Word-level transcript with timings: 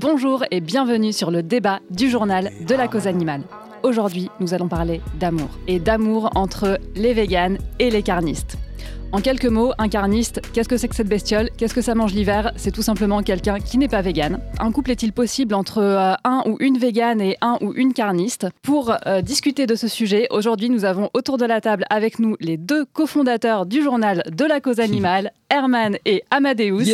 Bonjour 0.00 0.44
et 0.50 0.62
bienvenue 0.62 1.12
sur 1.12 1.30
le 1.30 1.42
débat 1.42 1.80
du 1.90 2.08
journal 2.08 2.52
de 2.66 2.74
la 2.74 2.88
cause 2.88 3.06
animale. 3.06 3.42
Aujourd'hui, 3.82 4.30
nous 4.40 4.54
allons 4.54 4.66
parler 4.66 5.02
d'amour 5.18 5.50
et 5.68 5.78
d'amour 5.78 6.30
entre 6.36 6.80
les 6.94 7.12
véganes 7.12 7.58
et 7.78 7.90
les 7.90 8.02
carnistes. 8.02 8.56
En 9.12 9.20
quelques 9.20 9.44
mots, 9.44 9.72
un 9.76 9.90
carniste, 9.90 10.40
qu'est-ce 10.54 10.70
que 10.70 10.78
c'est 10.78 10.88
que 10.88 10.94
cette 10.94 11.08
bestiole? 11.08 11.50
Qu'est-ce 11.58 11.74
que 11.74 11.82
ça 11.82 11.94
mange 11.94 12.14
l'hiver? 12.14 12.50
C'est 12.56 12.70
tout 12.70 12.80
simplement 12.80 13.22
quelqu'un 13.22 13.58
qui 13.58 13.76
n'est 13.76 13.88
pas 13.88 14.00
vegan. 14.00 14.40
Un 14.58 14.72
couple 14.72 14.92
est-il 14.92 15.12
possible 15.12 15.54
entre 15.54 15.82
euh, 15.82 16.14
un 16.24 16.44
ou 16.46 16.56
une 16.60 16.78
végane 16.78 17.20
et 17.20 17.36
un 17.42 17.58
ou 17.60 17.74
une 17.74 17.92
carniste? 17.92 18.46
Pour 18.62 18.96
euh, 19.06 19.20
discuter 19.20 19.66
de 19.66 19.74
ce 19.74 19.86
sujet, 19.86 20.28
aujourd'hui 20.30 20.70
nous 20.70 20.86
avons 20.86 21.10
autour 21.12 21.36
de 21.36 21.44
la 21.44 21.60
table 21.60 21.84
avec 21.90 22.20
nous 22.20 22.36
les 22.40 22.56
deux 22.56 22.86
cofondateurs 22.86 23.66
du 23.66 23.82
journal 23.82 24.22
de 24.32 24.44
la 24.46 24.62
cause 24.62 24.80
animale, 24.80 25.32
Herman 25.50 25.98
et 26.06 26.22
Amadeus. 26.30 26.84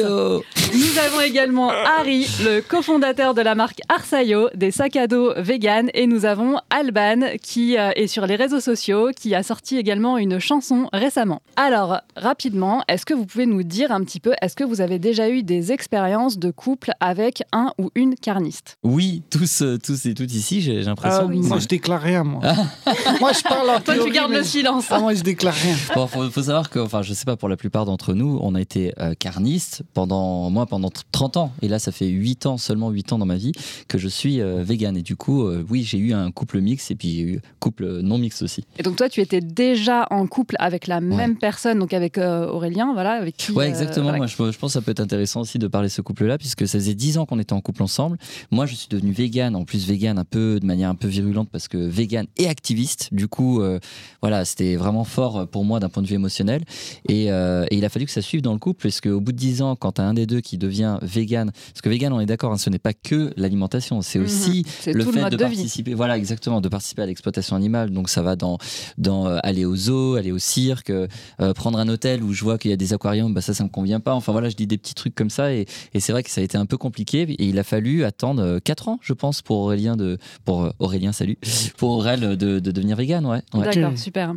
Nous 0.76 0.98
avons 0.98 1.22
également 1.22 1.70
Harry, 1.70 2.26
le 2.44 2.60
cofondateur 2.60 3.32
de 3.32 3.40
la 3.40 3.54
marque 3.54 3.80
Arsayo, 3.88 4.50
des 4.54 4.70
sacs 4.70 4.96
à 4.96 5.06
dos 5.06 5.32
vegan. 5.38 5.88
Et 5.94 6.06
nous 6.06 6.26
avons 6.26 6.58
Alban, 6.68 7.38
qui 7.42 7.78
euh, 7.78 7.92
est 7.96 8.08
sur 8.08 8.26
les 8.26 8.36
réseaux 8.36 8.60
sociaux, 8.60 9.08
qui 9.16 9.34
a 9.34 9.42
sorti 9.42 9.78
également 9.78 10.18
une 10.18 10.38
chanson 10.38 10.90
récemment. 10.92 11.40
Alors, 11.56 12.00
rapidement, 12.14 12.82
est-ce 12.88 13.06
que 13.06 13.14
vous 13.14 13.24
pouvez 13.24 13.46
nous 13.46 13.62
dire 13.62 13.90
un 13.90 14.04
petit 14.04 14.20
peu, 14.20 14.34
est-ce 14.42 14.54
que 14.54 14.64
vous 14.64 14.82
avez 14.82 14.98
déjà 14.98 15.30
eu 15.30 15.42
des 15.42 15.72
expériences 15.72 16.36
de 16.36 16.50
couple 16.50 16.90
avec 17.00 17.42
un 17.52 17.72
ou 17.78 17.88
une 17.94 18.14
carniste? 18.14 18.76
Oui, 18.82 19.22
tous, 19.30 19.62
euh, 19.62 19.78
tous 19.78 20.04
et 20.04 20.12
toutes 20.12 20.34
ici, 20.34 20.60
j'ai 20.60 20.82
l'impression. 20.82 21.30
Ah 21.30 21.32
moi, 21.32 21.58
je 21.58 21.68
déclare 21.68 22.02
rien, 22.02 22.22
moi. 22.22 22.42
moi, 23.20 23.32
je 23.32 23.42
parle 23.42 23.70
en 23.70 23.80
Toi, 23.80 23.94
tu 24.04 24.10
gardes 24.10 24.30
mais- 24.30 24.38
le 24.38 24.44
silence. 24.44 24.88
Ah, 24.90 25.00
moi, 25.00 25.14
je 25.14 25.22
déclare 25.22 25.54
rien. 25.54 25.74
Bon, 25.94 26.06
faut, 26.06 26.28
faut 26.28 26.42
savoir 26.42 26.68
que, 26.68 26.80
enfin, 26.80 27.00
je 27.00 27.14
sais 27.14 27.24
pas 27.24 27.36
pour 27.36 27.48
la 27.48 27.56
plupart 27.56 27.86
d'entre 27.86 28.12
nous, 28.12 28.38
on 28.42 28.54
a 28.54 28.60
été 28.60 28.92
euh, 29.00 29.14
carniste 29.18 29.82
pendant 29.94 30.50
moi 30.50 30.65
pendant 30.66 30.90
30 31.12 31.36
ans 31.36 31.52
et 31.62 31.68
là 31.68 31.78
ça 31.78 31.92
fait 31.92 32.06
8 32.06 32.46
ans 32.46 32.58
seulement 32.58 32.90
8 32.90 33.12
ans 33.12 33.18
dans 33.18 33.26
ma 33.26 33.36
vie 33.36 33.52
que 33.88 33.98
je 33.98 34.08
suis 34.08 34.40
euh, 34.40 34.62
vegan 34.62 34.96
et 34.96 35.02
du 35.02 35.16
coup 35.16 35.42
euh, 35.42 35.64
oui 35.68 35.82
j'ai 35.82 35.98
eu 35.98 36.12
un 36.12 36.30
couple 36.30 36.60
mixte 36.60 36.90
et 36.90 36.94
puis 36.94 37.10
j'ai 37.16 37.22
eu 37.22 37.40
couple 37.66 38.00
non 38.02 38.18
mixte 38.18 38.42
aussi. 38.42 38.64
Et 38.78 38.82
donc 38.82 38.96
toi, 38.96 39.08
tu 39.08 39.20
étais 39.20 39.40
déjà 39.40 40.06
en 40.10 40.26
couple 40.26 40.56
avec 40.58 40.86
la 40.86 41.00
même 41.00 41.36
personne, 41.36 41.78
donc 41.78 41.92
avec 41.92 42.18
euh, 42.18 42.48
Aurélien, 42.48 42.92
voilà, 42.92 43.12
avec 43.12 43.36
qui. 43.36 43.52
Ouais 43.52 43.64
euh, 43.64 43.68
exactement. 43.68 44.04
voilà. 44.04 44.18
Moi 44.18 44.26
je, 44.26 44.34
je 44.34 44.58
pense 44.58 44.70
que 44.70 44.78
ça 44.78 44.80
peut 44.82 44.90
être 44.90 45.00
intéressant 45.00 45.40
aussi 45.40 45.58
de 45.58 45.66
parler 45.66 45.88
de 45.88 45.92
ce 45.92 46.02
couple 46.02 46.26
là 46.26 46.38
puisque 46.38 46.66
ça 46.66 46.78
faisait 46.78 46.94
10 46.94 47.18
ans 47.18 47.26
qu'on 47.26 47.38
était 47.38 47.52
en 47.52 47.60
couple 47.60 47.82
ensemble. 47.82 48.18
Moi 48.50 48.66
je 48.66 48.74
suis 48.74 48.88
devenu 48.88 49.12
vegan 49.12 49.56
en 49.56 49.64
plus 49.64 49.86
vegan 49.86 50.18
un 50.18 50.24
peu 50.24 50.60
de 50.60 50.66
manière 50.66 50.90
un 50.90 50.94
peu 50.94 51.08
virulente 51.08 51.48
parce 51.50 51.68
que 51.68 51.76
vegan 51.76 52.26
et 52.36 52.48
activiste. 52.48 53.08
Du 53.12 53.28
coup 53.28 53.60
euh, 53.60 53.78
voilà 54.22 54.44
c'était 54.44 54.76
vraiment 54.76 55.04
fort 55.04 55.46
pour 55.48 55.64
moi 55.64 55.80
d'un 55.80 55.88
point 55.88 56.02
de 56.02 56.08
vue 56.08 56.14
émotionnel 56.14 56.62
et, 57.08 57.30
euh, 57.30 57.66
et 57.70 57.76
il 57.76 57.84
a 57.84 57.88
fallu 57.88 58.06
que 58.06 58.12
ça 58.12 58.22
suive 58.22 58.42
dans 58.42 58.52
le 58.52 58.58
couple 58.58 58.82
parce 58.82 59.00
qu'au 59.00 59.20
bout 59.20 59.32
de 59.32 59.38
10 59.38 59.62
ans 59.62 59.76
quand 59.76 59.92
tu 59.92 60.00
as 60.00 60.04
un 60.04 60.14
des 60.14 60.26
deux 60.26 60.40
qui 60.40 60.55
devient 60.58 60.98
vegan 61.02 61.50
parce 61.52 61.80
que 61.82 61.88
vegan 61.88 62.12
on 62.12 62.20
est 62.20 62.26
d'accord 62.26 62.52
hein, 62.52 62.58
ce 62.58 62.70
n'est 62.70 62.78
pas 62.78 62.92
que 62.92 63.32
l'alimentation 63.36 64.02
c'est 64.02 64.18
Mhm. 64.18 64.24
aussi 64.24 64.62
le 64.86 65.04
fait 65.04 65.22
le 65.24 65.30
de 65.30 65.36
participer 65.36 65.94
voilà 65.94 66.16
exactement 66.16 66.60
de 66.60 66.68
participer 66.68 67.02
à 67.02 67.06
l'exploitation 67.06 67.56
animale 67.56 67.90
donc 67.90 68.08
ça 68.08 68.22
va 68.22 68.36
dans 68.36 68.58
dans 68.98 69.26
euh, 69.26 69.38
aller 69.42 69.64
au 69.64 69.76
zoo 69.76 70.14
aller 70.16 70.32
au 70.32 70.38
cirque 70.38 70.90
euh, 70.90 71.06
euh, 71.40 71.52
prendre 71.52 71.78
un 71.78 71.88
hôtel 71.88 72.22
où 72.22 72.32
je 72.32 72.42
vois 72.44 72.58
qu'il 72.58 72.70
y 72.70 72.74
a 72.74 72.76
des 72.76 72.92
aquariums 72.92 73.32
bah 73.34 73.40
ça 73.40 73.54
ça 73.54 73.64
me 73.64 73.68
convient 73.68 74.00
pas 74.00 74.14
enfin 74.14 74.32
voilà 74.32 74.48
je 74.48 74.56
dis 74.56 74.66
des 74.66 74.78
petits 74.78 74.94
trucs 74.94 75.14
comme 75.14 75.30
ça 75.30 75.52
et, 75.52 75.66
et 75.94 76.00
c'est 76.00 76.12
vrai 76.12 76.22
que 76.22 76.30
ça 76.30 76.40
a 76.40 76.44
été 76.44 76.56
un 76.58 76.66
peu 76.66 76.76
compliqué 76.78 77.22
et 77.22 77.44
il 77.44 77.58
a 77.58 77.64
fallu 77.64 78.04
attendre 78.04 78.58
4 78.60 78.88
ans 78.88 78.98
je 79.02 79.12
pense 79.12 79.42
pour 79.42 79.58
Aurélien 79.58 79.96
de 79.96 80.18
pour 80.44 80.70
Aurélien 80.78 81.12
salut 81.12 81.38
pour 81.76 81.90
Aurel 81.90 82.20
de, 82.20 82.58
de 82.60 82.70
devenir 82.70 82.96
vegan 82.96 83.26
ouais, 83.26 83.40
ouais. 83.54 83.64
D'accord, 83.64 83.96
super. 83.98 84.34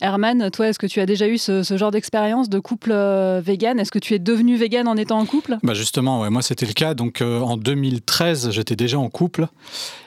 Herman, 0.00 0.50
toi, 0.50 0.68
est-ce 0.68 0.78
que 0.78 0.86
tu 0.86 1.00
as 1.00 1.06
déjà 1.06 1.28
eu 1.28 1.38
ce, 1.38 1.62
ce 1.62 1.76
genre 1.76 1.90
d'expérience 1.90 2.48
de 2.48 2.58
couple 2.58 2.90
euh, 2.92 3.40
vegan? 3.44 3.78
Est-ce 3.78 3.90
que 3.92 3.98
tu 3.98 4.14
es 4.14 4.18
devenu 4.18 4.56
vegan 4.56 4.88
en 4.88 4.96
étant 4.96 5.18
en 5.18 5.26
couple? 5.26 5.58
Bah 5.62 5.74
justement, 5.74 6.20
ouais, 6.20 6.30
moi 6.30 6.42
c'était 6.42 6.66
le 6.66 6.72
cas. 6.72 6.94
Donc 6.94 7.20
euh, 7.20 7.40
en 7.40 7.56
2013, 7.56 8.50
j'étais 8.50 8.76
déjà 8.76 8.98
en 8.98 9.08
couple. 9.08 9.46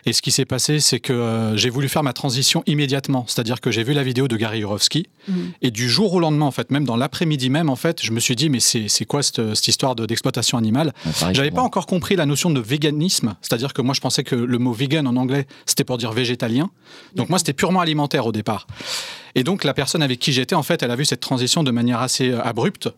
Et 0.05 0.13
ce 0.13 0.21
qui 0.21 0.31
s'est 0.31 0.45
passé, 0.45 0.79
c'est 0.79 0.99
que 0.99 1.13
euh, 1.13 1.55
j'ai 1.55 1.69
voulu 1.69 1.87
faire 1.89 2.03
ma 2.03 2.13
transition 2.13 2.63
immédiatement. 2.65 3.25
C'est-à-dire 3.27 3.61
que 3.61 3.71
j'ai 3.71 3.83
vu 3.83 3.93
la 3.93 4.03
vidéo 4.03 4.27
de 4.27 4.35
Gary 4.35 4.59
Yourofsky. 4.59 5.07
Mhm. 5.27 5.51
Et 5.61 5.71
du 5.71 5.89
jour 5.89 6.13
au 6.13 6.19
lendemain, 6.19 6.45
en 6.45 6.51
fait, 6.51 6.71
même 6.71 6.85
dans 6.85 6.97
l'après-midi 6.97 7.49
même, 7.49 7.69
en 7.69 7.75
fait, 7.75 8.03
je 8.03 8.11
me 8.11 8.19
suis 8.19 8.35
dit, 8.35 8.49
mais 8.49 8.59
c'est 8.59 8.87
c'est 8.89 9.05
quoi 9.05 9.23
cette, 9.23 9.55
cette 9.55 9.67
histoire 9.67 9.95
de- 9.95 10.05
d'exploitation 10.05 10.57
animale? 10.57 10.93
Pareil 11.19 11.35
J'avais 11.35 11.51
pas 11.51 11.61
encore 11.61 11.85
compris 11.85 12.15
la 12.15 12.25
notion 12.25 12.49
de 12.49 12.59
véganisme. 12.59 13.35
C'est-à-dire 13.41 13.73
que 13.73 13.81
moi, 13.81 13.93
je 13.93 14.01
pensais 14.01 14.23
que 14.23 14.35
le 14.35 14.57
mot 14.57 14.73
vegan 14.73 15.07
en 15.07 15.15
anglais, 15.15 15.47
c'était 15.65 15.83
pour 15.83 15.97
dire 15.97 16.11
végétalien. 16.11 16.69
Donc 17.15 17.29
moi, 17.29 17.39
c'était 17.39 17.53
purement 17.53 17.79
alimentaire 17.79 18.25
au 18.25 18.31
départ. 18.31 18.67
Et 19.35 19.43
donc 19.43 19.63
la 19.63 19.73
personne 19.73 20.03
avec 20.03 20.19
qui 20.19 20.31
j'étais, 20.31 20.55
en 20.55 20.63
fait, 20.63 20.83
elle 20.83 20.91
a 20.91 20.95
vu 20.95 21.05
cette 21.05 21.19
transition 21.19 21.63
de 21.63 21.71
manière 21.71 22.01
assez 22.01 22.31
euh, 22.31 22.41
abrupte. 22.43 22.89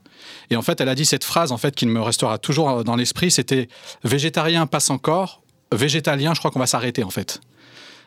Et 0.49 0.55
en 0.55 0.61
fait, 0.61 0.81
elle 0.81 0.89
a 0.89 0.95
dit 0.95 1.05
cette 1.05 1.23
phrase, 1.23 1.51
en 1.51 1.57
fait, 1.57 1.75
qui 1.75 1.85
me 1.85 2.01
restera 2.01 2.37
toujours 2.37 2.69
euh, 2.69 2.83
dans 2.83 2.95
l'esprit, 2.95 3.31
c'était 3.31 3.69
végétarien 4.03 4.67
passe 4.67 4.89
encore, 4.89 5.41
végétalien, 5.71 6.33
je 6.33 6.39
crois 6.39 6.51
qu'on 6.51 6.59
va 6.59 6.67
s'arrêter, 6.67 7.03
en 7.03 7.09
fait. 7.09 7.41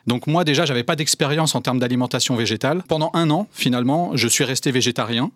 Donc 0.06 0.26
moi 0.26 0.44
déjà, 0.44 0.64
j'avais 0.64 0.84
pas 0.84 0.96
d'expérience 0.96 1.54
en 1.54 1.60
termes 1.60 1.78
d'alimentation 1.78 2.34
végétale. 2.34 2.82
Pendant 2.88 3.10
un 3.14 3.30
an, 3.30 3.46
finalement, 3.52 4.12
je 4.14 4.26
suis 4.26 4.44
resté 4.44 4.70
végétarien. 4.70 5.30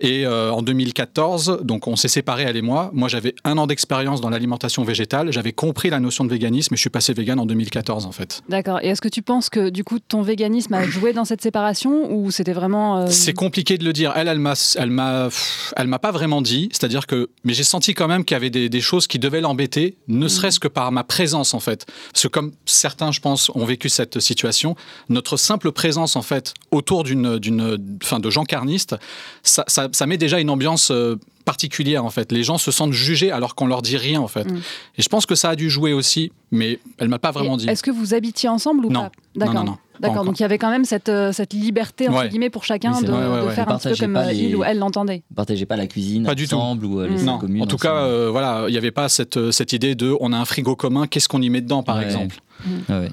Et 0.00 0.26
euh, 0.26 0.52
en 0.52 0.62
2014, 0.62 1.60
donc 1.62 1.86
on 1.86 1.96
s'est 1.96 2.08
séparés, 2.08 2.42
elle 2.42 2.56
et 2.56 2.62
moi. 2.62 2.90
Moi, 2.92 3.08
j'avais 3.08 3.34
un 3.44 3.56
an 3.56 3.66
d'expérience 3.66 4.20
dans 4.20 4.28
l'alimentation 4.28 4.84
végétale. 4.84 5.32
J'avais 5.32 5.52
compris 5.52 5.88
la 5.88 6.00
notion 6.00 6.24
de 6.24 6.30
véganisme 6.30 6.74
et 6.74 6.76
je 6.76 6.80
suis 6.82 6.90
passé 6.90 7.14
vegan 7.14 7.38
en 7.38 7.46
2014, 7.46 8.04
en 8.04 8.12
fait. 8.12 8.42
D'accord. 8.48 8.80
Et 8.82 8.88
est-ce 8.88 9.00
que 9.00 9.08
tu 9.08 9.22
penses 9.22 9.48
que 9.48 9.70
du 9.70 9.84
coup 9.84 9.98
ton 9.98 10.22
véganisme 10.22 10.74
a 10.74 10.86
joué 10.86 11.12
dans 11.12 11.24
cette 11.24 11.42
séparation 11.42 12.12
ou 12.12 12.30
c'était 12.30 12.52
vraiment 12.52 12.98
euh, 12.98 13.06
C'est 13.08 13.32
compliqué 13.32 13.78
de 13.78 13.84
le 13.84 13.92
dire. 13.92 14.12
Elle, 14.16 14.28
elle 14.28 14.38
m'a, 14.38 14.54
elle 14.76 14.90
m'a, 14.90 15.28
elle 15.76 15.86
m'a 15.86 15.98
pas 15.98 16.12
vraiment 16.12 16.42
dit. 16.42 16.68
C'est-à-dire 16.72 17.06
que, 17.06 17.30
mais 17.44 17.54
j'ai 17.54 17.64
senti 17.64 17.94
quand 17.94 18.08
même 18.08 18.24
qu'il 18.24 18.34
y 18.34 18.36
avait 18.36 18.50
des, 18.50 18.68
des 18.68 18.80
choses 18.80 19.06
qui 19.06 19.18
devaient 19.18 19.40
l'embêter, 19.40 19.96
ne 20.08 20.28
serait-ce 20.28 20.60
que 20.60 20.68
par 20.68 20.92
ma 20.92 21.04
présence 21.04 21.54
en 21.54 21.60
fait. 21.60 21.86
Parce 22.12 22.24
que 22.24 22.28
comme 22.28 22.52
certains, 22.66 23.12
je 23.12 23.20
pense, 23.20 23.50
ont 23.54 23.64
vécu 23.64 23.88
cette 23.88 24.20
situation, 24.20 24.76
notre 25.08 25.36
simple 25.36 25.72
présence 25.72 26.16
en 26.16 26.22
fait 26.22 26.52
autour 26.70 27.04
d'une, 27.04 27.38
d'une, 27.38 27.78
enfin, 28.02 28.20
de 28.20 28.30
gens 28.30 28.44
carnistes, 28.44 28.94
ça, 29.42 29.64
ça, 29.66 29.85
ça 29.92 30.06
met 30.06 30.16
déjà 30.18 30.40
une 30.40 30.50
ambiance. 30.50 30.90
euh, 30.90 31.16
particulière 31.46 32.04
en 32.04 32.10
fait. 32.10 32.32
Les 32.32 32.42
gens 32.42 32.58
se 32.58 32.72
sentent 32.72 32.92
jugés 32.92 33.30
alors 33.30 33.54
qu'on 33.54 33.68
leur 33.68 33.80
dit 33.80 33.96
rien 33.96 34.20
en 34.20 34.26
fait. 34.26 34.50
Mm. 34.50 34.56
Et 34.98 35.02
je 35.02 35.08
pense 35.08 35.26
que 35.26 35.36
ça 35.36 35.50
a 35.50 35.54
dû 35.54 35.70
jouer 35.70 35.92
aussi, 35.92 36.32
mais 36.50 36.80
elle 36.98 37.06
m'a 37.08 37.20
pas 37.20 37.30
vraiment 37.30 37.54
Et 37.54 37.58
dit. 37.58 37.68
Est-ce 37.68 37.84
que 37.84 37.92
vous 37.92 38.14
habitiez 38.14 38.48
ensemble 38.48 38.84
ou 38.84 38.90
Non. 38.90 39.02
pas 39.02 39.10
Non, 39.36 39.46
D'accord. 39.46 39.54
non, 39.54 39.64
non. 39.64 39.72
pas 39.76 40.08
D'accord. 40.08 40.24
Donc 40.24 40.40
il 40.40 40.42
y 40.42 40.44
avait 40.44 40.58
quand 40.58 40.70
même 40.72 40.84
cette, 40.84 41.08
euh, 41.08 41.30
cette 41.30 41.52
liberté 41.52 42.08
entre 42.08 42.18
Ouais. 42.18 42.28
guillemets 42.30 42.50
pour 42.50 42.64
chacun 42.64 43.00
de, 43.00 43.06
vrai. 43.06 43.22
Ouais, 43.28 43.32
ouais, 43.32 43.40
de 43.42 43.46
ouais. 43.46 43.54
faire 43.54 43.68
un 43.70 43.78
petit 43.78 43.90
peu 43.90 43.94
comme 43.96 44.16
euh, 44.16 44.32
les- 44.32 44.38
il 44.40 44.56
ou 44.56 44.64
elle 44.64 44.78
l'entendait. 44.80 45.22
partagez 45.36 45.66
pas 45.66 45.76
la 45.76 45.86
cuisine 45.86 46.24
Pas 46.24 46.34
du 46.34 46.48
tout. 46.48 46.56
ensemble 46.56 46.84
ou 46.84 46.98
euh, 47.00 47.06
les 47.06 47.22
Mm. 47.22 47.24
Non, 47.26 47.38
communes 47.38 47.62
en 47.62 47.66
tout 47.68 47.76
cas, 47.76 47.92
ensemble. 47.94 48.08
euh, 48.08 48.28
voilà, 48.32 48.64
il 48.66 48.72
n'y 48.72 48.78
avait 48.78 48.90
pas 48.90 49.08
cette, 49.08 49.52
cette 49.52 49.72
idée 49.72 49.94
de 49.94 50.16
on 50.18 50.32
a 50.32 50.36
un 50.38 50.44
frigo 50.46 50.74
commun, 50.74 51.06
qu'est-ce 51.06 51.28
qu'on 51.28 51.42
y 51.42 51.48
met 51.48 51.60
dedans, 51.60 51.84
par 51.84 51.98
Ouais. 51.98 52.04
exemple? 52.06 52.40
Ouais, 52.88 52.98
ouais. 52.98 53.10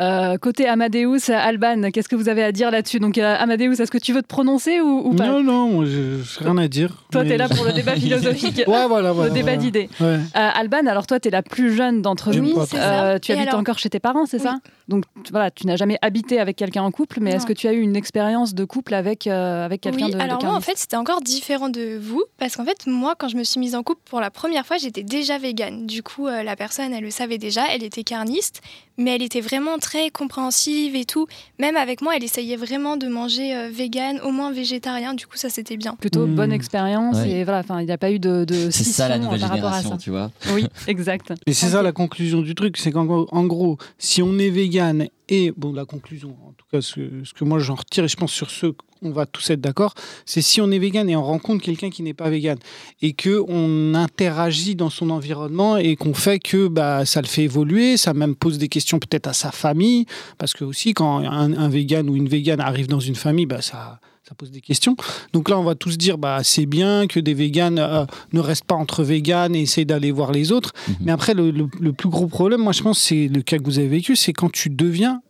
Euh, 0.00 0.38
côté 0.38 0.66
Amadeus, 0.66 1.30
Alban, 1.30 1.90
qu'est-ce 1.92 2.08
que 2.08 2.16
vous 2.16 2.28
avez 2.28 2.42
à 2.42 2.52
dire 2.52 2.70
là-dessus? 2.70 3.00
Donc 3.00 3.18
euh, 3.18 3.36
Amadeus, 3.38 3.72
est-ce 3.80 3.90
que 3.90 3.98
tu 3.98 4.12
veux 4.12 4.22
te 4.22 4.26
prononcer 4.26 4.80
ou, 4.80 5.08
ou 5.10 5.14
pas? 5.14 5.26
Non, 5.26 5.42
non, 5.42 5.68
moi, 5.68 5.84
je 5.84 6.22
j'ai 6.22 6.44
rien 6.44 6.56
à 6.56 6.68
dire. 6.68 7.04
Toi, 7.12 7.24
tu 7.24 7.32
es 7.32 7.36
là 7.36 7.48
pour 7.48 7.64
le 7.64 7.72
débat 7.72 7.94
philosophique. 7.96 8.62
Ouais, 8.66 8.86
voilà, 8.88 9.12
voilà. 9.12 9.28
le 9.28 9.34
débat 9.34 9.52
voilà. 9.52 9.56
d'idées. 9.58 9.88
Ouais. 10.00 10.06
Euh, 10.06 10.18
Alban, 10.34 10.86
alors 10.86 11.06
toi, 11.06 11.20
tu 11.20 11.28
es 11.28 11.30
la 11.30 11.42
plus 11.42 11.74
jeune 11.74 12.00
d'entre 12.02 12.30
Oui, 12.30 12.40
nous. 12.40 12.58
Euh, 12.74 13.18
tu 13.18 13.32
Et 13.32 13.34
habites 13.34 13.48
alors 13.48 13.60
encore 13.60 13.78
chez 13.78 13.90
tes 13.90 14.00
parents, 14.00 14.24
c'est 14.26 14.38
Oui. 14.38 14.42
ça? 14.44 14.58
Donc 14.88 15.04
tu- 15.22 15.30
voilà, 15.32 15.50
tu 15.50 15.66
n'as 15.66 15.76
jamais 15.76 15.98
habité 16.02 16.40
avec 16.40 16.56
quelqu'un 16.56 16.82
en 16.82 16.90
couple, 16.90 17.18
mais 17.20 17.32
est-ce 17.32 17.46
que 17.46 17.52
tu 17.52 17.68
as 17.68 17.72
eu 17.72 17.80
une 17.80 17.94
expérience 17.94 18.54
de 18.54 18.64
couple 18.64 18.94
avec, 18.94 19.26
euh, 19.28 19.64
avec 19.64 19.82
quelqu'un 19.82 20.06
Oui, 20.06 20.12
de, 20.12 20.18
de 20.18 20.22
alors 20.22 20.42
moi 20.44 20.54
en 20.54 20.60
fait 20.60 20.76
c'était 20.76 20.96
encore 20.96 21.20
différent 21.20 21.68
de 21.68 21.96
vous 21.96 22.24
parce 22.38 22.56
qu'en 22.56 22.64
fait 22.64 22.88
moi 22.88 23.14
quand 23.16 23.28
je 23.28 23.36
me 23.36 23.44
suis 23.44 23.60
mise 23.60 23.76
en 23.76 23.84
couple 23.84 24.00
pour 24.04 24.20
la 24.20 24.30
première 24.32 24.66
fois 24.66 24.78
j'étais 24.78 25.04
déjà 25.04 25.38
végane. 25.38 25.86
Du 25.86 26.02
coup 26.02 26.26
euh, 26.26 26.42
la 26.42 26.56
personne 26.56 26.92
elle 26.92 27.04
le 27.04 27.10
savait 27.10 27.38
déjà, 27.38 27.62
elle 27.72 27.84
était 27.84 28.02
carniste 28.02 28.62
mais 28.98 29.14
elle 29.14 29.22
était 29.22 29.40
vraiment 29.40 29.78
très 29.78 29.89
compréhensive 30.12 30.94
et 30.94 31.04
tout. 31.04 31.26
Même 31.58 31.76
avec 31.76 32.00
moi 32.02 32.14
elle 32.16 32.24
essayait 32.24 32.56
vraiment 32.56 32.96
de 32.96 33.08
manger 33.08 33.54
euh, 33.56 33.68
vegan, 33.72 34.20
au 34.24 34.30
moins 34.30 34.52
végétarien. 34.52 35.14
Du 35.14 35.26
coup 35.26 35.36
ça 35.36 35.48
c'était 35.50 35.76
bien. 35.76 35.94
Plutôt 35.94 36.26
Hmm. 36.26 36.34
bonne 36.34 36.52
expérience 36.52 37.16
Ouais. 37.16 37.30
et 37.30 37.44
voilà, 37.44 37.60
enfin 37.60 37.80
il 37.80 37.86
n'y 37.86 37.92
a 37.92 37.98
pas 37.98 38.10
eu 38.12 38.18
de, 38.18 38.44
de 38.44 38.70
C'est 38.70 38.84
ça 38.84 39.08
la 39.08 39.14
scission 39.16 39.24
nouvelle 39.30 39.40
par 39.40 39.48
rapport 39.50 39.68
à 39.72 39.80
génération, 39.80 39.90
ça. 39.90 39.96
tu 39.98 40.10
vois. 40.10 40.30
Oui, 40.54 40.66
exact. 40.86 41.32
Et 41.46 41.52
c'est 41.52 41.68
ça 41.68 41.82
la 41.82 41.92
conclusion 41.92 42.40
du 42.42 42.54
truc, 42.54 42.76
c'est 42.76 42.92
qu'en 42.92 43.04
gros- 43.04 43.28
en 43.32 43.44
gros, 43.44 43.78
si 43.98 44.22
on 44.22 44.38
est 44.38 44.50
vegan 44.50 45.06
et 45.30 45.52
bon, 45.56 45.72
la 45.72 45.84
conclusion, 45.84 46.36
en 46.46 46.52
tout 46.56 46.66
cas, 46.70 46.82
ce, 46.82 47.00
que 47.32 47.44
moi 47.44 47.60
j'en 47.60 47.76
retire, 47.76 48.04
et 48.04 48.08
je 48.08 48.16
pense 48.16 48.32
sur 48.32 48.50
ce 48.50 48.74
on 49.02 49.12
va 49.12 49.24
tous 49.24 49.48
être 49.48 49.62
d'accord, 49.62 49.94
c'est 50.26 50.42
si 50.42 50.60
on 50.60 50.70
est 50.70 50.78
vegan 50.78 51.08
et 51.08 51.16
on 51.16 51.22
rencontre 51.22 51.64
quelqu'un 51.64 51.88
qui 51.88 52.02
n'est 52.02 52.12
pas 52.12 52.28
vegan 52.28 52.58
et 53.00 53.14
que 53.14 53.42
on 53.48 53.94
interagit 53.94 54.74
dans 54.76 54.90
son 54.90 55.08
environnement 55.08 55.78
et 55.78 55.96
qu'on 55.96 56.12
fait 56.12 56.38
que 56.38 56.68
bah 56.68 57.06
ça 57.06 57.22
le 57.22 57.26
fait 57.26 57.44
évoluer, 57.44 57.96
ça 57.96 58.12
même 58.12 58.34
pose 58.34 58.58
des 58.58 58.68
questions 58.68 58.98
peut-être 58.98 59.26
à 59.26 59.32
sa 59.32 59.52
famille 59.52 60.04
parce 60.36 60.52
que 60.52 60.64
aussi 60.64 60.92
quand 60.92 61.20
un, 61.20 61.54
un 61.54 61.68
vegan 61.70 62.10
ou 62.10 62.16
une 62.16 62.28
végane 62.28 62.60
arrive 62.60 62.88
dans 62.88 63.00
une 63.00 63.14
famille, 63.14 63.46
bah 63.46 63.62
ça 63.62 64.00
ça 64.30 64.36
pose 64.36 64.52
des 64.52 64.60
questions. 64.60 64.94
Donc 65.32 65.48
là, 65.48 65.58
on 65.58 65.64
va 65.64 65.74
tous 65.74 65.98
dire, 65.98 66.16
bah, 66.16 66.38
c'est 66.44 66.64
bien 66.66 67.08
que 67.08 67.18
des 67.18 67.34
véganes 67.34 67.80
euh, 67.80 68.04
ne 68.32 68.38
restent 68.38 68.62
pas 68.64 68.76
entre 68.76 69.02
véganes 69.02 69.56
et 69.56 69.62
essayent 69.62 69.86
d'aller 69.86 70.12
voir 70.12 70.30
les 70.30 70.52
autres. 70.52 70.70
Mhm. 70.86 70.94
Mais 71.00 71.10
après, 71.10 71.34
le, 71.34 71.50
le- 71.50 71.66
le 71.80 71.92
plus 71.92 72.08
gros 72.08 72.28
problème, 72.28 72.60
moi, 72.60 72.70
je 72.72 72.80
pense, 72.82 73.00
c'est 73.00 73.26
le 73.26 73.42
cas 73.42 73.58
que 73.58 73.64
vous 73.64 73.80
avez 73.80 73.88
vécu, 73.88 74.14
c'est 74.14 74.32
quand 74.32 74.52
tu 74.52 74.70
deviens 74.70 75.20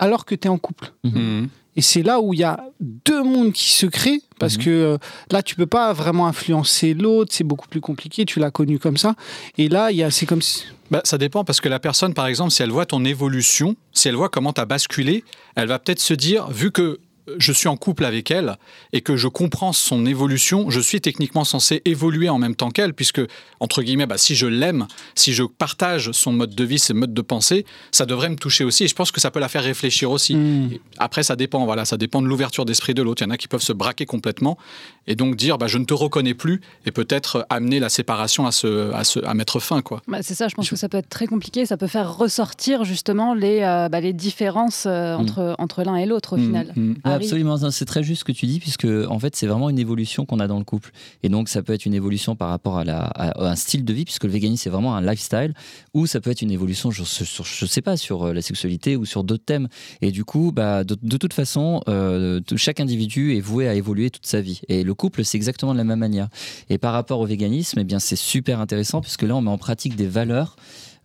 alors 0.00 0.24
que 0.24 0.34
tu 0.34 0.48
es 0.48 0.50
en 0.50 0.58
couple. 0.58 0.92
Mhm. 1.04 1.48
Et 1.76 1.82
c'est 1.82 2.02
là 2.02 2.20
où 2.20 2.32
il 2.34 2.40
y 2.40 2.44
a 2.44 2.64
deux 2.80 3.22
mondes 3.22 3.52
qui 3.52 3.70
se 3.70 3.86
créent, 3.86 4.22
parce 4.40 4.56
Mhm. 4.56 4.64
que 4.64 4.70
euh, 4.70 4.98
là, 5.30 5.42
tu 5.44 5.54
peux 5.54 5.66
pas 5.66 5.92
vraiment 5.92 6.26
influencer 6.26 6.94
l'autre, 6.94 7.32
c'est 7.32 7.44
beaucoup 7.44 7.68
plus 7.68 7.80
compliqué, 7.80 8.24
tu 8.24 8.40
l'as 8.40 8.50
connu 8.50 8.80
comme 8.80 8.96
ça. 8.96 9.14
Et 9.56 9.68
là, 9.68 9.90
c'est 10.10 10.26
comme 10.26 10.42
si... 10.42 10.64
bah, 10.90 11.02
Ça 11.04 11.16
dépend 11.16 11.44
parce 11.44 11.60
que 11.60 11.68
la 11.68 11.78
personne, 11.78 12.12
par 12.12 12.26
exemple, 12.26 12.50
si 12.50 12.62
elle 12.62 12.70
voit 12.70 12.86
ton 12.86 13.04
évolution, 13.04 13.76
si 13.92 14.08
elle 14.08 14.16
voit 14.16 14.30
comment 14.30 14.52
tu 14.52 14.60
as 14.60 14.64
basculé, 14.64 15.22
elle 15.54 15.68
va 15.68 15.78
peut-être 15.78 16.00
se 16.00 16.14
dire, 16.14 16.48
vu 16.50 16.72
que 16.72 16.98
je 17.38 17.52
suis 17.52 17.68
en 17.68 17.76
couple 17.76 18.04
avec 18.04 18.30
elle 18.30 18.56
et 18.92 19.00
que 19.00 19.16
je 19.16 19.28
comprends 19.28 19.72
son 19.72 20.06
évolution, 20.06 20.70
je 20.70 20.80
suis 20.80 21.00
techniquement 21.00 21.44
censé 21.44 21.82
évoluer 21.84 22.28
en 22.28 22.38
même 22.38 22.54
temps 22.54 22.70
qu'elle, 22.70 22.94
puisque, 22.94 23.20
entre 23.60 23.82
guillemets, 23.82 24.06
bah, 24.06 24.18
si 24.18 24.34
je 24.36 24.46
l'aime, 24.46 24.86
si 25.14 25.32
je 25.32 25.42
partage 25.42 26.12
son 26.12 26.32
mode 26.32 26.54
de 26.54 26.64
vie, 26.64 26.78
ses 26.78 26.94
modes 26.94 27.14
de 27.14 27.22
pensée, 27.22 27.64
ça 27.92 28.06
devrait 28.06 28.28
me 28.28 28.36
toucher 28.36 28.64
aussi. 28.64 28.84
Et 28.84 28.88
je 28.88 28.94
pense 28.94 29.10
que 29.12 29.20
ça 29.20 29.30
peut 29.30 29.40
la 29.40 29.48
faire 29.48 29.62
réfléchir 29.64 30.10
aussi. 30.10 30.34
Mm. 30.36 30.70
Après, 30.98 31.22
ça 31.22 31.36
dépend, 31.36 31.64
voilà, 31.64 31.84
ça 31.84 31.96
dépend 31.96 32.22
de 32.22 32.26
l'ouverture 32.26 32.64
d'esprit 32.64 32.94
de 32.94 33.02
l'autre. 33.02 33.22
Il 33.22 33.26
y 33.26 33.28
en 33.28 33.30
a 33.32 33.36
qui 33.36 33.48
peuvent 33.48 33.62
se 33.62 33.72
braquer 33.72 34.06
complètement 34.06 34.56
et 35.06 35.14
donc 35.14 35.36
dire, 35.36 35.58
bah, 35.58 35.66
je 35.66 35.78
ne 35.78 35.84
te 35.84 35.94
reconnais 35.94 36.34
plus 36.34 36.60
et 36.84 36.90
peut-être 36.92 37.46
amener 37.50 37.80
la 37.80 37.88
séparation 37.88 38.46
à, 38.46 38.52
se, 38.52 38.92
à, 38.92 39.04
se, 39.04 39.18
à 39.24 39.34
mettre 39.34 39.60
fin. 39.60 39.82
Quoi. 39.82 40.02
Bah, 40.08 40.18
c'est 40.22 40.34
ça, 40.34 40.48
je 40.48 40.54
pense 40.54 40.68
que 40.70 40.76
ça 40.76 40.88
peut 40.88 40.98
être 40.98 41.08
très 41.08 41.26
compliqué. 41.26 41.66
Ça 41.66 41.76
peut 41.76 41.86
faire 41.86 42.16
ressortir 42.16 42.84
justement 42.84 43.34
les, 43.34 43.60
euh, 43.62 43.88
bah, 43.88 44.00
les 44.00 44.12
différences 44.12 44.84
euh, 44.86 45.16
Mm. 45.16 45.20
entre, 45.20 45.54
entre 45.58 45.82
l'un 45.84 45.96
et 45.96 46.06
l'autre 46.06 46.34
au 46.34 46.36
Mm, 46.36 46.42
final. 46.46 46.72
mm. 46.76 46.94
Absolument, 47.16 47.70
c'est 47.70 47.84
très 47.84 48.02
juste 48.02 48.20
ce 48.20 48.24
que 48.24 48.32
tu 48.32 48.46
dis, 48.46 48.60
puisque 48.60 48.86
en 48.86 49.18
fait, 49.18 49.36
c'est 49.36 49.46
vraiment 49.46 49.70
une 49.70 49.78
évolution 49.78 50.24
qu'on 50.24 50.40
a 50.40 50.46
dans 50.46 50.58
le 50.58 50.64
couple. 50.64 50.90
Et 51.22 51.28
donc, 51.28 51.48
ça 51.48 51.62
peut 51.62 51.72
être 51.72 51.86
une 51.86 51.94
évolution 51.94 52.36
par 52.36 52.48
rapport 52.48 52.78
à, 52.78 53.48
un 53.48 53.56
style 53.56 53.84
de 53.84 53.92
vie, 53.92 54.04
puisque 54.04 54.24
le 54.24 54.30
véganisme, 54.30 54.62
c'est 54.64 54.70
vraiment 54.70 54.96
un 54.96 55.00
lifestyle, 55.00 55.54
ou 55.94 56.06
ça 56.06 56.20
peut 56.20 56.30
être 56.30 56.42
une 56.42 56.50
évolution, 56.50 56.90
sur- 56.90 57.06
sais 57.06 57.82
pas, 57.82 57.96
sur 57.96 58.24
euh, 58.24 58.32
la 58.32 58.42
sexualité 58.42 58.96
ou 58.96 59.04
sur 59.04 59.24
d'autres 59.24 59.44
thèmes. 59.44 59.68
Et 60.00 60.12
du 60.12 60.24
coup, 60.24 60.52
bah, 60.54 60.84
de, 60.84 61.16
toute 61.16 61.32
façon, 61.32 61.82
euh, 61.88 62.40
chaque 62.56 62.80
individu 62.80 63.36
est 63.36 63.40
voué 63.40 63.68
à 63.68 63.74
évoluer 63.74 64.10
toute 64.10 64.26
sa 64.26 64.40
vie. 64.40 64.60
Et 64.68 64.84
le 64.84 64.94
couple, 64.94 65.24
c'est 65.24 65.36
exactement 65.36 65.72
de 65.72 65.78
la 65.78 65.84
même 65.84 65.98
manière. 65.98 66.28
Et 66.70 66.78
par 66.78 66.92
rapport 66.92 67.20
au 67.20 67.26
véganisme, 67.26 67.80
eh 67.80 67.96
c'est 67.98 68.16
super 68.16 68.60
intéressant, 68.60 69.00
puisque 69.00 69.22
là, 69.22 69.36
on 69.36 69.40
met 69.40 69.50
en 69.50 69.58
pratique 69.58 69.96
des 69.96 70.06
valeurs 70.06 70.56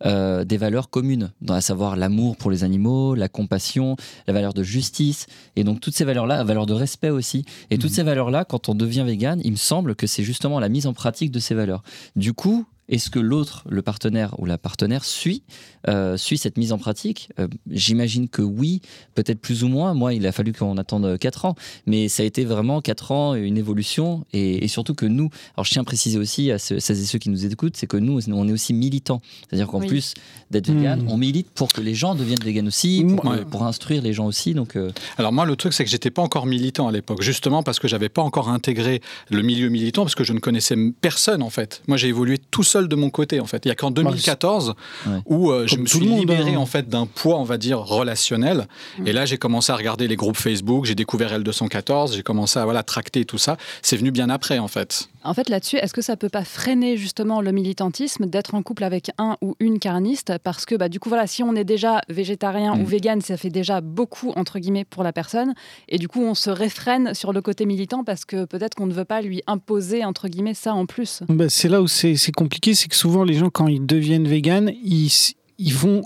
euh, 0.05 0.43
des 0.43 0.57
valeurs 0.57 0.89
communes, 0.89 1.31
à 1.49 1.61
savoir 1.61 1.95
l'amour 1.95 2.37
pour 2.37 2.51
les 2.51 2.63
animaux, 2.63 3.15
la 3.15 3.27
compassion, 3.29 3.95
la 4.27 4.33
valeur 4.33 4.53
de 4.53 4.63
justice, 4.63 5.27
et 5.55 5.63
donc 5.63 5.79
toutes 5.79 5.95
ces 5.95 6.03
valeurs-là, 6.05 6.37
la 6.37 6.43
valeur 6.43 6.65
de 6.65 6.73
respect 6.73 7.09
aussi. 7.09 7.45
Et 7.69 7.77
toutes 7.77 7.91
Mhm. 7.91 7.95
ces 7.95 8.03
valeurs-là, 8.03 8.45
quand 8.45 8.69
on 8.69 8.75
devient 8.75 9.03
vegan, 9.05 9.39
il 9.43 9.51
me 9.51 9.57
semble 9.57 9.95
que 9.95 10.07
c'est 10.07 10.23
justement 10.23 10.59
la 10.59 10.69
mise 10.69 10.87
en 10.87 10.93
pratique 10.93 11.31
de 11.31 11.39
ces 11.39 11.53
valeurs. 11.55 11.83
Du 12.15 12.33
coup, 12.33 12.65
est-ce 12.91 13.09
que 13.09 13.17
l'autre, 13.19 13.63
le 13.69 13.81
partenaire 13.81 14.35
ou 14.39 14.45
la 14.45 14.57
partenaire, 14.59 15.03
suit, 15.05 15.43
euh, 15.87 16.17
suit 16.17 16.37
cette 16.37 16.57
mise 16.57 16.71
en 16.73 16.77
pratique? 16.77 17.29
Euh, 17.39 17.47
J'imagine 17.69 18.27
que 18.29 18.41
oui, 18.43 18.81
peut-être 19.15 19.39
plus 19.39 19.63
ou 19.63 19.67
moins. 19.69 19.93
Moi, 19.93 20.13
il 20.13 20.27
a 20.27 20.31
fallu 20.31 20.53
qu'on 20.53 20.77
attende 20.77 21.17
4 21.17 21.45
ans, 21.45 21.55
mais 21.87 22.09
ça 22.09 22.21
a 22.23 22.25
été 22.25 22.45
vraiment 22.45 22.81
4 22.81 23.11
ans, 23.11 23.33
une 23.33 23.57
évolution, 23.57 24.25
et, 24.33 24.63
et 24.63 24.67
surtout 24.67 24.93
que 24.93 25.05
nous, 25.05 25.29
alors 25.55 25.65
je 25.65 25.71
tiens 25.71 25.81
à 25.81 25.85
préciser 25.85 26.19
aussi 26.19 26.51
à 26.51 26.59
ceux, 26.59 26.79
celles 26.79 26.99
et 26.99 27.05
ceux 27.05 27.17
qui 27.17 27.29
nous 27.29 27.45
écoutent, 27.45 27.77
c'est 27.77 27.87
que 27.87 27.97
nous, 27.97 28.19
on 28.29 28.47
est 28.47 28.51
aussi 28.51 28.73
militants. 28.73 29.21
C'est-à-dire 29.49 29.67
qu'en 29.67 29.79
Oui. 29.79 29.87
plus 29.87 30.13
d'être 30.51 30.69
vegan, 30.71 31.01
Mhm. 31.01 31.09
on 31.09 31.17
milite 31.17 31.49
pour 31.55 31.69
que 31.73 31.81
les 31.81 31.95
gens 31.95 32.13
deviennent 32.15 32.39
vegan 32.43 32.67
aussi, 32.67 33.05
pour, 33.15 33.25
Ouais. 33.31 33.45
pour 33.49 33.63
instruire 33.63 34.01
les 34.01 34.13
gens 34.13 34.25
aussi. 34.25 34.53
Donc, 34.53 34.75
euh, 34.75 34.91
Alors 35.17 35.31
moi, 35.33 35.45
le 35.45 35.55
truc, 35.55 35.73
c'est 35.73 35.83
que 35.83 35.89
j'étais 35.89 36.11
pas 36.11 36.21
encore 36.21 36.45
militant 36.45 36.87
à 36.87 36.91
l'époque, 36.91 37.21
justement 37.21 37.63
parce 37.63 37.79
que 37.79 37.87
j'avais 37.87 38.09
pas 38.09 38.21
encore 38.21 38.49
intégré 38.49 39.01
le 39.29 39.41
milieu 39.41 39.69
militant, 39.69 40.03
parce 40.03 40.15
que 40.15 40.23
je 40.23 40.33
ne 40.33 40.39
connaissais 40.39 40.75
personne 41.01 41.41
en 41.41 41.49
fait. 41.49 41.81
Moi, 41.87 41.97
j'ai 41.97 42.07
évolué 42.09 42.37
tout 42.37 42.63
seul 42.63 42.87
de 42.87 42.95
mon 42.95 43.09
côté 43.09 43.39
en 43.39 43.45
fait. 43.45 43.65
Il 43.65 43.69
y 43.69 43.71
a 43.71 43.75
qu'en 43.75 43.91
2014 43.91 44.73
Ouais. 45.07 45.13
où 45.25 45.51
euh, 45.51 45.65
je 45.67 45.77
me 45.77 45.85
suis 45.85 45.99
libéré 45.99 46.53
hein. 46.55 46.57
en 46.59 46.65
fait 46.65 46.89
d'un 46.89 47.05
poids, 47.05 47.37
on 47.39 47.43
va 47.43 47.57
dire 47.57 47.79
relationnel. 47.79 48.67
Et 49.05 49.13
là, 49.13 49.25
j'ai 49.25 49.37
commencé 49.37 49.71
à 49.71 49.75
regarder 49.75 50.07
les 50.07 50.15
groupes 50.15 50.37
Facebook, 50.37 50.85
j'ai 50.85 50.95
découvert 50.95 51.33
L214, 51.39 52.15
j'ai 52.15 52.23
commencé 52.23 52.59
à 52.59 52.65
voilà 52.65 52.83
tracter 52.83 53.25
tout 53.25 53.37
ça. 53.37 53.57
C'est 53.81 53.97
venu 53.97 54.11
bien 54.11 54.29
après 54.29 54.59
en 54.59 54.67
fait. 54.67 55.07
En 55.23 55.33
fait, 55.33 55.49
là-dessus, 55.49 55.77
est-ce 55.77 55.93
que 55.93 56.01
ça 56.01 56.17
peut 56.17 56.29
pas 56.29 56.43
freiner 56.43 56.97
justement 56.97 57.41
le 57.41 57.51
militantisme 57.51 58.25
d'être 58.25 58.55
en 58.55 58.63
couple 58.63 58.83
avec 58.83 59.11
un 59.17 59.37
ou 59.41 59.55
une 59.59 59.77
carniste? 59.79 60.33
Parce 60.43 60.65
que 60.65 60.73
bah, 60.75 60.89
du 60.89 60.99
coup, 60.99 61.09
voilà, 61.09 61.27
si 61.27 61.43
on 61.43 61.55
est 61.55 61.63
déjà 61.63 62.01
végétarien 62.09 62.73
ou 62.73 62.81
Mm. 62.81 62.85
vegan, 62.85 63.21
ça 63.21 63.37
fait 63.37 63.49
déjà 63.51 63.81
beaucoup, 63.81 64.31
entre 64.35 64.57
guillemets, 64.59 64.85
pour 64.85 65.03
la 65.03 65.13
personne. 65.13 65.53
Et 65.89 65.97
du 65.99 66.07
coup, 66.07 66.21
on 66.21 66.33
se 66.33 66.49
réfrène 66.49 67.13
sur 67.13 67.33
le 67.33 67.41
côté 67.41 67.65
militant 67.65 68.03
parce 68.03 68.25
que 68.25 68.45
peut-être 68.45 68.73
qu'on 68.75 68.87
ne 68.87 68.93
veut 68.93 69.05
pas 69.05 69.21
lui 69.21 69.41
imposer, 69.47 70.03
entre 70.05 70.27
guillemets, 70.27 70.53
ça 70.55 70.73
en 70.73 70.85
plus. 70.87 71.21
Bah, 71.29 71.49
c'est 71.49 71.69
là 71.69 71.81
où 71.81 71.87
c'est 71.87 72.15
compliqué, 72.35 72.73
c'est 72.73 72.87
que 72.87 72.95
souvent 72.95 73.23
les 73.23 73.33
gens, 73.35 73.49
quand 73.49 73.67
ils 73.67 73.85
deviennent 73.85 74.27
véganes, 74.27 74.71
ils, 74.83 75.11
ils 75.59 75.73
vont. 75.73 76.01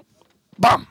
Bam 0.59 0.83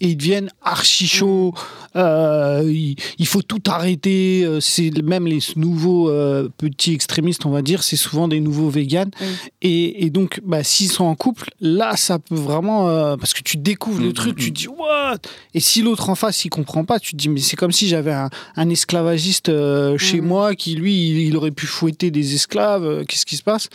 et 0.00 0.08
ils 0.08 0.16
deviennent 0.16 0.50
archi 0.62 1.06
chauds. 1.06 1.54
euh, 1.96 2.62
il, 2.66 2.96
il 3.18 3.26
faut 3.26 3.42
tout 3.42 3.62
arrêter. 3.66 4.42
euh, 4.44 4.60
C'est 4.60 4.90
même 5.02 5.26
les 5.26 5.38
nouveaux 5.56 6.10
euh, 6.10 6.48
petits 6.58 6.92
extrémistes, 6.92 7.46
on 7.46 7.50
va 7.50 7.62
dire, 7.62 7.82
c'est 7.82 7.96
souvent 7.96 8.28
des 8.28 8.40
nouveaux 8.40 8.68
véganes. 8.68 9.10
Oui. 9.20 9.26
Et, 9.62 10.04
et 10.04 10.10
donc, 10.10 10.40
bah, 10.44 10.62
s'ils 10.62 10.90
sont 10.92 11.04
en 11.04 11.14
couple, 11.14 11.50
là, 11.60 11.96
ça 11.96 12.18
peut 12.18 12.34
vraiment 12.34 12.88
euh, 12.88 13.16
parce 13.16 13.32
que 13.34 13.42
tu 13.42 13.56
découvres 13.56 14.00
le 14.00 14.08
Mm, 14.10 14.12
truc, 14.12 14.36
mm, 14.36 14.40
tu 14.40 14.50
mm. 14.50 14.52
te 14.52 14.58
dis 14.58 14.68
what? 14.68 15.16
Et 15.54 15.60
si 15.60 15.82
l'autre 15.82 16.10
en 16.10 16.14
face, 16.14 16.44
il 16.44 16.50
comprend 16.50 16.84
pas, 16.84 16.98
tu 17.00 17.12
te 17.12 17.16
dis 17.16 17.28
mais 17.28 17.40
c'est 17.40 17.56
comme 17.56 17.72
si 17.72 17.88
j'avais 17.88 18.12
un, 18.12 18.28
un 18.56 18.68
esclavagiste 18.70 19.50
chez 19.96 20.20
Mm. 20.20 20.26
moi 20.26 20.54
qui 20.54 20.74
lui, 20.74 21.08
il, 21.10 21.18
il 21.28 21.36
aurait 21.36 21.50
pu 21.50 21.66
fouetter 21.66 22.10
des 22.10 22.34
esclaves. 22.34 23.04
Qu'est-ce 23.06 23.24
qui 23.26 23.36
se 23.36 23.42
passe? 23.42 23.68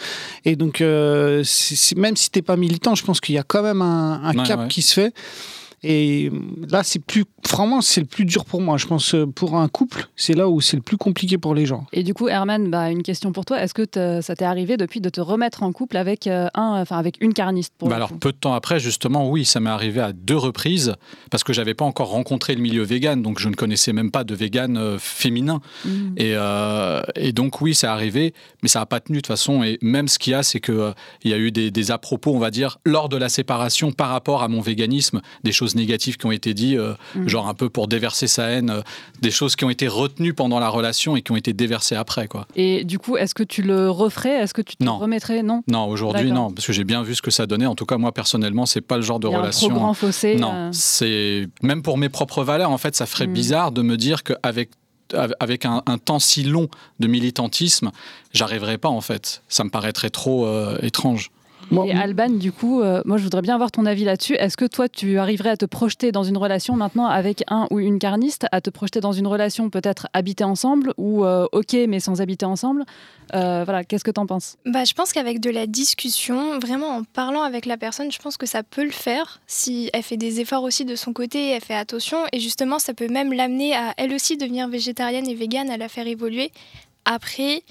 Et 0.46 0.56
donc, 0.56 0.80
même 0.82 2.16
si 2.16 2.30
t'es 2.30 2.42
pas 2.42 2.56
militant, 2.58 2.96
je 2.96 3.04
pense 3.04 3.20
qu'il 3.20 3.36
y 3.36 3.38
a 3.38 3.44
quand 3.44 3.64
même 3.64 3.82
un, 3.82 4.22
un 4.24 4.38
Ouais, 4.38 4.44
cap 4.48 4.60
ouais. 4.62 4.68
qui 4.68 4.82
se 4.82 4.94
fait. 4.94 5.14
Et 5.84 6.32
là, 6.70 6.84
c'est 6.84 7.00
plus, 7.00 7.26
vraiment, 7.50 7.82
c'est 7.82 8.02
le 8.02 8.08
plus 8.08 8.26
dur 8.26 8.46
pour 8.46 8.62
moi. 8.62 8.78
Je 8.78 8.86
pense 8.86 9.16
euh, 9.16 9.26
pour 9.26 9.56
un 9.56 9.68
couple, 9.68 10.08
c'est 10.16 10.34
là 10.34 10.48
où 10.48 10.62
c'est 10.62 10.78
le 10.78 10.84
plus 10.84 10.98
compliqué 10.98 11.38
pour 11.38 11.56
les 11.56 11.66
gens. 11.66 11.86
Et 11.92 12.04
du 12.04 12.14
coup, 12.14 12.28
Herman, 12.28 12.70
bah, 12.70 12.92
une 12.92 13.04
question 13.04 13.32
pour 13.32 13.46
toi. 13.46 13.62
Est-ce 13.62 13.74
que 13.74 14.22
ça 14.22 14.36
t'est 14.36 14.46
arrivé 14.46 14.78
depuis 14.78 15.02
de 15.02 15.10
te 15.10 15.22
remettre 15.22 15.64
en 15.64 15.72
couple 15.72 15.98
avec, 15.98 16.28
euh, 16.28 16.48
un, 16.54 16.82
enfin, 16.82 16.98
avec 16.98 17.18
une 17.20 17.34
carniste 17.34 17.74
pour 17.78 17.90
Bah 17.90 17.96
alors 17.96 18.12
peu 18.14 18.32
de 18.32 18.38
temps 18.38 18.54
après, 18.54 18.80
justement, 18.80 19.30
oui, 19.30 19.46
ça 19.46 19.60
m'est 19.60 19.70
arrivé 19.70 20.02
à 20.02 20.14
deux 20.14 20.38
reprises 20.38 20.96
parce 21.30 21.44
que 21.44 21.54
j'avais 21.54 21.74
pas 21.74 21.86
encore 21.86 22.10
rencontré 22.10 22.56
le 22.56 22.62
milieu 22.62 22.84
vegan, 22.84 23.22
donc 23.22 23.40
je 23.40 23.50
ne 23.50 23.56
connaissais 23.56 23.94
même 23.94 24.12
pas 24.12 24.24
de 24.24 24.36
vegan 24.36 24.78
euh, 24.78 24.98
féminin. 25.00 25.62
Mm. 25.86 25.90
Et, 26.18 26.34
euh, 26.36 27.02
et 27.16 27.32
donc 27.34 27.62
oui, 27.62 27.74
c'est 27.74 27.88
arrivé, 27.88 28.34
mais 28.62 28.70
ça 28.70 28.80
n'a 28.80 28.86
pas 28.86 29.00
tenu 29.00 29.18
de 29.18 29.22
toute 29.22 29.28
façon. 29.28 29.64
Et 29.64 29.78
même 29.82 30.08
ce 30.08 30.20
qu'il 30.20 30.32
y 30.32 30.34
a, 30.36 30.44
c'est 30.44 30.60
que 30.60 30.72
euh, 30.72 30.92
il 31.24 31.32
y 31.32 31.34
a 31.34 31.38
eu 31.38 31.52
des, 31.52 31.72
des 31.72 31.92
à-propos, 31.92 32.34
on 32.34 32.40
va 32.40 32.52
dire, 32.52 32.80
lors 32.86 33.10
de 33.10 33.18
la 33.18 33.30
séparation 33.30 33.92
par 33.92 34.10
rapport 34.10 34.44
à 34.44 34.48
mon 34.48 34.62
véganisme, 34.62 35.22
des 35.44 35.52
choses 35.52 35.71
négatives 35.76 36.18
qui 36.18 36.26
ont 36.26 36.32
été 36.32 36.54
dites, 36.54 36.78
euh, 36.78 36.94
Mhm. 37.16 37.28
genre 37.28 37.48
un 37.48 37.54
peu 37.54 37.70
pour 37.70 37.88
déverser 37.88 38.28
sa 38.28 38.46
haine, 38.48 38.70
euh, 38.70 38.82
des 39.22 39.32
choses 39.32 39.56
qui 39.56 39.66
ont 39.66 39.70
été 39.70 39.88
retenues 39.88 40.34
pendant 40.34 40.60
la 40.60 40.70
relation 40.70 41.16
et 41.16 41.22
qui 41.22 41.32
ont 41.32 41.36
été 41.36 41.54
déversées 41.54 41.96
après, 41.96 42.28
quoi. 42.28 42.48
Et 42.56 42.84
du 42.84 43.00
coup, 43.00 43.18
est-ce 43.18 43.34
que 43.36 43.44
tu 43.44 43.62
le 43.62 43.90
referais? 43.90 44.42
Est-ce 44.42 44.54
que 44.54 44.62
tu 44.62 44.76
te 44.78 44.84
Non. 44.84 44.98
remettrais? 44.98 45.44
Non? 45.44 45.64
Non, 45.68 45.86
aujourd'hui, 45.86 46.32
non, 46.32 46.52
parce 46.52 46.68
que 46.68 46.74
j'ai 46.74 46.84
bien 46.84 47.04
vu 47.04 47.16
ce 47.16 47.22
que 47.22 47.32
ça 47.32 47.46
donnait. 47.46 47.66
En 47.66 47.76
tout 47.76 47.86
cas, 47.86 47.98
moi 47.98 48.12
personnellement, 48.12 48.66
c'est 48.66 48.82
pas 48.82 48.98
le 48.98 49.04
genre 49.04 49.20
de 49.20 49.28
Il 49.28 49.32
y 49.32 49.34
a 49.34 49.38
un 49.38 49.42
relation. 49.42 49.70
trop 49.70 49.78
grand 49.80 49.94
fossé. 49.94 50.36
Non, 50.36 50.52
euh, 50.54 50.70
c'est 50.74 51.48
même 51.62 51.82
pour 51.84 51.98
mes 51.98 52.10
propres 52.10 52.44
valeurs, 52.44 52.72
en 52.72 52.78
fait, 52.78 52.96
ça 52.96 53.06
ferait 53.06 53.28
Mm. 53.28 53.34
bizarre 53.34 53.72
de 53.72 53.82
me 53.82 53.98
dire 53.98 54.24
qu'avec 54.24 54.70
avec 55.42 55.66
un, 55.66 55.84
un 55.88 55.98
temps 55.98 56.20
si 56.20 56.44
long 56.44 56.70
de 57.02 57.08
militantisme, 57.08 57.92
j'arriverais 58.34 58.78
pas 58.78 58.88
en 58.88 59.02
fait. 59.02 59.42
Ça 59.50 59.66
me 59.66 59.70
paraîtrait 59.70 60.10
trop 60.10 60.48
étrange. 60.82 61.32
Moi, 61.72 61.88
Et 61.88 61.94
Alban, 61.94 62.30
du 62.30 62.52
coup, 62.52 62.82
euh, 62.82 63.02
moi 63.06 63.18
je 63.18 63.24
voudrais 63.24 63.42
bien 63.42 63.56
avoir 63.56 63.72
ton 63.72 63.86
avis 63.86 64.04
là-dessus. 64.04 64.34
Est-ce 64.34 64.58
que 64.58 64.66
toi, 64.66 64.90
tu 64.90 65.18
arriverais 65.18 65.52
à 65.52 65.58
te 65.58 65.66
projeter 65.66 66.12
dans 66.12 66.24
une 66.24 66.38
relation 66.38 66.76
maintenant 66.76 67.06
avec 67.06 67.44
un 67.48 67.68
ou 67.72 67.80
une 67.80 67.98
carniste, 67.98 68.46
à 68.52 68.60
te 68.60 68.70
projeter 68.70 69.00
dans 69.00 69.14
une 69.14 69.26
relation 69.26 69.70
peut-être 69.70 70.08
habiter 70.14 70.44
ensemble 70.44 70.94
ou 70.98 71.24
euh, 71.24 71.48
ok 71.54 71.74
mais 71.88 72.00
sans 72.02 72.20
habiter 72.22 72.46
ensemble? 72.46 72.84
Euh, 73.34 73.64
Voilà, 73.64 73.86
qu'est-ce 73.86 74.04
que 74.04 74.12
t'en 74.12 74.26
penses? 74.26 74.58
Bah, 74.66 74.84
je 74.84 74.94
pense 74.94 75.14
qu'avec 75.14 75.40
de 75.40 75.50
la 75.50 75.66
discussion, 75.66 76.60
vraiment 76.60 76.98
en 76.98 77.04
parlant 77.04 77.44
avec 77.44 77.66
la 77.66 77.78
personne, 77.78 78.12
je 78.12 78.20
pense 78.20 78.36
que 78.36 78.46
ça 78.46 78.64
peut 78.64 78.84
le 78.84 78.92
faire. 78.92 79.40
Si 79.48 79.90
elle 79.94 80.04
fait 80.04 80.18
des 80.18 80.42
efforts 80.42 80.64
aussi 80.64 80.84
de 80.84 80.96
son 80.96 81.14
côté, 81.14 81.52
elle 81.52 81.62
fait 81.62 81.74
attention. 81.76 82.18
Et 82.34 82.40
justement, 82.42 82.80
ça 82.80 82.94
peut 82.94 83.08
même 83.08 83.32
l'amener 83.32 83.74
à 83.76 83.94
elle 83.98 84.14
aussi 84.14 84.36
devenir 84.36 84.68
végétarienne 84.68 85.28
et 85.30 85.36
végane, 85.36 85.70
à 85.70 85.78
la 85.78 85.88
faire 85.88 86.08
évoluer. 86.08 86.52
Après, 87.06 87.64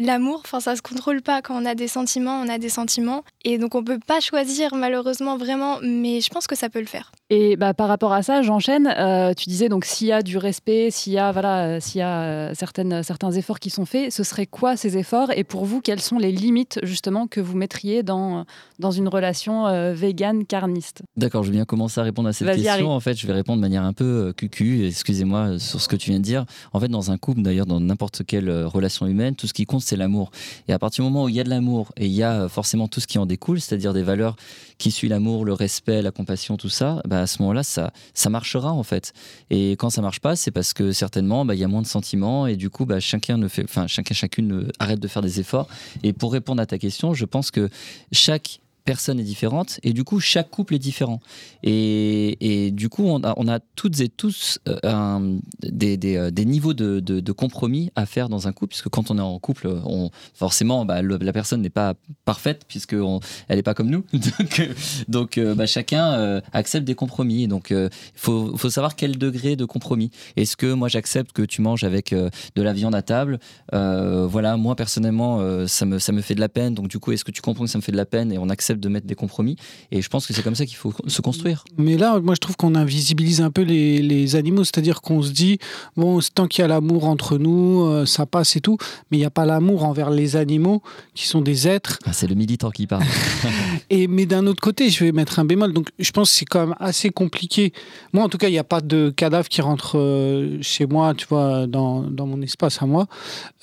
l'amour, 0.00 0.40
enfin, 0.44 0.60
ça 0.60 0.74
se 0.74 0.82
contrôle 0.82 1.22
pas. 1.22 1.42
Quand 1.42 1.60
on 1.60 1.66
a 1.66 1.74
des 1.74 1.88
sentiments, 1.88 2.40
on 2.44 2.48
a 2.48 2.58
des 2.58 2.68
sentiments. 2.68 3.22
Et 3.44 3.58
donc, 3.58 3.74
on 3.74 3.84
peut 3.84 4.00
pas 4.04 4.20
choisir 4.20 4.74
malheureusement 4.74 5.36
vraiment, 5.36 5.78
mais 5.82 6.20
je 6.20 6.30
pense 6.30 6.46
que 6.46 6.56
ça 6.56 6.68
peut 6.68 6.80
le 6.80 6.86
faire. 6.86 7.12
Et 7.28 7.56
bah, 7.56 7.74
par 7.74 7.86
rapport 7.86 8.12
à 8.12 8.22
ça, 8.22 8.42
j'enchaîne. 8.42 8.88
Euh, 8.88 9.32
tu 9.34 9.48
disais 9.48 9.68
donc 9.68 9.84
s'il 9.84 10.08
y 10.08 10.12
a 10.12 10.22
du 10.22 10.36
respect, 10.36 10.90
s'il 10.90 11.12
y 11.12 11.18
a 11.18 11.30
voilà, 11.30 11.66
euh, 11.66 11.80
s'il 11.80 12.00
y 12.00 12.02
a 12.02 12.22
euh, 12.22 12.52
certaines, 12.54 13.04
certains 13.04 13.30
efforts 13.30 13.60
qui 13.60 13.70
sont 13.70 13.86
faits, 13.86 14.12
ce 14.12 14.24
serait 14.24 14.46
quoi 14.46 14.76
ces 14.76 14.96
efforts? 14.96 15.30
Et 15.36 15.44
pour 15.44 15.64
vous, 15.64 15.80
quelles 15.80 16.00
sont 16.00 16.18
les 16.18 16.32
limites 16.32 16.80
justement 16.82 17.28
que 17.28 17.40
vous 17.40 17.56
mettriez 17.56 18.02
dans 18.02 18.44
dans 18.80 18.90
une 18.90 19.06
relation 19.06 19.68
euh, 19.68 19.92
végane 19.92 20.44
carniste? 20.44 21.02
D'accord, 21.16 21.44
je 21.44 21.50
vais 21.50 21.56
bien 21.56 21.64
commencer 21.64 22.00
à 22.00 22.04
répondre 22.04 22.28
à 22.28 22.32
cette 22.32 22.46
Vas-y, 22.46 22.62
question. 22.62 22.72
Harry. 22.72 22.84
En 22.84 23.00
fait, 23.00 23.14
je 23.14 23.26
vais 23.26 23.32
répondre 23.32 23.58
de 23.58 23.62
manière 23.62 23.84
un 23.84 23.92
peu 23.92 24.04
euh, 24.04 24.32
cucu, 24.32 24.86
excusez-moi, 24.86 25.58
sur 25.58 25.80
ce 25.80 25.86
que 25.86 25.96
tu 25.96 26.10
viens 26.10 26.18
de 26.18 26.24
dire. 26.24 26.46
En 26.72 26.80
fait, 26.80 26.88
dans 26.88 27.12
un 27.12 27.18
couple, 27.18 27.42
d'ailleurs, 27.42 27.66
dans 27.66 27.78
n'importe 27.78 28.24
quelle 28.26 28.50
relation 28.64 29.06
humaine, 29.06 29.36
tout 29.36 29.46
ce 29.46 29.52
qui 29.52 29.66
compte, 29.66 29.82
c'est 29.90 29.96
l'amour. 29.96 30.30
Et 30.68 30.72
à 30.72 30.78
partir 30.78 31.04
du 31.04 31.10
moment 31.10 31.24
où 31.24 31.28
il 31.28 31.34
y 31.34 31.40
a 31.40 31.44
de 31.44 31.50
l'amour 31.50 31.92
et 31.96 32.06
il 32.06 32.12
y 32.12 32.22
a 32.22 32.42
euh, 32.42 32.48
forcément 32.48 32.88
tout 32.88 33.00
ce 33.00 33.06
qui 33.06 33.18
en 33.18 33.26
découle, 33.26 33.60
c'est-à-dire 33.60 33.92
des 33.92 34.02
valeurs 34.02 34.36
qui 34.78 34.90
suivent 34.90 35.10
l'amour, 35.10 35.44
le 35.44 35.52
respect, 35.52 36.00
la 36.00 36.12
compassion, 36.12 36.56
tout 36.56 36.68
ça, 36.68 37.02
bah, 37.06 37.22
à 37.22 37.26
ce 37.26 37.42
moment-là, 37.42 37.62
ça, 37.62 37.92
ça 38.14 38.30
marchera 38.30 38.72
en 38.72 38.82
fait. 38.82 39.12
Et 39.50 39.72
quand 39.72 39.90
ça 39.90 40.00
marche 40.00 40.20
pas, 40.20 40.36
c'est 40.36 40.52
parce 40.52 40.72
que 40.72 40.92
certainement, 40.92 41.44
bah, 41.44 41.54
il 41.54 41.60
y 41.60 41.64
a 41.64 41.68
moins 41.68 41.82
de 41.82 41.86
sentiments 41.86 42.46
et 42.46 42.56
du 42.56 42.70
coup, 42.70 42.86
bah, 42.86 43.00
chacun 43.00 43.36
ne 43.36 43.48
fait, 43.48 43.64
enfin, 43.64 43.86
chacun, 43.88 44.14
chacune 44.14 44.52
euh, 44.52 44.68
arrête 44.78 45.00
de 45.00 45.08
faire 45.08 45.22
des 45.22 45.40
efforts. 45.40 45.66
Et 46.02 46.12
pour 46.12 46.32
répondre 46.32 46.62
à 46.62 46.66
ta 46.66 46.78
question, 46.78 47.12
je 47.12 47.24
pense 47.24 47.50
que 47.50 47.68
chaque 48.12 48.60
personne 48.90 49.20
est 49.20 49.30
différente 49.36 49.78
et 49.84 49.92
du 49.92 50.02
coup 50.02 50.18
chaque 50.18 50.50
couple 50.50 50.74
est 50.74 50.80
différent. 50.80 51.20
Et, 51.62 52.36
et 52.40 52.72
du 52.72 52.88
coup 52.88 53.04
on 53.06 53.22
a, 53.22 53.60
toutes 53.76 54.00
et 54.00 54.08
tous 54.08 54.58
euh, 54.66 54.78
euh, 54.82 55.38
des 55.62 56.44
niveaux 56.44 56.74
de, 56.74 57.32
compromis 57.32 57.92
à 57.94 58.04
faire 58.04 58.28
dans 58.28 58.48
un 58.48 58.52
couple 58.52 58.70
puisque 58.70 58.88
quand 58.88 59.12
on 59.12 59.18
est 59.18 59.20
en 59.22 59.38
couple, 59.38 59.68
on, 59.84 60.10
forcément 60.34 60.84
bah, 60.84 61.02
la 61.02 61.32
personne 61.32 61.62
n'est 61.62 61.70
pas 61.70 61.94
parfaite 62.24 62.64
puisque 62.66 62.94
on- 62.94 63.20
elle 63.46 63.58
n'est 63.58 63.62
pas 63.62 63.74
comme 63.74 63.90
nous. 63.90 64.04
donc 65.08 65.38
euh, 65.38 65.54
bah, 65.54 65.66
chacun 65.66 66.40
accepte 66.52 66.84
des 66.84 66.96
compromis. 66.96 67.46
Donc 67.46 67.70
il 67.70 67.90
faut, 68.16 68.56
faut 68.56 68.70
savoir 68.70 68.96
quel 68.96 69.18
degré 69.18 69.54
de 69.54 69.66
compromis. 69.66 70.10
Est-ce 70.34 70.56
que 70.56 70.72
moi 70.72 70.88
j'accepte 70.88 71.30
que 71.30 71.42
tu 71.42 71.62
manges 71.62 71.84
avec 71.84 72.12
de 72.12 72.62
la 72.62 72.72
viande 72.72 72.96
à 72.96 73.02
table? 73.02 73.38
Voilà, 73.72 74.56
moi 74.56 74.74
personnellement, 74.74 75.66
ça, 75.68 75.86
me, 75.86 76.00
ça 76.00 76.10
me 76.10 76.22
fait 76.22 76.34
de 76.34 76.40
la 76.40 76.48
peine. 76.48 76.74
Donc 76.74 76.88
du 76.88 76.98
coup, 76.98 77.12
est-ce 77.12 77.24
que 77.24 77.30
tu 77.30 77.40
comprends 77.40 77.64
que 77.66 77.70
ça 77.70 77.78
me 77.78 77.82
fait 77.82 77.92
de 77.92 77.96
la 77.96 78.06
peine? 78.06 78.32
Et 78.32 78.38
on 78.38 78.48
accepte 78.48 78.79
de 78.80 78.88
mettre 78.88 79.06
des 79.06 79.14
compromis 79.14 79.56
Et 79.92 80.02
je 80.02 80.08
pense 80.08 80.26
que 80.26 80.32
c'est 80.32 80.42
comme 80.42 80.54
ça 80.54 80.66
qu'il 80.66 80.76
faut 80.76 80.92
se 81.06 81.20
construire. 81.20 81.64
Mais 81.78 81.96
là, 81.96 82.18
moi, 82.20 82.34
je 82.34 82.40
trouve 82.40 82.56
qu'on 82.56 82.74
invisibilise 82.74 83.40
un 83.40 83.50
peu 83.50 83.62
les, 83.62 84.02
les 84.02 84.36
animaux, 84.36 84.64
c'est-à-dire 84.64 85.00
qu'on 85.00 85.22
se 85.22 85.30
dit, 85.30 85.58
bon, 85.96 86.20
tant 86.34 86.46
qu'il 86.46 86.62
y 86.62 86.64
a 86.64 86.68
l'amour 86.68 87.06
entre 87.06 87.38
nous, 87.38 87.82
euh, 87.82 88.06
ça 88.06 88.26
passe 88.26 88.56
et 88.56 88.60
tout, 88.60 88.76
mais 89.10 89.18
il 89.18 89.20
n'y 89.20 89.26
a 89.26 89.30
pas 89.30 89.46
l'amour 89.46 89.84
envers 89.84 90.10
les 90.10 90.36
animaux, 90.36 90.82
qui 91.14 91.26
sont 91.26 91.40
des 91.40 91.68
êtres. 91.68 91.98
Ah, 92.04 92.12
c'est 92.12 92.26
le 92.26 92.34
militant 92.34 92.70
qui 92.70 92.86
parle. 92.86 93.04
Et, 93.90 94.06
mais 94.06 94.26
d'un 94.26 94.46
autre 94.46 94.60
côté, 94.60 94.90
je 94.90 95.04
vais 95.04 95.12
mettre 95.12 95.38
un 95.38 95.44
bémol, 95.44 95.72
donc 95.72 95.88
je 95.98 96.10
pense 96.12 96.30
que 96.30 96.38
c'est 96.38 96.44
quand 96.44 96.66
même 96.66 96.76
assez 96.78 97.10
compliqué. 97.10 97.72
Moi, 98.12 98.24
en 98.24 98.28
tout 98.28 98.38
cas, 98.38 98.48
il 98.48 98.52
n'y 98.52 98.58
a 98.58 98.64
pas 98.64 98.80
de 98.80 99.12
cadavre 99.14 99.48
qui 99.48 99.60
rentre 99.60 99.98
euh, 99.98 100.58
chez 100.62 100.86
moi, 100.86 101.14
tu 101.14 101.26
vois, 101.28 101.66
dans, 101.66 102.02
dans 102.02 102.26
mon 102.26 102.40
espace 102.42 102.82
à 102.82 102.86
moi. 102.86 103.06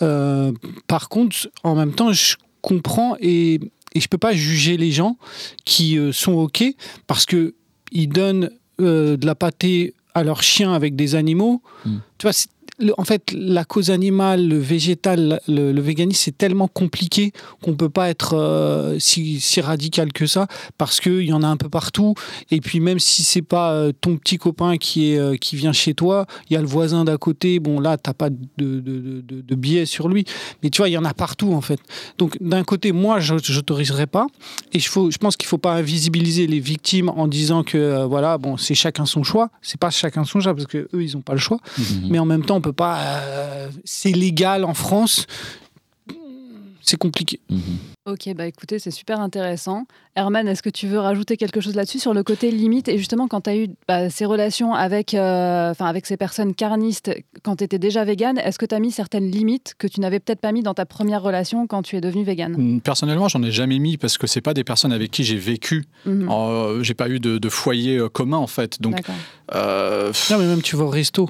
Euh, 0.01 0.51
par 0.87 1.09
contre, 1.09 1.49
en 1.63 1.75
même 1.75 1.93
temps, 1.93 2.11
je 2.11 2.35
comprends 2.61 3.15
et, 3.21 3.59
et 3.95 3.99
je 3.99 4.07
peux 4.07 4.17
pas 4.17 4.33
juger 4.33 4.77
les 4.77 4.91
gens 4.91 5.17
qui 5.65 5.97
euh, 5.97 6.11
sont 6.11 6.33
OK 6.33 6.63
parce 7.07 7.25
que 7.25 7.55
ils 7.91 8.07
donnent 8.09 8.51
euh, 8.79 9.17
de 9.17 9.25
la 9.25 9.35
pâtée 9.35 9.93
à 10.13 10.23
leurs 10.23 10.43
chiens 10.43 10.73
avec 10.73 10.95
des 10.95 11.15
animaux. 11.15 11.61
Mm. 11.85 11.97
Tu 12.17 12.23
vois, 12.25 12.33
c'est- 12.33 12.49
le- 12.79 12.93
en 12.97 13.03
fait, 13.03 13.33
la 13.35 13.65
cause 13.65 13.89
animale, 13.89 14.47
le 14.47 14.57
végétal, 14.59 15.39
le, 15.47 15.71
le 15.71 15.81
véganisme, 15.81 16.19
c'est 16.23 16.37
tellement 16.37 16.67
compliqué 16.67 17.31
qu'on 17.63 17.73
peut 17.75 17.89
pas 17.89 18.09
être 18.09 18.33
euh, 18.35 18.97
si, 18.99 19.39
si 19.39 19.61
radical 19.61 20.13
que 20.13 20.25
ça 20.27 20.47
parce 20.77 20.99
qu'il 20.99 21.23
y 21.23 21.33
en 21.33 21.43
a 21.43 21.47
un 21.47 21.57
peu 21.57 21.69
partout. 21.69 22.13
Et 22.51 22.61
puis, 22.61 22.79
même 22.79 22.99
si 22.99 23.23
c'est 23.23 23.41
pas 23.41 23.71
euh, 23.73 23.91
ton 23.99 24.17
petit 24.17 24.37
copain 24.37 24.77
qui, 24.77 25.11
est, 25.13 25.17
euh, 25.17 25.35
qui 25.37 25.55
vient 25.55 25.73
chez 25.73 25.93
toi, 25.93 26.25
il 26.49 26.53
y 26.53 26.57
a 26.57 26.61
le 26.61 26.67
voisin 26.67 27.03
d'à 27.03 27.17
côté. 27.17 27.59
Bon, 27.59 27.79
là, 27.79 27.97
t'as 27.97 28.13
pas 28.13 28.29
de, 28.29 28.37
de, 28.57 28.79
de, 28.79 29.21
de- 29.21 29.41
de 29.41 29.55
biais 29.55 29.85
sur 29.85 30.07
lui. 30.07 30.25
Mais 30.63 30.69
tu 30.69 30.77
vois, 30.77 30.89
il 30.89 30.93
y 30.93 30.97
en 30.97 31.05
a 31.05 31.13
partout, 31.13 31.53
en 31.53 31.61
fait. 31.61 31.79
Donc, 32.17 32.37
d'un 32.41 32.63
côté, 32.63 32.91
moi, 32.91 33.19
je 33.19 33.33
n'autoriserai 33.33 34.07
pas. 34.07 34.27
Et 34.73 34.79
je, 34.79 34.89
faut, 34.89 35.09
je 35.11 35.17
pense 35.17 35.35
qu'il 35.37 35.47
faut 35.47 35.57
pas 35.57 35.73
invisibiliser 35.73 36.47
les 36.47 36.59
victimes 36.59 37.09
en 37.09 37.27
disant 37.27 37.63
que, 37.63 38.03
voilà, 38.05 38.37
bon, 38.37 38.57
c'est 38.57 38.75
chacun 38.75 39.05
son 39.05 39.23
choix. 39.23 39.49
C'est 39.61 39.79
pas 39.79 39.89
chacun 39.89 40.23
son 40.23 40.39
choix 40.41 40.53
parce 40.53 40.67
que 40.67 40.87
eux, 40.93 41.03
ils 41.03 41.17
ont 41.17 41.21
pas 41.21 41.33
le 41.33 41.39
choix. 41.39 41.59
Mhm. 41.77 42.07
Mais 42.09 42.19
en 42.19 42.25
même 42.25 42.43
temps, 42.45 42.57
on 42.57 42.61
peut 42.61 42.66
pas. 42.71 42.97
euh, 43.21 43.69
c'est 43.85 44.11
légal 44.11 44.63
en 44.65 44.73
France. 44.73 45.25
C'est 46.81 46.95
compliqué. 46.97 47.41
Mhm. 47.49 47.59
Ok, 48.05 48.33
bah 48.33 48.47
écoutez, 48.47 48.79
c'est 48.79 48.91
super 48.91 49.19
intéressant. 49.19 49.83
Herman, 50.15 50.47
est-ce 50.47 50.63
que 50.63 50.69
tu 50.69 50.87
veux 50.87 50.99
rajouter 50.99 51.35
quelque 51.35 51.59
chose 51.59 51.75
là-dessus 51.75 51.99
sur 51.99 52.13
le 52.13 52.23
côté 52.23 52.49
limite? 52.49 52.87
Et 52.87 52.97
justement, 52.97 53.27
quand 53.27 53.41
tu 53.41 53.49
as 53.49 53.57
eu 53.57 53.67
bah, 53.89 54.09
ces 54.09 54.23
relations 54.23 54.73
avec, 54.73 55.13
euh, 55.13 55.71
enfin, 55.71 55.87
avec 55.87 56.05
ces 56.05 56.15
personnes 56.15 56.55
carnistes, 56.55 57.11
quand 57.43 57.57
tu 57.57 57.65
étais 57.65 57.77
déjà 57.79 58.05
végane, 58.05 58.37
est-ce 58.37 58.57
que 58.57 58.65
tu 58.65 58.73
as 58.73 58.79
mis 58.79 58.91
certaines 58.91 59.29
limites 59.29 59.73
que 59.77 59.87
tu 59.87 59.99
n'avais 59.99 60.21
peut-être 60.21 60.39
pas 60.39 60.53
mis 60.53 60.63
dans 60.63 60.73
ta 60.73 60.85
première 60.85 61.21
relation 61.21 61.67
quand 61.67 61.81
tu 61.81 61.97
es 61.97 62.01
devenu 62.01 62.23
végane? 62.23 62.53
Mm, 62.53 62.79
Personnellement, 62.79 63.27
j'en 63.27 63.43
ai 63.43 63.51
jamais 63.51 63.79
mis 63.79 63.97
parce 63.97 64.17
que 64.17 64.25
c'est 64.25 64.39
pas 64.39 64.53
des 64.53 64.63
personnes 64.63 64.93
avec 64.93 65.11
qui 65.11 65.25
j'ai 65.25 65.35
vécu. 65.35 65.83
Mhm. 66.05 66.29
Euh, 66.31 66.83
j'ai 66.83 66.93
pas 66.93 67.09
eu 67.09 67.19
de, 67.19 67.37
de 67.37 67.49
foyer 67.49 67.97
euh, 67.97 68.07
commun 68.07 68.37
en 68.37 68.47
fait. 68.47 68.81
Donc, 68.81 69.01
euh, 69.53 70.13
Non, 70.31 70.37
mais 70.37 70.45
même 70.45 70.61
tu 70.61 70.77
vas 70.77 70.85
au 70.85 70.89
resto. 70.89 71.29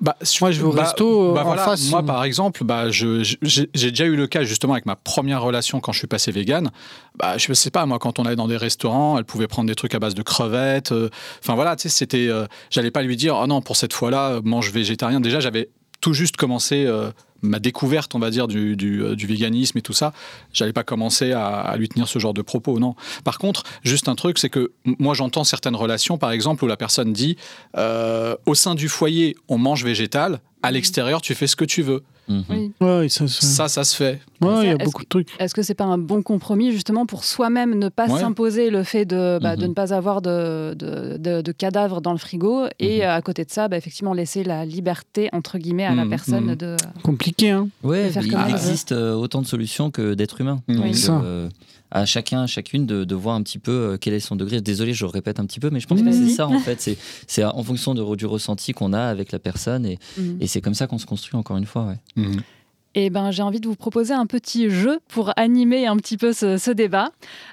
Bah, 0.00 0.16
Moi, 0.40 0.50
je 0.50 0.60
vais 0.60 0.66
au 0.66 0.72
bah, 0.72 0.82
resto, 0.82 1.30
euh, 1.30 1.34
bah 1.34 1.42
en 1.42 1.44
voilà, 1.44 1.64
face, 1.64 1.88
Moi, 1.88 2.02
par 2.02 2.24
exemple, 2.24 2.64
bah, 2.64 2.90
je- 2.90 3.22
je- 3.22 3.36
j'ai 3.42 3.70
j'ai 3.74 3.90
déjà 3.90 4.04
eu 4.04 4.16
le 4.16 4.26
cas 4.26 4.42
justement 4.42 4.72
avec 4.74 4.86
ma 4.86 4.96
première 4.96 5.40
relation 5.40 5.80
quand 5.80 5.92
je 5.92 5.98
suis 5.98 6.06
passé 6.08 6.30
vegan. 6.32 6.70
Bah, 7.16 7.38
je 7.38 7.52
sais 7.54 7.70
pas, 7.70 7.86
moi, 7.86 7.98
quand 7.98 8.18
on 8.18 8.24
allait 8.24 8.36
dans 8.36 8.48
des 8.48 8.56
restaurants, 8.56 9.16
elle 9.18 9.24
pouvait 9.24 9.46
prendre 9.46 9.68
des 9.68 9.74
trucs 9.76 9.94
à 9.94 9.98
base 10.00 10.14
de 10.14 10.22
crevettes. 10.22 10.92
euh, 10.92 11.08
Enfin 11.42 11.54
voilà, 11.54 11.76
tu 11.76 11.82
sais, 11.82 11.88
c'était. 11.88 12.26
euh, 12.28 12.46
J'allais 12.70 12.90
pas 12.90 13.02
lui 13.02 13.16
dire, 13.16 13.38
oh 13.40 13.46
non, 13.46 13.60
pour 13.62 13.76
cette 13.76 13.92
fois-là, 13.92 14.30
euh, 14.30 14.40
mange 14.44 14.70
végétarien. 14.72 15.20
Déjà, 15.20 15.40
j'avais 15.40 15.70
tout 16.04 16.12
juste 16.12 16.36
commencé 16.36 16.84
euh, 16.84 17.12
ma 17.40 17.58
découverte, 17.58 18.14
on 18.14 18.18
va 18.18 18.28
dire, 18.28 18.46
euh, 18.50 18.76
du 18.76 19.26
véganisme 19.26 19.78
et 19.78 19.80
tout 19.80 19.94
ça. 19.94 20.12
J'allais 20.52 20.74
pas 20.74 20.84
commencer 20.84 21.32
à, 21.32 21.74
lui 21.78 21.88
tenir 21.88 22.08
ce 22.08 22.18
genre 22.18 22.34
de 22.34 22.42
propos, 22.42 22.78
non. 22.78 22.94
Par 23.24 23.38
contre, 23.38 23.62
juste 23.82 24.06
un 24.10 24.14
truc, 24.14 24.38
c'est 24.38 24.50
que 24.50 24.72
moi, 24.84 25.14
j'entends 25.14 25.44
certaines 25.44 25.76
relations, 25.76 26.18
par 26.18 26.30
exemple, 26.30 26.62
où 26.62 26.66
la 26.66 26.76
personne 26.76 27.14
dit, 27.14 27.38
euh, 27.78 28.36
au 28.44 28.54
sein 28.54 28.74
du 28.74 28.90
foyer, 28.90 29.34
on 29.48 29.56
mange 29.56 29.82
végétal. 29.82 30.40
À 30.62 30.70
l'extérieur, 30.72 31.22
tu 31.22 31.34
fais 31.34 31.46
ce 31.46 31.56
que 31.56 31.64
tu 31.64 31.80
veux. 31.80 32.02
Mhm. 32.28 32.44
Oui. 32.50 32.72
Ouais, 32.80 33.08
ça, 33.08 33.26
ça- 33.28 33.46
Ça, 33.46 33.68
ça 33.68 33.84
se 33.84 33.94
fait. 33.96 34.20
ouais, 34.40 34.50
il 34.62 34.66
y 34.66 34.68
a 34.68 34.74
Est-ce 34.74 34.84
beaucoup 34.84 35.02
de 35.02 35.08
trucs. 35.08 35.28
Est-ce 35.38 35.54
que 35.54 35.62
c'est 35.62 35.74
pas 35.74 35.84
un 35.84 35.98
bon 35.98 36.22
compromis 36.22 36.72
justement 36.72 37.06
pour 37.06 37.24
soi-même 37.24 37.74
ne 37.78 37.88
pas 37.88 38.08
Ouais. 38.08 38.20
s'imposer 38.20 38.70
le 38.70 38.82
fait 38.82 39.04
de, 39.04 39.38
bah, 39.42 39.56
de 39.56 39.62
Mhm. 39.62 39.68
ne 39.68 39.74
pas 39.74 39.92
avoir 39.92 40.22
de, 40.22 40.74
de, 40.74 41.16
de- 41.18 41.42
de 41.42 41.52
cadavres 41.52 42.00
dans 42.00 42.12
le 42.12 42.18
frigo 42.18 42.66
et 42.78 42.98
Mhm. 42.98 43.02
euh, 43.04 43.14
à 43.16 43.22
côté 43.22 43.44
de 43.44 43.50
ça, 43.50 43.68
bah, 43.68 43.76
effectivement 43.76 44.14
laisser 44.14 44.42
la 44.44 44.64
liberté 44.64 45.28
entre 45.32 45.58
guillemets 45.58 45.84
à 45.86 45.94
la 45.94 46.04
mhm. 46.04 46.10
de. 46.56 46.76
Compliqué, 47.02 47.50
hein. 47.50 47.68
Ouais, 47.82 48.06
de 48.06 48.10
faire 48.12 48.22
il 48.24 48.34
existe 48.50 48.92
euh, 48.92 49.14
autant 49.14 49.42
de 49.42 49.46
solutions 49.46 49.90
que 49.90 50.14
d'êtres 50.14 50.40
humains. 50.40 50.60
Oui. 50.68 50.76
Donc, 50.76 50.84
Oui. 50.86 50.94
Ça. 50.94 51.20
euh, 51.24 51.48
à 51.90 52.06
chacun, 52.06 52.42
à 52.42 52.46
chacune 52.46 52.86
de, 52.86 53.04
de 53.04 53.14
voir 53.14 53.36
un 53.36 53.42
petit 53.42 53.58
peu 53.58 53.70
euh, 53.72 53.96
quel 54.00 54.14
est 54.14 54.20
son 54.20 54.36
degré. 54.36 54.60
Désolé, 54.60 54.92
je 54.94 55.04
répète 55.04 55.38
un 55.40 55.46
petit 55.46 55.60
peu, 55.60 55.70
mais 55.70 55.80
je 55.80 55.86
pense 55.86 56.02
que 56.02 56.10
c'est 56.12 56.28
ça 56.30 56.48
en 56.48 56.58
fait. 56.58 56.80
C'est- 56.80 57.44
en 57.44 57.62
fonction 57.62 57.94
de- 57.94 58.16
du 58.16 58.26
ressenti 58.26 58.72
qu'on 58.72 58.92
a 58.92 59.02
avec 59.02 59.30
la 59.32 59.38
personne 59.38 59.86
et, 59.86 59.98
Mhm. 60.18 60.38
et 60.40 60.46
c'est 60.46 60.60
comme 60.60 60.74
ça 60.74 60.86
qu'on 60.86 60.98
se 60.98 61.06
construit 61.06 61.36
encore 61.36 61.56
une 61.56 61.66
fois. 61.66 61.94
Ouais. 62.16 62.24
Eh 62.94 63.10
ben, 63.10 63.30
j'ai 63.30 63.42
envie 63.42 63.60
de 63.60 63.66
vous 63.66 63.74
proposer 63.74 64.14
un 64.14 64.26
petit 64.26 64.70
jeu 64.70 65.00
pour 65.08 65.32
animer 65.36 65.86
un 65.86 65.96
petit 65.96 66.16
peu 66.16 66.32
ce, 66.32 66.58
ce 66.58 66.70
débat. 66.70 67.10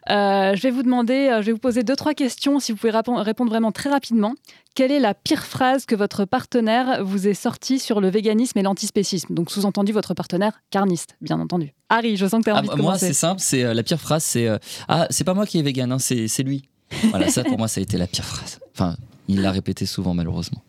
Euh, 0.09 0.55
je 0.55 0.61
vais 0.61 0.71
vous 0.71 0.83
demander, 0.83 1.29
euh, 1.29 1.41
je 1.41 1.47
vais 1.47 1.51
vous 1.51 1.57
poser 1.57 1.83
deux 1.83 1.95
trois 1.95 2.13
questions. 2.13 2.59
Si 2.59 2.71
vous 2.71 2.77
pouvez 2.77 2.91
répondre 2.91 3.49
vraiment 3.49 3.71
très 3.71 3.89
rapidement. 3.89 4.33
Quelle 4.73 4.91
est 4.91 4.99
la 4.99 5.13
pire 5.13 5.43
phrase 5.43 5.85
que 5.85 5.95
votre 5.95 6.23
partenaire 6.23 7.03
vous 7.03 7.27
ait 7.27 7.33
sortie 7.33 7.77
sur 7.77 7.99
le 7.99 8.09
véganisme 8.09 8.57
et 8.57 8.61
l'antispécisme? 8.61 9.33
Donc, 9.33 9.51
sous-entendu, 9.51 9.91
votre 9.91 10.13
partenaire 10.13 10.61
carniste, 10.69 11.17
bien 11.19 11.39
entendu. 11.41 11.73
Harry, 11.89 12.15
je 12.15 12.25
sens 12.25 12.39
que 12.39 12.45
tu 12.45 12.51
as 12.51 12.55
Ah, 12.55 12.59
envie 12.59 12.69
de 12.69 12.75
moi, 12.81 12.97
c'est 12.97 13.11
simple. 13.11 13.41
C'est 13.43 13.63
euh, 13.65 13.73
la 13.73 13.83
pire 13.83 13.99
phrase. 13.99 14.23
C'est 14.23 14.47
euh, 14.47 14.57
ah, 14.87 15.07
c'est 15.09 15.25
pas 15.25 15.33
moi 15.33 15.45
qui 15.45 15.59
est 15.59 15.61
vegan, 15.61 15.91
hein, 15.91 15.99
c'est 15.99 16.27
c'est 16.29 16.43
lui. 16.43 16.63
Voilà, 17.09 17.29
ça 17.29 17.43
pour 17.43 17.57
moi, 17.57 17.67
ça 17.67 17.79
a 17.79 17.83
été 17.83 17.97
la 17.97 18.07
pire 18.07 18.23
phrase. 18.23 18.59
Enfin, 18.73 18.95
il 19.27 19.41
l'a 19.41 19.51
répété 19.51 19.85
souvent, 19.85 20.13
malheureusement. 20.13 20.61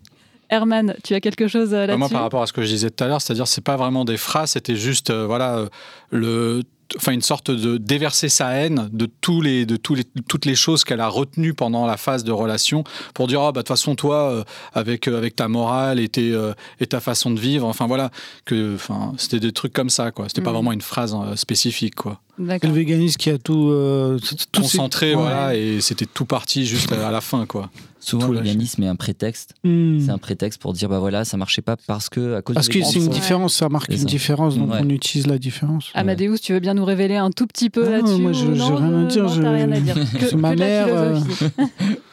Herman, 0.52 0.94
tu 1.02 1.14
as 1.14 1.20
quelque 1.20 1.48
chose 1.48 1.72
euh, 1.72 1.78
Bah, 1.78 1.86
là-dessus 1.86 1.98
moi, 1.98 2.08
par 2.10 2.20
rapport 2.22 2.42
à 2.42 2.46
ce 2.46 2.52
que 2.52 2.60
je 2.62 2.66
disais 2.68 2.90
tout 2.90 3.02
à 3.02 3.06
l'heure, 3.08 3.22
c'est-à-dire, 3.22 3.46
c'est 3.46 3.64
pas 3.64 3.76
vraiment 3.78 4.04
des 4.04 4.18
phrases, 4.18 4.50
c'était 4.50 4.76
juste, 4.76 5.08
euh, 5.08 5.24
voilà, 5.26 5.56
euh, 5.56 5.68
le, 6.10 6.62
enfin, 6.98 7.12
une 7.12 7.22
sorte 7.22 7.50
de 7.50 7.78
déverser 7.78 8.28
sa 8.28 8.50
haine 8.50 8.90
de 8.92 9.06
tous 9.22 9.40
les, 9.40 9.64
de 9.64 9.76
tous 9.76 9.94
les, 9.94 10.04
toutes 10.28 10.44
les 10.44 10.54
choses 10.54 10.84
qu'elle 10.84 11.00
a 11.00 11.08
retenues 11.08 11.54
pendant 11.54 11.86
la 11.86 11.96
phase 11.96 12.22
de 12.22 12.32
relation, 12.32 12.84
pour 13.14 13.28
dire, 13.28 13.40
ah, 13.40 13.46
bah, 13.52 13.60
de 13.62 13.62
toute 13.62 13.68
façon, 13.68 13.94
toi, 13.94 14.30
euh, 14.30 14.44
avec, 14.74 15.08
euh, 15.08 15.16
avec 15.16 15.36
ta 15.36 15.48
morale 15.48 15.98
et, 15.98 16.08
tes, 16.10 16.32
euh, 16.32 16.52
et 16.80 16.86
ta 16.86 17.00
façon 17.00 17.30
de 17.30 17.40
vivre, 17.40 17.66
enfin 17.66 17.86
voilà, 17.86 18.10
que, 18.44 18.74
enfin, 18.74 19.14
c'était 19.16 19.40
des 19.40 19.52
trucs 19.52 19.72
comme 19.72 19.88
ça, 19.90 20.10
quoi. 20.10 20.26
C'était 20.28 20.42
pas 20.42 20.50
Mhm. 20.50 20.56
vraiment 20.56 20.72
une 20.72 20.82
phrase 20.82 21.16
spécifique, 21.36 21.94
quoi. 21.94 22.20
C'est 22.38 22.64
le 22.64 22.72
véganisme 22.72 23.16
qui 23.18 23.30
a 23.30 23.38
tout. 23.38 23.68
euh, 23.70 24.18
ces- 24.22 24.36
Concentré, 24.54 25.14
Ouais. 25.14 25.20
voilà, 25.22 25.54
et 25.54 25.80
c'était 25.80 26.06
tout 26.06 26.24
parti 26.24 26.64
juste 26.66 26.90
à 26.92 27.10
la 27.10 27.20
fin, 27.20 27.44
quoi. 27.46 27.70
Souvent, 28.00 28.26
Tout 28.26 28.32
le 28.32 28.38
véganisme 28.40 28.82
est 28.82 28.88
un 28.88 28.96
prétexte. 28.96 29.54
Hmm. 29.62 30.00
C'est 30.00 30.10
un 30.10 30.18
prétexte 30.18 30.60
pour 30.60 30.72
dire 30.72 30.88
bah 30.88 30.98
voilà, 30.98 31.24
ça 31.24 31.36
marchait 31.36 31.62
pas 31.62 31.76
parce 31.86 32.08
que 32.08 32.34
à 32.34 32.42
cause 32.42 32.54
Parce 32.54 32.68
que 32.68 32.82
c'est 32.82 32.98
une 32.98 33.06
différence, 33.08 33.54
ça 33.54 33.68
marque 33.68 33.92
une 33.92 33.98
ça. 33.98 34.04
différence, 34.06 34.56
donc 34.58 34.72
Ouais. 34.72 34.78
on 34.82 34.88
utilise 34.88 35.28
la 35.28 35.38
différence. 35.38 35.90
Amadeus, 35.94 36.38
tu 36.42 36.52
veux 36.52 36.58
bien 36.58 36.74
nous 36.74 36.84
révéler 36.84 37.14
un 37.14 37.30
tout 37.30 37.46
petit 37.46 37.70
peu 37.70 37.84
Ah 37.86 37.90
non, 37.90 37.92
là-dessus 38.08 38.20
moi, 38.22 38.32
je- 38.32 38.44
non, 38.46 38.74
rien 38.76 39.52
rien 39.52 39.70
à 39.72 39.78
dire. 39.80 39.94
Que, 40.18 40.26
C'est 40.30 40.34
ma 40.36 40.56
mère, 40.56 40.86
euh. 40.90 41.20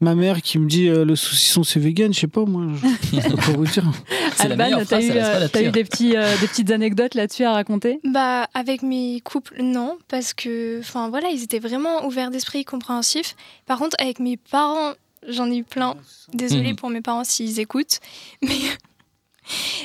Ma 0.00 0.14
mère 0.14 0.42
qui 0.42 0.58
me 0.58 0.68
dit 0.68 0.88
euh, 0.88 1.04
le 1.04 1.16
saucisson 1.16 1.64
c'est 1.64 1.80
vegan, 1.80 2.14
je 2.14 2.20
sais 2.20 2.26
pas 2.28 2.44
moi. 2.44 2.66
Je 3.12 3.20
pas 3.36 3.52
vous 3.52 3.64
dire. 3.66 3.84
Alban, 4.38 4.56
meilleure 4.64 4.86
t'as 4.86 5.02
eu, 5.02 5.08
pas 5.08 5.58
euh, 5.58 5.62
eu 5.66 5.70
des, 5.72 5.84
petits, 5.84 6.16
euh, 6.16 6.36
des 6.38 6.46
petites 6.46 6.70
anecdotes 6.70 7.14
là-dessus 7.14 7.42
à 7.44 7.52
raconter? 7.52 7.98
Bah, 8.04 8.48
avec 8.54 8.82
mes 8.82 9.20
couples, 9.24 9.60
non, 9.60 9.98
parce 10.06 10.34
que, 10.34 10.78
enfin 10.78 11.08
voilà, 11.08 11.30
ils 11.30 11.42
étaient 11.42 11.58
vraiment 11.58 12.06
ouverts 12.06 12.30
d'esprit, 12.30 12.64
compréhensifs. 12.64 13.34
Par 13.66 13.78
contre, 13.78 13.96
avec 13.98 14.20
mes 14.20 14.36
parents, 14.36 14.92
j'en 15.26 15.50
ai 15.50 15.56
eu 15.58 15.64
plein. 15.64 15.96
Désolée 16.32 16.70
Mhm. 16.70 16.76
pour 16.76 16.90
mes 16.90 17.00
parents 17.00 17.24
s'ils 17.24 17.58
écoutent, 17.58 17.98
mais. 18.42 18.54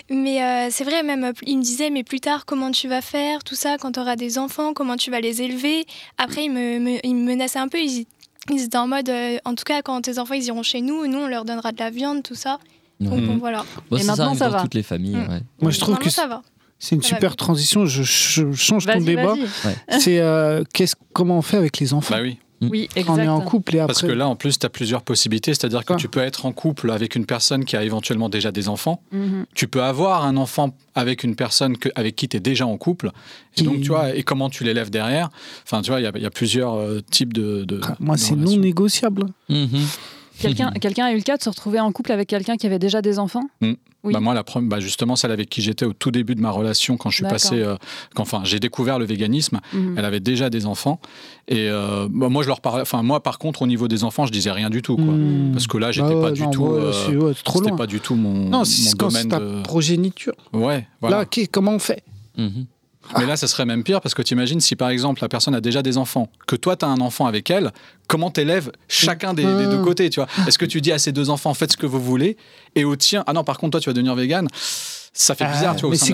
Mais 0.10 0.44
euh, 0.44 0.68
c'est 0.72 0.84
vrai, 0.84 1.04
même, 1.04 1.24
euh, 1.24 1.32
ils 1.48 1.58
me 1.58 1.64
disaient, 1.64 1.90
mais 1.90 2.04
plus 2.04 2.20
tard, 2.20 2.46
comment 2.46 2.70
tu 2.72 2.90
vas 2.90 3.02
faire, 3.02 3.44
tout 3.46 3.56
ça, 3.56 3.78
quand 3.80 3.94
tu 3.94 4.00
auras 4.02 4.18
des 4.18 4.38
enfants, 4.38 4.74
comment 4.74 4.98
tu 4.98 5.10
vas 5.10 5.22
les 5.22 5.42
élever? 5.42 5.86
Après, 6.18 6.44
ils 6.46 6.52
me, 6.52 6.80
me- 6.80 7.00
ils 7.06 7.16
me 7.16 7.24
menaçaient 7.26 7.60
un 7.60 7.70
peu, 7.70 7.80
ils, 7.80 8.06
ils 8.52 8.64
étaient 8.64 8.78
en 8.78 8.88
mode, 8.88 9.10
euh, 9.10 9.38
en 9.46 9.56
tout 9.56 9.64
cas, 9.64 9.82
quand 9.82 10.02
tes 10.02 10.20
enfants, 10.20 10.34
ils 10.34 10.44
iront 10.46 10.64
chez 10.64 10.82
nous, 10.82 11.08
nous, 11.08 11.20
on 11.20 11.28
leur 11.28 11.46
donnera 11.46 11.72
de 11.72 11.80
la 11.80 11.90
viande, 11.90 12.24
tout 12.24 12.36
ça. 12.36 12.60
Donc, 13.00 13.14
Ouais. 13.14 13.22
bon, 13.22 13.38
voilà. 13.38 13.66
Bon, 13.90 13.98
Et 13.98 14.02
ça, 14.02 14.08
maintenant, 14.16 14.36
ça 14.36 14.50
va. 14.50 14.62
toutes 14.62 14.76
les 14.76 14.84
familles. 14.84 15.16
Mm. 15.16 15.30
ouais. 15.32 15.42
Moi 15.62 15.72
je 15.72 15.80
trouve 15.80 15.98
que 15.98 16.10
ça 16.10 16.28
va. 16.28 16.42
c'est 16.80 16.96
une 16.96 17.02
Ça 17.02 17.10
super 17.10 17.36
transition. 17.36 17.86
Je, 17.86 18.04
je 18.04 18.52
change 18.54 18.86
ton 18.86 19.00
débat. 19.02 19.36
vas-y. 19.36 20.00
C'est 20.00 20.20
euh, 20.20 20.64
qu'est-ce 20.74 20.96
comment 21.14 21.38
on 21.38 21.42
fait 21.42 21.58
avec 21.58 21.80
les 21.80 21.94
enfants? 21.94 22.16
Bah 22.16 22.22
oui. 22.22 22.38
Oui, 22.70 22.84
exact. 22.96 23.06
quand 23.08 23.14
on 23.16 23.20
est 23.20 23.28
en 23.28 23.42
couple 23.42 23.76
et 23.76 23.80
après. 23.80 23.94
Parce 23.94 24.02
que 24.02 24.12
là, 24.12 24.28
en 24.28 24.36
plus, 24.36 24.60
tu 24.60 24.66
as 24.66 24.70
plusieurs 24.70 25.02
possibilités. 25.02 25.54
C'est-à-dire 25.54 25.84
que 25.86 25.94
tu 25.96 26.08
peux 26.08 26.20
être 26.20 26.46
en 26.46 26.52
couple 26.52 26.92
avec 26.92 27.16
une 27.16 27.26
personne 27.26 27.66
qui 27.66 27.76
a 27.76 27.84
éventuellement 27.84 28.30
déjà 28.30 28.52
des 28.52 28.70
enfants. 28.70 29.02
Mhm. 29.12 29.46
Tu 29.56 29.68
peux 29.68 29.82
avoir 29.84 30.26
un 30.26 30.38
enfant 30.38 30.76
avec 30.96 31.24
une 31.24 31.36
personne 31.36 31.78
que- 31.78 31.90
avec 31.96 32.16
qui 32.16 32.28
tu 32.30 32.38
es 32.38 32.40
déjà 32.40 32.66
en 32.68 32.78
couple. 32.78 33.08
Et 33.08 33.62
Qui- 33.62 33.64
donc, 33.64 33.82
tu 33.82 33.88
vois, 33.90 34.16
et 34.16 34.24
comment 34.24 34.50
tu 34.50 34.64
l'élèves 34.64 34.90
derrière. 34.90 35.30
Enfin, 35.64 35.82
tu 35.82 35.90
vois, 35.92 36.00
il 36.00 36.04
y 36.04 36.08
a- 36.08 36.12
il 36.16 36.22
y, 36.22 36.26
a 36.26 36.30
plusieurs 36.32 36.76
euh, 36.76 37.02
types 37.10 37.34
de. 37.34 37.64
de 37.66 37.80
Ah, 37.84 37.96
Moi, 38.00 38.18
c'est 38.18 38.36
non 38.36 38.58
négociable. 38.58 39.26
Mhm. 39.50 39.68
Quelqu'un 40.40 40.72
quelqu'un 40.82 41.06
a 41.06 41.12
eu 41.14 41.18
le 41.18 41.22
cas 41.22 41.38
de 41.38 41.44
se 41.44 41.50
retrouver 41.50 41.80
en 41.80 41.92
couple 41.92 42.12
avec 42.12 42.28
quelqu'un 42.30 42.58
qui 42.58 42.66
avait 42.66 42.80
déjà 42.80 43.02
des 43.02 43.20
enfants? 43.20 43.44
Oui. 44.06 44.12
Bah, 44.14 44.20
moi, 44.20 44.34
la 44.34 44.44
première, 44.44 44.70
bah, 44.70 44.80
justement, 44.82 45.16
celle 45.16 45.32
avec 45.32 45.50
qui 45.50 45.62
j'étais 45.62 45.86
au 45.86 45.94
tout 45.94 46.12
début 46.12 46.36
de 46.36 46.42
ma 46.42 46.52
relation, 46.52 46.98
quand 46.98 47.10
je 47.10 47.16
suis 47.16 47.24
passé, 47.26 47.62
euh, 47.62 47.78
quand, 48.16 48.24
enfin, 48.24 48.42
j'ai 48.44 48.60
découvert 48.60 49.00
le 49.00 49.06
véganisme, 49.06 49.62
Mhm. 49.74 49.96
elle 49.98 50.04
avait 50.04 50.20
déjà 50.20 50.50
des 50.50 50.66
enfants. 50.66 51.00
Et 51.48 51.70
euh, 51.70 52.08
bah, 52.12 52.28
moi, 52.28 52.44
je 52.44 52.50
leur 52.50 52.60
parlais. 52.60 52.82
Enfin, 52.82 53.02
moi, 53.02 53.24
par 53.24 53.40
contre, 53.40 53.62
au 53.62 53.68
niveau 53.68 53.88
des 53.88 54.04
enfants, 54.04 54.26
je 54.26 54.32
disais 54.34 54.52
rien 54.52 54.70
du 54.70 54.82
tout, 54.82 54.96
quoi. 54.98 55.06
Hmm. 55.06 55.52
Parce 55.54 55.68
que 55.68 55.78
là, 55.78 55.92
j'étais 55.94 56.08
Ah 56.10 56.22
pas 56.22 56.28
ouais, 56.28 56.32
du 56.34 56.44
non, 56.44 56.52
tout. 56.52 56.64
ouais, 56.66 56.82
euh, 56.82 56.92
c'est 56.92 57.16
ouais, 57.16 57.32
c'est 57.36 57.44
trop 57.44 57.60
C'était 57.60 57.70
loin. 57.70 57.78
pas 57.78 57.88
du 57.88 58.00
tout 58.02 58.16
mon, 58.16 58.34
Non, 58.50 58.58
mon 58.60 58.66
c'est 58.66 58.98
quand 58.98 59.10
c'est 59.10 59.24
domaine 59.26 59.30
ta 59.30 59.40
de. 59.40 59.62
progéniture. 59.64 60.34
Ouais, 60.52 60.86
voilà. 61.00 61.18
Là, 61.18 61.24
ok, 61.24 61.48
comment 61.52 61.72
on 61.72 61.80
fait? 61.80 62.04
Mhm. 62.38 62.66
Mais 63.18 63.26
là, 63.26 63.36
ça 63.36 63.48
serait 63.48 63.66
même 63.66 63.84
pire 63.84 64.02
parce 64.02 64.14
que 64.16 64.22
tu 64.22 64.34
imagines 64.34 64.60
si 64.60 64.76
par 64.76 64.90
exemple 64.90 65.22
la 65.22 65.30
personne 65.30 65.56
a 65.56 65.62
déjà 65.62 65.82
des 65.82 65.98
enfants, 65.98 66.30
que 66.48 66.56
toi 66.56 66.76
tu 66.76 66.86
as 66.86 66.88
un 66.88 67.00
enfant 67.02 67.26
avec 67.26 67.50
elle, 67.52 67.72
comment 68.08 68.32
t'élèves 68.32 68.72
chacun 68.88 69.34
des, 69.34 69.44
des 69.44 69.66
deux 69.68 69.80
Ah. 69.82 69.84
côtés, 69.84 70.10
tu 70.10 70.20
vois? 70.20 70.30
Est-ce 70.48 70.58
que 70.58 70.66
tu 70.66 70.82
dis 70.82 70.92
à 70.92 71.00
ces 71.00 71.12
deux 71.12 71.30
enfants 71.30 71.54
faites 71.54 71.72
ce 71.74 71.78
que 71.78 71.86
vous 71.86 72.02
voulez 72.02 72.38
et 72.76 72.86
au 72.86 72.96
tien, 72.96 73.24
ah 73.28 73.34
non, 73.34 73.44
par 73.44 73.58
contre 73.58 73.72
toi 73.72 73.82
tu 73.82 73.90
vas 73.90 73.94
devenir 73.94 74.16
vegan 74.16 74.48
ça 75.16 75.36
fait 75.36 75.46
bizarre, 75.46 75.74
Ah, 75.76 75.80
tu 75.80 75.86
vois. 75.86 75.96
c'est 75.96 76.14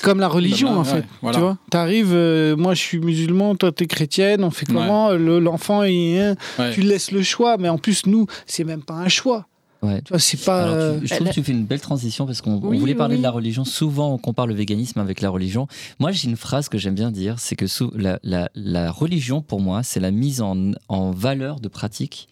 comme- 0.00 0.18
la 0.18 0.26
religion, 0.26 0.70
en 0.70 0.78
ouais, 0.82 0.84
fait. 0.84 1.04
voilà. 1.22 1.38
Tu 1.38 1.40
vois? 1.44 1.56
T'arrives, 1.70 2.10
euh, 2.12 2.56
moi 2.56 2.74
je 2.74 2.80
suis 2.80 2.98
musulman, 2.98 3.54
toi 3.54 3.70
t'es 3.70 3.86
chrétienne, 3.86 4.42
on 4.42 4.50
fait 4.50 4.66
comment? 4.66 5.10
Le- 5.12 5.38
L'enfant, 5.38 5.82
hein, 5.82 6.34
Ouais. 6.58 6.72
tu 6.72 6.80
laisses 6.80 7.12
le 7.12 7.22
choix, 7.22 7.58
mais 7.58 7.68
en 7.68 7.78
plus, 7.78 8.06
nous, 8.06 8.26
c'est 8.46 8.64
même 8.64 8.82
pas 8.82 8.94
un 8.94 9.06
choix. 9.08 9.46
Ouais. 9.84 10.00
Tu 10.02 10.10
vois, 10.12 10.18
c'est 10.18 10.42
pas. 10.44 10.62
Alors, 10.62 10.74
euh, 10.74 10.98
tu- 11.00 11.06
je 11.08 11.14
trouve 11.14 11.28
que 11.28 11.32
tu 11.34 11.42
fais 11.42 11.52
une 11.52 11.64
belle 11.66 11.80
transition 11.80 12.26
parce 12.26 12.40
qu'on 12.40 12.54
on 12.54 12.68
Oui, 12.68 12.78
voulait 12.78 12.94
parler 12.94 13.14
oui. 13.14 13.18
de 13.18 13.22
la 13.24 13.30
religion. 13.30 13.64
Souvent, 13.64 14.12
on 14.14 14.18
compare 14.18 14.46
le 14.46 14.54
véganisme 14.54 14.98
avec 15.00 15.20
la 15.20 15.30
religion. 15.30 15.66
Moi, 15.98 16.10
j'ai 16.12 16.28
une 16.28 16.36
phrase 16.36 16.68
que 16.68 16.78
j'aime 16.78 16.94
bien 16.94 17.10
dire 17.10 17.38
c'est 17.38 17.56
que 17.56 17.66
sous- 17.66 17.92
la, 17.94 18.18
la- 18.22 18.50
la 18.54 18.90
religion, 18.90 19.42
pour 19.42 19.60
moi, 19.60 19.82
c'est 19.82 20.00
la 20.00 20.10
mise 20.10 20.40
en, 20.40 20.72
en 20.88 21.10
valeur 21.10 21.60
de 21.60 21.68
pratiques. 21.68 22.28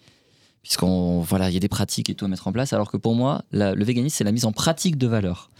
Puisqu'on 0.62 1.20
voilà, 1.20 1.48
il 1.50 1.54
y 1.54 1.56
a 1.56 1.60
des 1.60 1.68
pratiques 1.68 2.08
et 2.08 2.14
tout 2.14 2.24
à 2.24 2.28
mettre 2.28 2.46
en 2.46 2.52
place, 2.52 2.72
alors 2.72 2.90
que 2.90 2.96
pour 2.96 3.14
moi, 3.16 3.42
la- 3.50 3.74
le 3.74 3.84
véganisme, 3.84 4.14
c'est 4.16 4.24
la 4.24 4.30
mise 4.32 4.44
en 4.44 4.52
pratique 4.52 4.96
de 4.96 5.06
valeurs. 5.08 5.50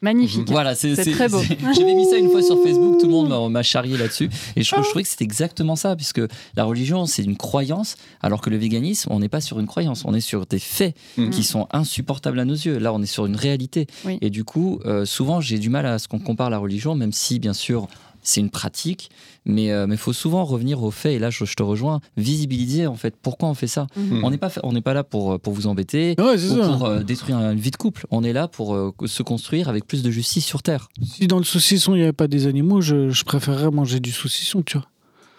Magnifique. 0.00 0.48
Voilà, 0.48 0.74
c'est 0.76 0.94
très 0.94 1.28
beau. 1.28 1.40
J'avais 1.76 1.94
mis 1.94 2.08
ça 2.08 2.16
une 2.18 2.30
fois 2.30 2.42
sur 2.42 2.62
Facebook, 2.62 2.98
tout 3.00 3.06
le 3.06 3.12
monde 3.12 3.50
m'a- 3.50 3.62
charrié 3.64 3.96
là-dessus. 3.96 4.30
Et 4.56 4.62
je, 4.62 4.74
je 4.76 4.80
trouvais 4.88 5.02
que 5.02 5.08
c'était 5.08 5.24
exactement 5.24 5.74
ça, 5.76 5.96
puisque 5.96 6.20
la 6.56 6.64
religion, 6.64 7.06
c'est 7.06 7.24
une 7.24 7.36
croyance, 7.36 7.96
alors 8.22 8.40
que 8.40 8.48
le 8.50 8.56
véganisme, 8.56 9.10
on 9.12 9.18
n'est 9.18 9.28
pas 9.28 9.40
sur 9.40 9.58
une 9.58 9.66
croyance, 9.66 10.04
on 10.04 10.14
est 10.14 10.20
sur 10.20 10.46
des 10.46 10.60
faits 10.60 10.94
Mhm. 11.16 11.30
qui 11.30 11.42
sont 11.42 11.66
insupportables 11.72 12.38
à 12.38 12.44
nos 12.44 12.54
yeux. 12.54 12.78
Là, 12.78 12.92
on 12.92 13.02
est 13.02 13.06
sur 13.06 13.26
une 13.26 13.34
réalité. 13.36 13.86
Oui. 14.04 14.18
Et 14.20 14.30
du 14.30 14.44
coup, 14.44 14.78
euh, 14.86 15.04
souvent, 15.04 15.40
j'ai 15.40 15.58
du 15.58 15.68
mal 15.70 15.84
à 15.86 15.98
ce 15.98 16.06
qu'on 16.06 16.20
compare 16.20 16.50
la 16.50 16.58
religion, 16.58 16.94
même 16.94 17.12
si, 17.12 17.38
bien 17.40 17.52
sûr, 17.52 17.88
c'est 18.22 18.40
une 18.40 18.50
pratique, 18.50 19.10
mais 19.44 19.66
il 19.90 19.96
faut 19.96 20.12
souvent 20.12 20.44
revenir 20.44 20.82
aux 20.82 20.90
faits. 20.90 21.12
Et 21.12 21.18
là, 21.18 21.30
je, 21.30 21.44
je 21.44 21.54
te 21.54 21.62
rejoins, 21.62 22.00
visibiliser 22.16 22.86
en 22.86 22.94
fait 22.96 23.14
pourquoi 23.20 23.48
on 23.48 23.54
fait 23.54 23.66
ça. 23.66 23.86
Mhm. 23.96 24.24
On 24.24 24.30
n'est 24.30 24.38
pas, 24.38 24.50
on 24.62 24.72
n'est 24.72 24.80
pas 24.82 24.94
là 24.94 25.04
pour, 25.04 25.38
pour 25.40 25.52
vous 25.52 25.66
embêter 25.66 26.14
Ouais, 26.18 26.34
ou 26.34 26.38
ça. 26.62 26.68
pour 26.68 26.84
euh, 26.86 27.02
détruire 27.02 27.38
une 27.38 27.58
vie 27.58 27.70
de 27.70 27.76
couple. 27.76 28.06
On 28.10 28.22
est 28.24 28.32
là 28.32 28.48
pour 28.48 28.74
euh, 28.74 28.92
se 29.06 29.22
construire 29.22 29.68
avec 29.68 29.86
plus 29.86 30.02
de 30.02 30.10
justice 30.10 30.44
sur 30.44 30.62
Terre. 30.62 30.88
Si 31.02 31.26
dans 31.26 31.38
le 31.38 31.44
saucisson, 31.44 31.94
il 31.94 31.98
n'y 31.98 32.02
avait 32.04 32.12
pas 32.12 32.28
des 32.28 32.46
animaux, 32.46 32.80
je, 32.80 33.10
je 33.10 33.24
préférerais 33.24 33.70
manger 33.70 34.00
du 34.00 34.10
saucisson, 34.12 34.62
tu 34.62 34.76
vois. 34.78 34.86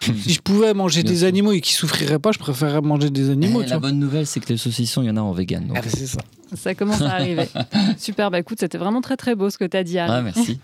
si 0.00 0.32
je 0.32 0.40
pouvais 0.40 0.72
manger 0.72 1.02
Bien 1.02 1.12
des 1.12 1.18
sûr. 1.18 1.28
animaux 1.28 1.52
et 1.52 1.60
qui 1.60 1.74
souffriraient 1.74 2.18
pas, 2.18 2.32
je 2.32 2.38
préférerais 2.38 2.80
manger 2.80 3.10
des 3.10 3.28
animaux, 3.28 3.60
Eh, 3.60 3.64
tu 3.64 3.70
la 3.70 3.78
vois. 3.78 3.90
bonne 3.90 3.98
nouvelle, 3.98 4.26
c'est 4.26 4.40
que 4.40 4.48
les 4.48 4.56
saucissons, 4.56 5.02
il 5.02 5.06
y 5.08 5.10
en 5.10 5.16
a 5.18 5.20
en 5.20 5.32
vegan. 5.32 5.66
donc. 5.66 5.76
Ah, 5.78 5.82
c'est 5.86 6.06
ça. 6.06 6.20
Ça 6.54 6.74
commence 6.74 7.02
à 7.02 7.12
arriver. 7.12 7.48
Super, 7.98 8.30
bah 8.30 8.38
écoute, 8.38 8.58
c'était 8.60 8.78
vraiment 8.78 9.00
très 9.00 9.16
très 9.16 9.34
beau 9.34 9.50
ce 9.50 9.58
que 9.58 9.64
tu 9.64 9.76
as 9.76 9.84
dit, 9.84 9.98
Harry. 9.98 10.12
Ah, 10.12 10.22
merci. 10.22 10.58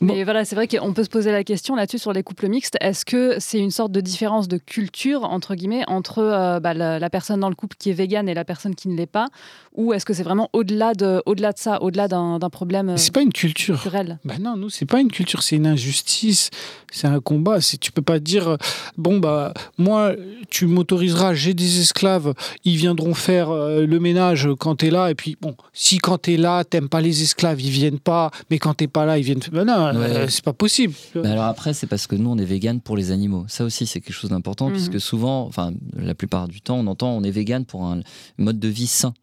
Mais 0.00 0.24
voilà, 0.24 0.44
c'est 0.44 0.54
vrai 0.54 0.68
qu'on 0.68 0.92
peut 0.92 1.04
se 1.04 1.10
poser 1.10 1.32
la 1.32 1.44
question 1.44 1.74
là-dessus 1.74 1.98
sur 1.98 2.12
les 2.12 2.22
couples 2.22 2.48
mixtes. 2.48 2.76
Est-ce 2.80 3.04
que 3.04 3.36
c'est 3.38 3.58
une 3.58 3.70
sorte 3.70 3.92
de 3.92 4.00
différence 4.00 4.48
de 4.48 4.58
culture, 4.58 5.24
entre 5.24 5.54
guillemets, 5.54 5.84
entre 5.88 6.18
euh, 6.18 6.60
bah, 6.60 6.74
la, 6.74 6.98
la 6.98 7.10
personne 7.10 7.40
dans 7.40 7.48
le 7.48 7.54
couple 7.54 7.76
qui 7.78 7.90
est 7.90 7.94
végane 7.94 8.28
et 8.28 8.34
la 8.34 8.44
personne 8.44 8.74
qui 8.74 8.88
ne 8.88 8.96
l'est 8.96 9.06
pas? 9.06 9.28
Ou 9.74 9.94
est-ce 9.94 10.04
que 10.04 10.12
c'est 10.12 10.22
vraiment 10.22 10.50
au-delà 10.52 10.92
de, 10.94 11.22
au 11.24 11.34
-delà 11.34 11.52
de 11.52 11.58
ça, 11.58 11.82
au-delà 11.82 12.06
d'un 12.08 12.38
problème 12.50 12.90
euh, 12.90 12.96
c'est 12.96 13.12
pas 13.12 13.22
une 13.22 13.32
culture. 13.32 13.74
culturel? 13.80 14.18
Ben 14.24 14.38
non, 14.40 14.56
nous, 14.56 14.70
c'est 14.70 14.86
pas 14.86 15.00
une 15.00 15.10
culture, 15.10 15.42
c'est 15.42 15.56
une 15.56 15.66
injustice, 15.66 16.50
c'est 16.90 17.06
un 17.06 17.20
combat. 17.20 17.58
Tu 17.80 17.92
peux 17.92 18.02
pas 18.02 18.18
dire, 18.18 18.48
euh, 18.48 18.56
bon, 18.96 19.18
bah, 19.18 19.52
moi, 19.78 20.12
tu 20.50 20.66
m'autoriseras, 20.66 21.34
j'ai 21.34 21.54
des 21.54 21.80
esclaves, 21.80 22.34
ils 22.64 22.76
viendront 22.76 23.14
faire 23.14 23.50
euh, 23.50 23.86
le 23.86 24.00
ménage 24.00 24.48
quand 24.58 24.76
t'es 24.76 24.90
là, 24.90 25.10
et 25.10 25.14
puis, 25.14 25.31
bon, 25.40 25.54
si 25.72 25.98
quand 25.98 26.18
t'es 26.18 26.36
là, 26.36 26.64
t'aimes 26.64 26.88
pas 26.88 27.00
les 27.00 27.22
esclaves, 27.22 27.60
ils 27.60 27.70
viennent 27.70 27.98
pas, 27.98 28.30
mais 28.50 28.58
quand 28.58 28.74
t'es 28.74 28.88
pas 28.88 29.04
là, 29.06 29.18
ils 29.18 29.24
viennent. 29.24 29.40
Ben 29.52 29.64
non, 29.64 29.92
euh, 29.94 30.26
c'est 30.28 30.44
pas 30.44 30.52
possible. 30.52 30.94
Mais 31.14 31.28
alors 31.30 31.44
après, 31.44 31.74
c'est 31.74 31.86
parce 31.86 32.06
que 32.06 32.16
nous, 32.16 32.30
on 32.30 32.38
est 32.38 32.44
vegan 32.44 32.80
pour 32.80 32.96
les 32.96 33.10
animaux. 33.10 33.44
Ça 33.48 33.64
aussi, 33.64 33.86
c'est 33.86 34.00
quelque 34.00 34.14
chose 34.14 34.30
d'important, 34.30 34.68
Mhm. 34.68 34.72
puisque 34.74 35.00
souvent, 35.00 35.46
enfin, 35.46 35.72
la 35.96 36.14
plupart 36.14 36.48
du 36.48 36.60
temps, 36.60 36.76
on 36.78 36.86
entend 36.86 37.10
on 37.16 37.22
est 37.22 37.30
vegan 37.30 37.64
pour 37.64 37.84
un 37.84 38.00
mode 38.38 38.58
de 38.58 38.68
vie 38.68 38.86
sain. 38.86 39.14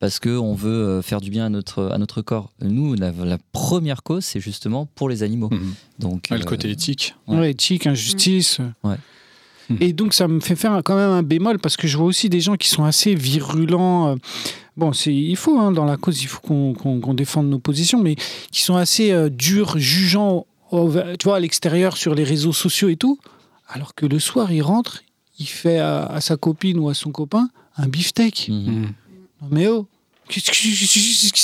Parce 0.00 0.18
qu'on 0.18 0.54
veut 0.54 0.70
euh, 0.70 1.02
faire 1.02 1.20
du 1.20 1.30
bien 1.30 1.46
à 1.46 1.48
notre, 1.48 1.84
à 1.84 1.98
notre 1.98 2.20
corps. 2.20 2.52
Nous, 2.60 2.94
la, 2.94 3.12
la 3.12 3.38
première 3.52 4.02
cause, 4.02 4.24
c'est 4.24 4.40
justement 4.40 4.86
pour 4.86 5.08
les 5.08 5.22
animaux. 5.22 5.48
Mhm. 5.50 5.74
Donc, 6.00 6.26
Ouais, 6.30 6.36
le 6.36 6.42
euh, 6.42 6.46
côté 6.46 6.68
éthique. 6.68 7.14
Ouais. 7.28 7.38
Ouais, 7.38 7.50
éthique, 7.52 7.86
injustice. 7.86 8.58
Ouais. 9.70 9.76
Et 9.80 9.92
donc, 9.92 10.14
ça 10.14 10.28
me 10.28 10.40
fait 10.40 10.56
faire 10.56 10.80
quand 10.84 10.96
même 10.96 11.10
un 11.10 11.22
bémol 11.22 11.58
parce 11.58 11.76
que 11.76 11.86
je 11.86 11.96
vois 11.96 12.06
aussi 12.06 12.28
des 12.28 12.40
gens 12.40 12.56
qui 12.56 12.68
sont 12.68 12.84
assez 12.84 13.14
virulents. 13.14 14.08
euh, 14.08 14.16
Bon, 14.76 14.92
c'est, 14.92 15.14
il 15.14 15.36
faut, 15.36 15.58
hein, 15.58 15.70
dans 15.70 15.84
la 15.84 15.96
cause, 15.96 16.22
il 16.22 16.26
faut 16.26 16.40
qu'on, 16.40 17.14
défende 17.14 17.48
nos 17.48 17.60
positions, 17.60 18.00
mais 18.00 18.16
qui 18.50 18.60
sont 18.60 18.74
assez 18.74 19.12
euh, 19.12 19.28
durs, 19.28 19.78
jugeants, 19.78 20.46
tu 20.72 21.24
vois, 21.24 21.36
à 21.36 21.40
l'extérieur, 21.40 21.96
sur 21.96 22.14
les 22.14 22.24
réseaux 22.24 22.52
sociaux 22.52 22.88
et 22.88 22.96
tout. 22.96 23.18
Alors 23.68 23.94
que 23.94 24.04
le 24.04 24.18
soir, 24.18 24.52
il 24.52 24.62
rentre, 24.62 25.04
il 25.38 25.46
fait 25.46 25.78
à, 25.78 26.06
à 26.06 26.20
sa 26.20 26.36
copine 26.36 26.78
ou 26.80 26.88
à 26.88 26.94
son 26.94 27.12
copain 27.12 27.48
un 27.76 27.86
beefsteak. 27.86 28.48
Non, 28.50 28.88
Mais 29.50 29.68
oh 29.68 29.86
Qu'est-ce 30.28 30.50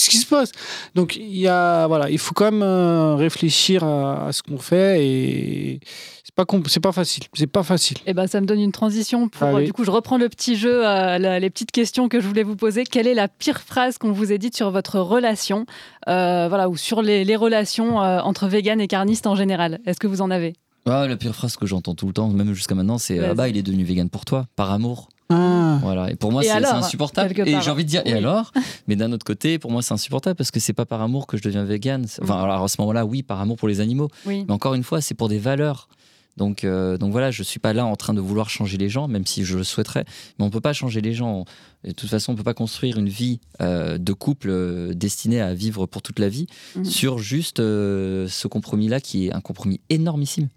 qui, 0.08 0.16
se 0.18 0.26
passe? 0.26 0.52
Donc 0.94 1.16
il 1.16 1.36
y 1.36 1.46
a 1.48 1.86
voilà, 1.86 2.08
il 2.10 2.18
faut 2.18 2.32
quand 2.34 2.50
même 2.50 2.62
euh, 2.62 3.14
réfléchir 3.14 3.84
à, 3.84 4.28
à 4.28 4.32
ce 4.32 4.42
qu'on 4.42 4.58
fait 4.58 5.04
et 5.06 5.80
c'est 6.24 6.34
pas 6.34 6.44
c'est 6.68 6.80
pas 6.80 6.92
facile, 6.92 7.24
c'est 7.34 7.46
pas 7.46 7.62
facile. 7.62 7.98
Eh 8.06 8.14
ben, 8.14 8.26
ça 8.26 8.40
me 8.40 8.46
donne 8.46 8.60
une 8.60 8.72
transition 8.72 9.28
pour. 9.28 9.46
Allez. 9.48 9.66
Du 9.66 9.72
coup, 9.72 9.84
je 9.84 9.90
reprends 9.90 10.16
le 10.16 10.28
petit 10.28 10.56
jeu, 10.56 10.86
euh, 10.86 11.18
la- 11.18 11.38
les 11.40 11.50
petites 11.50 11.72
questions 11.72 12.08
que 12.08 12.20
je 12.20 12.26
voulais 12.26 12.42
vous 12.42 12.56
poser. 12.56 12.84
Quelle 12.84 13.06
est 13.06 13.14
la 13.14 13.28
pire 13.28 13.60
phrase 13.60 13.98
qu'on 13.98 14.12
vous 14.12 14.32
ait 14.32 14.38
dite 14.38 14.56
sur 14.56 14.70
votre 14.70 14.98
relation, 15.00 15.66
euh, 16.08 16.48
voilà, 16.48 16.68
ou 16.68 16.76
sur 16.76 17.02
les, 17.02 17.24
les 17.24 17.36
relations 17.36 18.00
euh, 18.02 18.20
entre 18.20 18.46
vegan 18.48 18.80
et 18.80 18.88
carniste 18.88 19.26
en 19.26 19.34
général? 19.34 19.80
Est-ce 19.86 19.98
que 20.00 20.06
vous 20.06 20.22
en 20.22 20.30
avez? 20.30 20.54
Ah, 20.86 21.06
la 21.06 21.16
pire 21.16 21.34
phrase 21.34 21.56
que 21.56 21.66
j'entends 21.66 21.94
tout 21.94 22.06
le 22.06 22.12
temps, 22.14 22.28
même 22.28 22.54
jusqu'à 22.54 22.74
maintenant, 22.74 22.96
c'est. 22.98 23.18
Ah 23.18 23.34
bah, 23.34 23.48
il 23.48 23.56
est 23.58 23.62
devenu 23.62 23.84
vegan 23.84 24.08
pour 24.08 24.24
toi, 24.24 24.46
par 24.56 24.70
amour. 24.70 25.08
Ah. 25.30 25.78
Voilà. 25.82 26.10
Et 26.10 26.16
pour 26.16 26.32
moi, 26.32 26.42
c'est 26.42 26.50
insupportable. 26.50 27.32
Et 27.48 27.60
j'ai 27.62 27.70
envie 27.70 27.84
de 27.84 27.88
dire, 27.90 28.02
et 28.04 28.12
alors 28.14 28.52
Mais 28.88 28.96
d'un 28.96 29.12
autre 29.12 29.24
côté, 29.24 29.58
pour 29.58 29.70
moi, 29.70 29.80
c'est 29.82 29.94
insupportable 29.94 30.36
parce 30.36 30.50
que 30.50 30.60
c'est 30.60 30.72
pas 30.72 30.86
par 30.86 31.00
amour 31.00 31.26
que 31.26 31.36
je 31.36 31.42
deviens 31.42 31.64
vegan. 31.64 32.04
Enfin, 32.22 32.36
Mhm. 32.38 32.44
alors 32.44 32.64
à 32.64 32.68
ce 32.68 32.76
moment-là, 32.80 33.06
oui, 33.06 33.22
par 33.22 33.40
amour 33.40 33.56
pour 33.56 33.68
les 33.68 33.80
animaux. 33.80 34.08
Oui. 34.26 34.44
Mais 34.46 34.52
encore 34.52 34.74
une 34.74 34.82
fois, 34.82 35.00
c'est 35.00 35.14
pour 35.14 35.28
des 35.28 35.38
valeurs. 35.38 35.88
Donc, 36.36 36.64
euh, 36.64 36.96
donc 36.96 37.10
voilà, 37.12 37.30
je 37.30 37.42
suis 37.42 37.58
pas 37.58 37.72
là 37.72 37.84
en 37.84 37.96
train 37.96 38.14
de 38.14 38.20
vouloir 38.20 38.48
changer 38.48 38.78
les 38.78 38.88
gens, 38.88 39.08
même 39.08 39.26
si 39.26 39.44
je 39.44 39.56
le 39.58 39.64
souhaiterais. 39.64 40.04
Mais 40.38 40.44
on 40.44 40.48
peut 40.50 40.60
pas 40.60 40.72
changer 40.72 41.00
les 41.00 41.12
gens. 41.12 41.44
Et 41.84 41.88
de 41.88 41.92
toute 41.94 42.08
façon, 42.08 42.32
on 42.32 42.36
peut 42.36 42.44
pas 42.44 42.54
construire 42.54 42.98
une 42.98 43.08
vie 43.08 43.40
euh, 43.60 43.98
de 43.98 44.12
couple 44.12 44.48
euh, 44.48 44.94
destinée 44.94 45.40
à 45.40 45.52
vivre 45.54 45.86
pour 45.86 46.02
toute 46.02 46.18
la 46.18 46.28
vie 46.28 46.46
Mhm. 46.76 46.84
sur 46.84 47.18
juste 47.18 47.60
euh, 47.60 48.26
ce 48.28 48.48
compromis-là 48.48 49.00
qui 49.00 49.26
est 49.26 49.32
un 49.32 49.40
compromis 49.40 49.80
énormissime. 49.90 50.48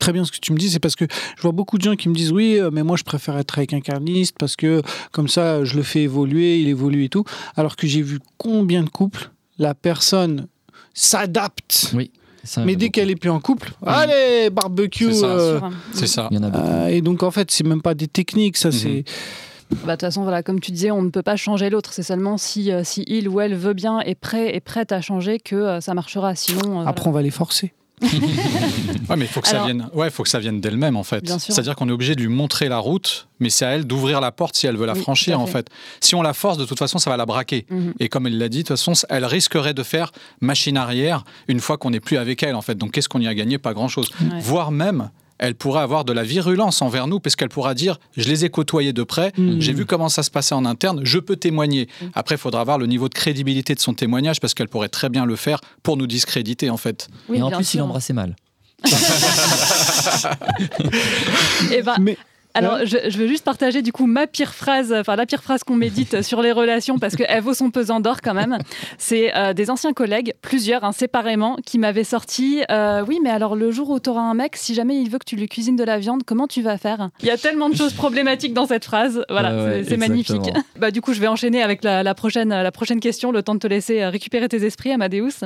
Très 0.00 0.12
bien 0.12 0.24
ce 0.24 0.32
que 0.32 0.38
tu 0.40 0.52
me 0.52 0.58
dis, 0.58 0.68
c'est 0.70 0.80
parce 0.80 0.96
que 0.96 1.04
je 1.36 1.42
vois 1.42 1.52
beaucoup 1.52 1.78
de 1.78 1.82
gens 1.82 1.94
qui 1.94 2.08
me 2.08 2.14
disent 2.14 2.32
oui, 2.32 2.58
euh, 2.58 2.70
mais 2.72 2.82
moi 2.82 2.96
je 2.96 3.04
préfère 3.04 3.36
être 3.38 3.56
avec 3.58 3.72
un 3.74 3.80
carniste 3.80 4.34
parce 4.38 4.56
que 4.56 4.82
comme 5.12 5.28
ça 5.28 5.62
je 5.64 5.76
le 5.76 5.82
fais 5.82 6.00
évoluer, 6.02 6.58
il 6.58 6.68
évolue 6.68 7.04
et 7.04 7.08
tout. 7.08 7.24
Alors 7.56 7.76
que 7.76 7.86
j'ai 7.86 8.02
vu 8.02 8.18
combien 8.38 8.82
de 8.82 8.88
couples 8.88 9.30
la 9.58 9.74
personne 9.74 10.46
s'adapte, 10.94 11.92
Oui. 11.94 12.10
Ça, 12.42 12.64
mais 12.64 12.74
dès 12.74 12.88
qu'elle 12.88 13.10
est 13.10 13.16
plus 13.16 13.28
en 13.28 13.38
couple, 13.38 13.72
allez 13.84 14.48
barbecue. 14.48 15.12
C'est 15.12 15.20
ça. 15.20 15.26
euh, 15.26 15.60
ça. 15.92 16.28
Il 16.30 16.38
y 16.38 16.40
en 16.40 16.44
a 16.44 16.56
euh, 16.56 16.86
et 16.86 17.02
donc 17.02 17.22
en 17.22 17.30
fait 17.30 17.50
c'est 17.50 17.66
même 17.66 17.82
pas 17.82 17.92
des 17.94 18.08
techniques, 18.08 18.56
ça 18.56 18.68
Mhm. 18.70 18.74
c'est 18.74 19.04
Bah, 19.70 19.76
De 19.84 19.90
toute 19.92 20.00
façon, 20.00 20.22
voilà, 20.22 20.42
comme 20.42 20.58
tu 20.58 20.72
disais, 20.72 20.90
on 20.90 21.02
ne 21.02 21.10
peut 21.10 21.22
pas 21.22 21.36
changer 21.36 21.70
l'autre. 21.70 21.92
C'est 21.92 22.02
seulement 22.02 22.38
si, 22.38 22.72
euh, 22.72 22.82
si 22.82 23.04
il 23.06 23.28
ou 23.28 23.40
elle 23.40 23.54
veut 23.54 23.72
bien 23.74 24.00
et 24.00 24.16
prêt 24.16 24.56
et 24.56 24.58
prête 24.60 24.90
à 24.90 25.00
changer 25.00 25.38
que 25.38 25.54
euh, 25.54 25.80
ça 25.80 25.94
marchera. 25.94 26.34
Sinon, 26.34 26.80
euh, 26.80 26.86
après 26.86 27.08
on 27.08 27.12
va 27.12 27.20
les 27.22 27.30
forcer. 27.30 27.72
Ouais, 28.02 29.16
mais 29.16 29.24
il 29.24 29.28
faut 29.28 29.40
que 29.40 29.48
Alors- 29.48 29.62
ça 29.62 29.66
vienne. 29.66 29.88
Ouais, 29.92 30.10
faut 30.10 30.22
que 30.22 30.28
ça 30.28 30.38
vienne 30.38 30.60
d'elle-même 30.60 30.96
en 30.96 31.02
fait. 31.04 31.28
C'est-à-dire 31.38 31.74
qu'on 31.76 31.88
est 31.88 31.92
obligé 31.92 32.14
de 32.14 32.20
lui 32.20 32.28
montrer 32.28 32.68
la 32.68 32.78
route, 32.78 33.28
mais 33.40 33.50
c'est 33.50 33.64
à 33.64 33.70
elle 33.70 33.86
d'ouvrir 33.86 34.20
la 34.20 34.32
porte 34.32 34.56
si 34.56 34.66
elle 34.66 34.76
veut 34.76 34.86
la 34.86 34.94
Oui, 34.94 35.00
franchir 35.02 35.40
en 35.40 35.46
fait. 35.46 35.68
Si 36.00 36.14
on 36.14 36.22
la 36.22 36.32
force, 36.32 36.58
de 36.58 36.64
toute 36.64 36.78
façon, 36.78 36.98
ça 36.98 37.10
va 37.10 37.16
la 37.16 37.26
braquer. 37.26 37.66
Mhm. 37.70 37.94
Et 38.00 38.08
comme 38.08 38.26
elle 38.26 38.38
l'a 38.38 38.48
dit, 38.48 38.58
de 38.58 38.62
toute 38.62 38.76
façon, 38.76 38.92
elle 39.08 39.24
risquerait 39.24 39.74
de 39.74 39.82
faire 39.82 40.12
machine 40.40 40.76
arrière 40.76 41.24
une 41.48 41.60
fois 41.60 41.76
qu'on 41.78 41.90
n'est 41.90 42.00
plus 42.00 42.16
avec 42.16 42.42
elle 42.42 42.54
en 42.54 42.62
fait. 42.62 42.76
Donc 42.76 42.92
qu'est-ce 42.92 43.08
qu'on 43.08 43.20
y 43.20 43.26
a 43.28 43.34
gagné? 43.34 43.58
Pas 43.58 43.74
grand-chose. 43.74 44.08
Ouais. 44.20 44.40
Voire 44.40 44.70
même 44.70 45.10
elle 45.40 45.56
pourrait 45.56 45.82
avoir 45.82 46.04
de 46.04 46.12
la 46.12 46.22
virulence 46.22 46.82
envers 46.82 47.08
nous 47.08 47.18
parce 47.18 47.34
qu'elle 47.34 47.48
pourra 47.48 47.74
dire 47.74 47.98
je 48.16 48.28
les 48.28 48.44
ai 48.44 48.50
côtoyés 48.50 48.92
de 48.92 49.02
près, 49.02 49.32
Mm. 49.36 49.60
j'ai 49.60 49.72
vu 49.72 49.86
comment 49.86 50.08
ça 50.08 50.22
se 50.22 50.30
passait 50.30 50.54
en 50.54 50.64
interne, 50.64 51.00
je 51.02 51.18
peux 51.18 51.34
témoigner. 51.36 51.88
Après, 52.14 52.36
il 52.36 52.38
faudra 52.38 52.62
voir 52.62 52.78
le 52.78 52.86
niveau 52.86 53.08
de 53.08 53.14
crédibilité 53.14 53.74
de 53.74 53.80
son 53.80 53.94
témoignage 53.94 54.38
parce 54.40 54.54
qu'elle 54.54 54.68
pourrait 54.68 54.88
très 54.90 55.08
bien 55.08 55.24
le 55.24 55.34
faire 55.36 55.60
pour 55.82 55.96
nous 55.96 56.06
discréditer 56.06 56.70
en 56.70 56.76
fait. 56.76 57.08
Oui, 57.28 57.38
et 57.38 57.42
en 57.42 57.50
plus, 57.50 57.64
sûr. 57.64 57.80
il 57.80 57.82
embrassait 57.82 58.12
mal. 58.12 58.36
Eh 61.72 61.82
ben, 61.82 61.96
Mais 62.00 62.16
Alors, 62.54 62.78
je, 62.84 62.96
je 63.08 63.18
veux 63.18 63.26
juste 63.28 63.44
partager 63.44 63.82
du 63.82 63.92
coup 63.92 64.06
ma 64.06 64.26
pire 64.26 64.54
phrase, 64.54 64.92
enfin 64.92 65.14
la 65.16 65.26
pire 65.26 65.42
phrase 65.42 65.62
qu'on 65.64 65.76
médite 65.76 66.22
sur 66.30 66.42
les 66.42 66.52
relations 66.52 66.98
parce 66.98 67.14
qu'elle 67.16 67.42
vaut 67.42 67.54
son 67.54 67.70
pesant 67.70 68.00
d'or 68.00 68.16
quand 68.22 68.34
même. 68.34 68.58
C'est 68.98 69.34
euh, 69.36 69.52
des 69.52 69.70
anciens 69.70 69.92
collègues, 69.92 70.34
plusieurs 70.42 70.82
hein, 70.84 70.92
séparément, 70.92 71.56
qui 71.64 71.78
m'avaient 71.78 72.04
sorti 72.04 72.62
euh, 72.70 73.04
Oui, 73.06 73.20
mais 73.22 73.30
alors 73.30 73.54
le 73.56 73.70
jour 73.70 73.90
où 73.90 74.00
tu 74.00 74.10
auras 74.10 74.22
un 74.22 74.34
mec, 74.34 74.56
si 74.56 74.74
jamais 74.74 74.96
il 74.96 75.08
veut 75.10 75.18
que 75.18 75.24
tu 75.24 75.36
lui 75.36 75.48
cuisines 75.48 75.76
de 75.76 75.84
la 75.84 75.98
viande, 75.98 76.22
comment 76.26 76.46
tu 76.46 76.62
vas 76.62 76.76
faire? 76.78 77.10
Il 77.20 77.26
y 77.26 77.30
a 77.30 77.36
tellement 77.38 77.68
de 77.68 77.76
choses 77.76 77.92
problématiques 77.92 78.54
dans 78.54 78.66
cette 78.66 78.84
phrase. 78.84 79.24
Voilà, 79.28 79.54
ouais, 79.64 79.84
c'est- 79.86 79.96
magnifique. 79.96 80.50
Bah, 80.78 80.90
du 80.90 81.00
coup, 81.02 81.12
je 81.12 81.20
vais 81.20 81.28
enchaîner 81.28 81.62
avec 81.62 81.84
la, 81.84 82.02
la 82.02 82.14
prochaine, 82.14 82.48
la 82.48 82.72
prochaine 82.72 83.00
question, 83.00 83.30
le 83.32 83.42
temps 83.42 83.54
de 83.54 83.60
te 83.60 83.66
laisser 83.66 84.02
euh, 84.02 84.08
récupérer 84.10 84.48
tes 84.48 84.64
esprits, 84.64 84.90
Amadeus. 84.92 85.44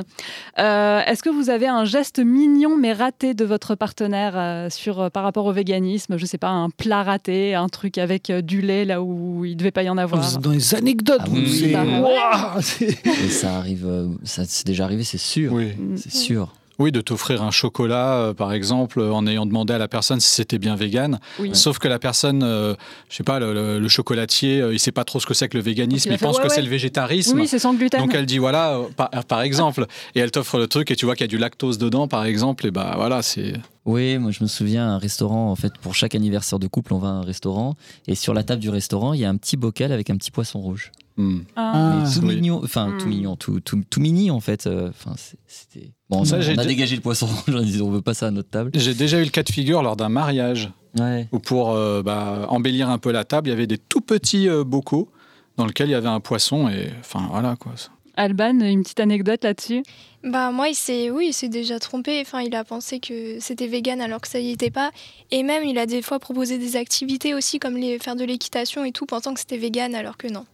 Euh, 0.59 1.01
Est-ce 1.05 1.21
que 1.21 1.29
vous 1.29 1.49
avez 1.49 1.67
un 1.67 1.85
geste 1.85 2.19
mignon 2.19 2.77
mais 2.77 2.93
raté 2.93 3.33
de 3.33 3.45
votre 3.45 3.75
partenaire 3.75 4.67
sur, 4.71 5.11
par 5.11 5.23
rapport 5.23 5.45
au 5.45 5.51
véganisme? 5.51 6.17
Je 6.17 6.25
sais 6.25 6.37
pas, 6.37 6.47
un 6.49 6.69
plat 6.69 6.94
raté, 7.03 7.55
un 7.55 7.67
truc 7.69 7.97
avec 7.97 8.29
euh, 8.29 8.41
du 8.41 8.61
lait 8.61 8.85
là 8.85 9.01
où 9.01 9.45
il 9.45 9.55
devait 9.57 9.71
pas 9.71 9.83
y 9.83 9.89
en 9.89 9.97
avoir. 9.97 10.21
Vous 10.21 10.35
êtes 10.35 10.41
dans 10.41 10.51
les 10.51 10.75
anecdotes. 10.75 11.21
Ah 11.21 11.25
vous, 11.27 11.37
oui, 11.37 11.59
c'est- 11.59 11.71
bah 11.73 11.83
ouais. 11.83 12.61
C'est- 12.61 13.05
Et 13.07 13.29
ça 13.29 13.55
arrive, 13.57 13.85
euh, 13.85 14.07
ça 14.23 14.43
c'est 14.47 14.65
déjà 14.65 14.83
arrivé, 14.85 15.03
c'est 15.03 15.17
sûr. 15.17 15.53
Oui. 15.53 15.73
C'est 15.97 16.11
sûr. 16.11 16.53
Oui, 16.77 16.91
de 16.91 16.99
t'offrir 17.01 17.41
un 17.41 17.51
chocolat, 17.51 18.15
euh, 18.15 18.33
par 18.33 18.51
exemple, 18.51 18.99
euh, 18.99 19.13
en 19.13 19.25
ayant 19.27 19.45
demandé 19.45 19.73
à 19.73 19.77
la 19.77 19.87
personne 19.87 20.19
si 20.19 20.29
c'était 20.29 20.57
bien 20.59 20.75
vegan. 20.75 21.19
Oui. 21.39 21.51
Sauf 21.53 21.79
que 21.79 21.87
la 21.87 21.99
personne, 21.99 22.43
euh, 22.43 22.75
je 23.09 23.15
sais 23.15 23.23
pas, 23.23 23.39
le, 23.39 23.53
le- 23.53 23.79
le 23.79 23.87
chocolatier, 23.87 24.59
euh, 24.59 24.73
il 24.73 24.79
sait 24.79 24.91
pas 24.91 25.05
trop 25.05 25.19
ce 25.19 25.25
que 25.25 25.33
c'est 25.33 25.47
que 25.47 25.57
le 25.57 25.63
véganisme. 25.63 26.11
Il 26.11 26.17
pense 26.17 26.35
ouais, 26.37 26.43
que 26.43 26.47
ouais. 26.49 26.53
c'est 26.55 26.61
le 26.61 26.67
végétarisme. 26.69 27.35
Oui, 27.35 27.41
oui, 27.43 27.47
c'est 27.47 27.59
sans 27.59 27.73
gluten. 27.73 28.01
Donc 28.01 28.13
elle 28.13 28.25
dit 28.25 28.39
voilà, 28.39 28.75
euh, 28.77 28.83
par, 28.95 29.09
par 29.09 29.41
exemple, 29.41 29.85
et 30.15 30.19
elle 30.19 30.31
t'offre 30.31 30.57
le 30.57 30.67
truc 30.67 30.91
et 30.91 30.95
tu 30.97 31.05
vois 31.05 31.15
qu'il 31.15 31.23
y 31.23 31.29
a 31.29 31.29
du 31.29 31.37
lactose 31.37 31.77
dedans, 31.77 32.07
par 32.09 32.25
exemple, 32.25 32.67
et 32.67 32.71
bah 32.71 32.93
voilà, 32.97 33.21
c'est. 33.21 33.53
Oui, 33.85 34.17
moi 34.17 34.31
je 34.31 34.43
me 34.43 34.47
souviens, 34.47 34.87
un 34.87 34.97
restaurant, 34.97 35.51
en 35.51 35.55
fait, 35.55 35.71
pour 35.79 35.93
chaque 35.95 36.15
anniversaire 36.15 36.57
de 36.59 36.67
couple, 36.67 36.93
on 36.93 36.97
va 36.99 37.07
à 37.09 37.11
un 37.11 37.21
restaurant, 37.21 37.75
et 38.07 38.15
sur 38.15 38.33
la 38.33 38.43
table 38.43 38.59
du 38.61 38.69
restaurant, 38.69 39.13
il 39.13 39.19
y 39.21 39.25
a 39.25 39.29
un 39.29 39.37
petit 39.37 39.57
bocal 39.57 39.91
avec 39.91 40.09
un 40.09 40.17
petit 40.17 40.31
poisson 40.31 40.59
rouge. 40.59 40.91
Hmm. 41.17 41.39
Ah. 41.55 42.01
Mais 42.03 42.09
tout 42.13 42.19
oui. 42.25 42.35
mignon, 42.35 42.61
enfin 42.63 42.93
tout 42.99 43.07
mignon, 43.07 43.35
tout, 43.37 43.59
tout, 43.61 43.81
tout 43.89 44.01
mini 44.01 44.31
en 44.31 44.39
fait. 44.41 44.67
euh, 44.67 44.89
Enfin, 44.89 45.13
c'était. 45.47 45.91
Bon, 46.09 46.25
Ça, 46.25 46.37
on, 46.37 46.41
j'ai 46.41 46.51
a 46.51 46.55
dé- 46.57 46.65
dégagé 46.67 46.95
le 46.97 47.01
poisson 47.01 47.27
on 47.47 47.61
dit 47.61 47.81
on 47.81 47.89
veut 47.89 48.01
pas 48.01 48.13
ça 48.13 48.27
à 48.27 48.31
notre 48.31 48.49
table. 48.49 48.71
J'ai 48.73 48.93
déjà 48.93 49.19
eu 49.21 49.23
le 49.23 49.29
cas 49.29 49.43
de 49.43 49.51
figure 49.51 49.81
lors 49.81 49.95
d'un 49.95 50.09
mariage 50.09 50.69
Ouais. 50.99 51.27
où 51.33 51.39
pour 51.39 51.71
euh, 51.71 52.01
bah, 52.03 52.45
embellir 52.49 52.89
un 52.89 52.97
peu 52.97 53.11
la 53.11 53.23
table, 53.25 53.47
il 53.47 53.51
y 53.51 53.53
avait 53.53 53.67
des 53.67 53.77
tout 53.77 53.99
petits 54.01 54.47
euh, 54.47 54.63
bocaux 54.63 55.09
dans 55.57 55.65
lesquels 55.65 55.87
il 55.89 55.91
y 55.91 55.95
avait 55.95 56.07
un 56.07 56.19
poisson 56.21 56.69
et 56.69 56.89
enfin 56.99 57.27
voilà 57.31 57.55
quoi. 57.57 57.73
Alban, 58.17 58.61
une 58.61 58.81
petite 58.83 59.01
anecdote 59.01 59.43
là-dessus? 59.43 59.83
Bah 60.23 60.51
moi 60.51 60.69
il 60.69 60.75
s'est 60.75 61.11
oui 61.11 61.27
il 61.29 61.33
s'est 61.33 61.49
déjà 61.49 61.79
trompé 61.79 62.19
enfin 62.21 62.39
il 62.41 62.55
a 62.55 62.63
pensé 62.63 62.99
que 62.99 63.37
c'était 63.41 63.67
vegan 63.67 63.99
alors 64.01 64.21
que 64.21 64.27
ça 64.29 64.39
y 64.39 64.51
était 64.51 64.71
pas 64.71 64.91
et 65.31 65.43
même 65.43 65.63
il 65.65 65.77
a 65.77 65.85
des 65.85 66.01
fois 66.01 66.17
proposé 66.19 66.57
des 66.57 66.77
activités 66.77 67.33
aussi 67.33 67.59
comme 67.59 67.75
les 67.77 67.99
faire 67.99 68.15
de 68.15 68.23
l'équitation 68.23 68.83
et 68.85 68.91
tout 68.93 69.05
pensant 69.05 69.33
que 69.33 69.39
c'était 69.41 69.57
vegan 69.57 69.93
alors 69.95 70.15
que 70.17 70.27
non 70.31 70.45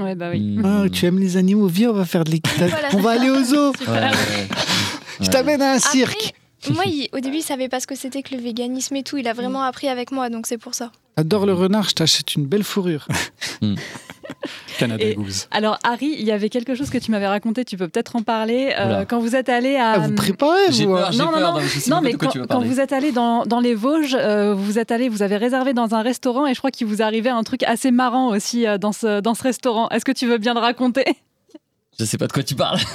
Ouais, 0.00 0.14
bah 0.14 0.28
oui. 0.30 0.40
Mm. 0.58 0.64
Ah, 0.64 0.88
tu 0.90 1.06
aimes 1.06 1.18
les 1.18 1.36
animaux, 1.36 1.66
viens, 1.66 1.90
on 1.90 1.94
va 1.94 2.04
faire 2.04 2.24
de 2.24 2.30
l'équitation. 2.30 2.66
Voilà. 2.68 2.88
On 2.94 2.98
va 3.00 3.10
aller 3.10 3.30
au 3.30 3.42
zoo. 3.44 3.72
Ouais, 3.86 3.92
ouais, 3.94 4.00
ouais. 4.02 4.48
Je 5.20 5.28
t'amène 5.28 5.60
à 5.62 5.72
un 5.72 5.78
cirque. 5.78 6.34
Après, 6.62 6.74
moi 6.74 6.84
il- 6.86 7.08
au 7.12 7.20
début 7.20 7.38
il 7.38 7.42
savait 7.42 7.68
pas 7.68 7.80
ce 7.80 7.86
que 7.86 7.94
c'était 7.94 8.22
que 8.22 8.34
le 8.34 8.40
véganisme 8.40 8.94
et 8.96 9.02
tout 9.02 9.16
il 9.16 9.26
a 9.28 9.32
vraiment 9.32 9.62
appris 9.62 9.88
avec 9.88 10.12
moi 10.12 10.28
donc 10.28 10.46
c'est 10.46 10.58
pour 10.58 10.74
ça 10.74 10.92
Adore 11.20 11.44
le 11.44 11.52
renard, 11.52 11.86
je 11.90 11.94
t'achète 11.94 12.34
une 12.34 12.46
belle 12.46 12.64
fourrure. 12.64 13.06
Canada 14.78 15.04
Et- 15.04 15.14
Goose. 15.14 15.48
Alors, 15.50 15.78
Harry, 15.82 16.14
il 16.18 16.24
y 16.24 16.32
avait 16.32 16.48
quelque 16.48 16.74
chose 16.74 16.88
que 16.88 16.96
tu 16.96 17.10
m'avais 17.10 17.26
raconté, 17.26 17.64
tu 17.66 17.76
peux 17.76 17.88
peut-être 17.88 18.16
en 18.16 18.22
parler. 18.22 18.72
euh, 18.78 19.04
quand 19.04 19.18
vous 19.18 19.36
êtes 19.36 19.50
allé 19.50 19.76
à. 19.76 19.90
Ah, 19.92 19.98
vous 19.98 20.14
préparez, 20.14 20.70
J'ai 20.72 20.86
vous. 20.86 20.94
peur, 20.94 21.08
hein. 21.08 21.16
Non, 21.18 21.26
non, 21.26 21.32
peur, 21.32 21.54
non. 21.54 21.60
Non, 21.88 22.00
mais 22.00 22.14
quand, 22.14 22.60
vous 22.62 22.80
êtes 22.80 22.92
allé 22.94 23.12
dans, 23.12 23.44
dans 23.44 23.60
les 23.60 23.74
Vosges, 23.74 24.16
euh, 24.18 24.54
vous 24.54 24.78
êtes 24.78 24.92
allé, 24.92 25.10
vous 25.10 25.22
avez 25.22 25.36
réservé 25.36 25.74
dans 25.74 25.94
un 25.94 26.00
restaurant 26.00 26.46
et 26.46 26.54
je 26.54 26.58
crois 26.58 26.70
qu'il 26.70 26.86
vous 26.86 27.02
arrivé 27.02 27.28
un 27.28 27.42
truc 27.42 27.64
assez 27.64 27.90
marrant 27.90 28.28
aussi 28.28 28.66
euh, 28.66 28.78
dans 28.78 28.92
ce, 28.92 29.20
dans 29.20 29.34
ce 29.34 29.42
restaurant. 29.42 29.90
Est-ce 29.90 30.06
que 30.06 30.12
tu 30.12 30.26
veux 30.26 30.38
bien 30.38 30.54
le 30.54 30.60
raconter? 30.60 31.04
Je 32.00 32.06
sais 32.06 32.16
pas 32.16 32.26
de 32.26 32.32
quoi 32.32 32.42
tu 32.42 32.54
parles. 32.54 32.78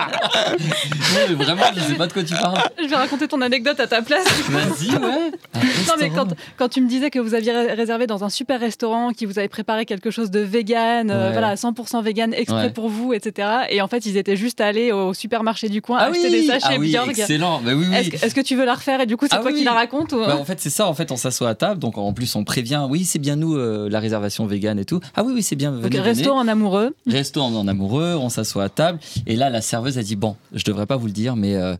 non, 0.00 1.20
mais 1.28 1.34
vraiment, 1.34 1.62
je 1.76 1.80
sais 1.82 1.94
pas 1.94 2.06
de 2.06 2.12
quoi 2.14 2.22
tu 2.22 2.32
parles. 2.34 2.58
Je 2.82 2.88
vais 2.88 2.96
raconter 2.96 3.28
ton 3.28 3.42
anecdote 3.42 3.78
à 3.78 3.86
ta 3.86 4.00
place. 4.00 4.24
Vas-y, 4.48 4.90
ouais. 4.96 5.30
Non, 5.86 5.94
mais 5.98 6.08
quand, 6.08 6.28
quand 6.56 6.68
tu 6.70 6.80
me 6.80 6.88
disais 6.88 7.10
que 7.10 7.18
vous 7.18 7.34
aviez 7.34 7.52
ré- 7.52 7.74
réservé 7.74 8.06
dans 8.06 8.24
un 8.24 8.30
super 8.30 8.58
restaurant, 8.58 9.10
qui 9.10 9.26
vous 9.26 9.38
avait 9.38 9.48
préparé 9.48 9.84
quelque 9.84 10.10
chose 10.10 10.30
de 10.30 10.40
vegan, 10.40 11.10
euh, 11.10 11.30
voilà, 11.32 11.56
100% 11.56 12.02
vegan 12.02 12.32
exprès 12.32 12.50
Ouais. 12.60 12.70
pour 12.70 12.88
vous, 12.88 13.12
etc. 13.12 13.48
Et 13.70 13.80
en 13.82 13.88
fait, 13.88 14.06
ils 14.06 14.16
étaient 14.16 14.36
juste 14.36 14.60
allés 14.62 14.92
au 14.92 15.12
supermarché 15.14 15.68
du 15.68 15.82
coin 15.82 15.98
Ah 16.00 16.06
acheter 16.06 16.24
oui, 16.24 16.30
des 16.30 16.46
sachets 16.46 16.66
ah 16.70 16.78
oui, 16.78 16.96
excellent. 17.08 17.60
Bah 17.62 17.72
oui, 17.74 17.84
oui. 17.90 17.96
Est-ce 17.96 18.34
que, 18.34 18.40
tu 18.40 18.56
veux 18.56 18.64
la 18.64 18.74
refaire 18.74 19.00
Et 19.02 19.06
du 19.06 19.16
coup, 19.16 19.26
c'est 19.30 19.36
Ah 19.36 19.42
toi 19.42 19.52
qui 19.52 19.62
la 19.64 19.72
raconte 19.72 20.12
ou... 20.12 20.18
Bah, 20.20 20.36
en 20.38 20.44
fait, 20.44 20.58
c'est 20.60 20.70
ça. 20.70 20.86
En 20.86 20.94
fait, 20.94 21.12
on 21.12 21.16
s'assoit 21.16 21.50
à 21.50 21.54
table, 21.54 21.78
donc 21.80 21.98
en 21.98 22.12
plus 22.14 22.34
on 22.34 22.44
prévient. 22.44 22.86
Oui, 22.88 23.04
c'est 23.04 23.18
bien 23.18 23.36
nous 23.36 23.56
euh, 23.56 23.88
la 23.90 24.00
réservation 24.00 24.46
vegan 24.46 24.78
et 24.78 24.84
tout. 24.84 25.00
Ah 25.16 25.22
oui, 25.22 25.32
oui, 25.34 25.42
c'est 25.42 25.56
bien. 25.56 25.70
Donc, 25.72 25.82
Venez, 25.82 26.00
resto 26.00 26.30
venez. 26.30 26.32
en 26.40 26.48
amoureux. 26.48 26.94
Resto 27.06 27.40
en, 27.42 27.54
en 27.54 27.68
On 27.98 28.28
s'assoit 28.28 28.64
à 28.64 28.68
table 28.68 28.98
et 29.26 29.36
là, 29.36 29.50
la 29.50 29.60
serveuse 29.60 29.98
a 29.98 30.02
dit 30.02 30.16
bon, 30.16 30.36
je 30.52 30.64
devrais 30.64 30.86
pas 30.86 30.96
vous 30.96 31.06
le 31.06 31.12
dire, 31.12 31.36
mais 31.36 31.56
euh, 31.56 31.76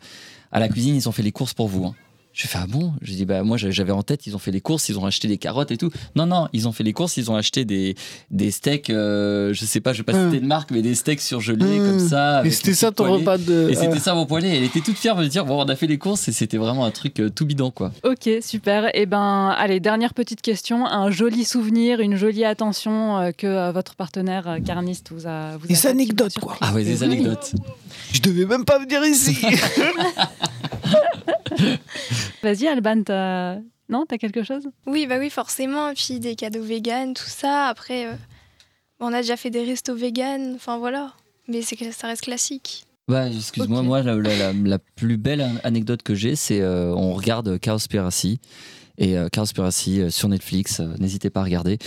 à 0.53 0.61
la 0.61 0.69
cuisine, 0.69 0.95
ils 0.97 1.09
ont 1.09 1.13
fait 1.13 1.23
les 1.23 1.33
courses 1.33 1.55
pour 1.55 1.69
vous. 1.69 1.85
hein. 1.87 1.95
Je 2.33 2.47
fais 2.47 2.59
ah 2.63 2.67
bon? 2.69 2.93
Je 3.03 3.13
dis 3.13 3.25
bah 3.27 3.43
moi 3.43 3.57
j'avais 3.57 3.91
en 3.93 4.03
tête 4.03 4.27
ils 4.27 4.37
ont 4.37 4.39
fait 4.39 4.53
les 4.53 4.61
courses 4.61 4.89
ils 4.89 4.99
ont 4.99 5.05
acheté 5.05 5.27
des 5.27 5.37
carottes 5.37 5.73
et 5.73 5.77
tout 5.77 5.91
non 6.15 6.27
non 6.27 6.49
ils 6.53 6.69
ont 6.69 6.73
fait 6.73 6.85
les 6.85 6.93
courses 6.93 7.17
ils 7.17 7.29
ont 7.31 7.35
acheté 7.35 7.65
des 7.65 7.97
des 8.31 8.53
steaks 8.53 8.89
euh, 8.89 9.53
je 9.53 9.65
sais 9.65 9.81
pas 9.81 9.93
je 9.93 9.99
vais 9.99 10.05
pas 10.05 10.13
Hum. 10.15 10.31
citer 10.31 10.41
de 10.41 10.47
marque 10.47 10.71
mais 10.71 10.81
des 10.81 10.95
steaks 10.95 11.21
surgelés 11.21 11.81
Hum. 11.81 11.99
comme 11.99 12.09
ça 12.09 12.43
Et 12.45 12.51
c'était 12.53 12.75
ça 12.75 12.93
ton 12.93 13.05
poêlée. 13.05 13.19
repas 13.19 13.37
de. 13.39 13.69
et 13.71 13.75
c'était 13.75 13.95
Ah. 13.97 14.01
ça 14.01 14.15
mon 14.15 14.27
poêlé 14.27 14.49
elle 14.49 14.63
était 14.63 14.81
toute 14.81 14.97
fière 14.97 15.17
de 15.17 15.27
dire 15.27 15.45
bon 15.45 15.61
on 15.61 15.69
a 15.69 15.75
fait 15.75 15.89
les 15.89 15.99
courses 15.99 16.29
et 16.29 16.33
c'était 16.33 16.57
vraiment 16.57 16.85
un 16.85 16.93
truc 16.93 17.19
euh, 17.19 17.31
tout 17.31 17.45
bidon 17.47 17.73
quoi 17.73 17.91
Ok, 18.05 18.29
super. 18.43 18.91
Et 18.97 19.07
ben, 19.07 19.49
allez, 19.59 19.81
dernière 19.81 20.15
petite 20.15 20.41
question. 20.41 20.87
Un 20.87 21.11
joli 21.11 21.45
souvenir, 21.45 21.99
une 22.01 22.15
jolie 22.17 22.45
attention 22.45 23.19
euh, 23.19 23.31
que 23.37 23.47
euh, 23.47 23.73
votre 23.73 23.97
partenaire 23.97 24.49
euh, 24.49 24.59
carniste 24.61 25.09
vous 25.13 25.27
a. 25.27 25.57
Vous 25.57 25.65
a 25.65 25.69
Des 25.69 25.87
a 25.87 25.91
anecdotes, 25.91 26.39
quoi. 26.39 26.57
ah 26.61 26.73
ouais 26.73 26.85
des 26.85 26.99
Oui. 27.01 27.05
anecdotes 27.05 27.53
Je 28.13 28.21
devais 28.21 28.47
même 28.47 28.65
pas 28.65 28.79
venir 28.79 29.05
ici. 29.05 29.37
Vas-y, 32.43 32.67
Alban, 32.69 33.03
t'as... 33.03 33.57
Non, 33.89 34.05
t'as 34.09 34.19
quelque 34.19 34.43
chose? 34.45 34.69
Oui 34.87 35.07
bah 35.09 35.17
oui 35.19 35.31
forcément 35.31 35.91
et 35.91 35.95
puis 35.95 36.21
des 36.21 36.37
cadeaux 36.37 36.63
vegan 36.63 37.13
tout 37.13 37.25
ça 37.27 37.67
après 37.67 38.07
euh, 38.07 38.13
on 39.01 39.13
a 39.13 39.21
déjà 39.23 39.37
fait 39.37 39.51
des 39.51 39.65
restos 39.65 39.97
vegan 39.97 40.53
enfin 40.55 40.79
voilà 40.79 41.13
mais 41.49 41.61
c'est 41.63 41.75
que 41.75 41.91
ça 41.91 42.07
reste 42.07 42.23
classique 42.23 42.85
Bah, 43.09 43.27
excuse-moi, 43.29 43.83
moi, 43.83 44.03
la, 44.05 44.15
la- 44.15 44.37
la- 44.37 44.53
la 44.53 44.79
plus 44.79 45.17
belle 45.17 45.43
an- 45.43 45.57
anecdote 45.65 46.05
que 46.05 46.15
j'ai, 46.15 46.37
c'est 46.37 46.61
euh, 46.61 46.95
on 46.95 47.13
regarde 47.15 47.59
Cowspiracy. 47.59 48.39
Et 48.99 49.17
euh, 49.19 49.29
Cowspiracy 49.33 50.01
euh, 50.03 50.11
sur 50.11 50.29
Netflix, 50.29 50.79
euh, 50.79 50.95
n'hésitez 51.01 51.29
pas 51.31 51.41
à 51.41 51.45
regarder. 51.45 51.79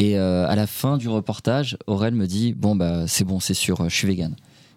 Et 0.00 0.18
euh, 0.18 0.48
à 0.48 0.56
la 0.56 0.66
fin 0.66 0.96
du 0.96 1.08
reportage, 1.08 1.76
Aurel 1.86 2.14
me 2.14 2.26
dit 2.26 2.54
Bon, 2.54 2.74
bah, 2.74 3.04
c'est 3.06 3.22
bon, 3.24 3.38
c'est 3.38 3.54
sûr, 3.54 3.80
euh, 3.82 3.88
je 3.88 3.94
suis 3.94 4.08
vegan. 4.08 4.34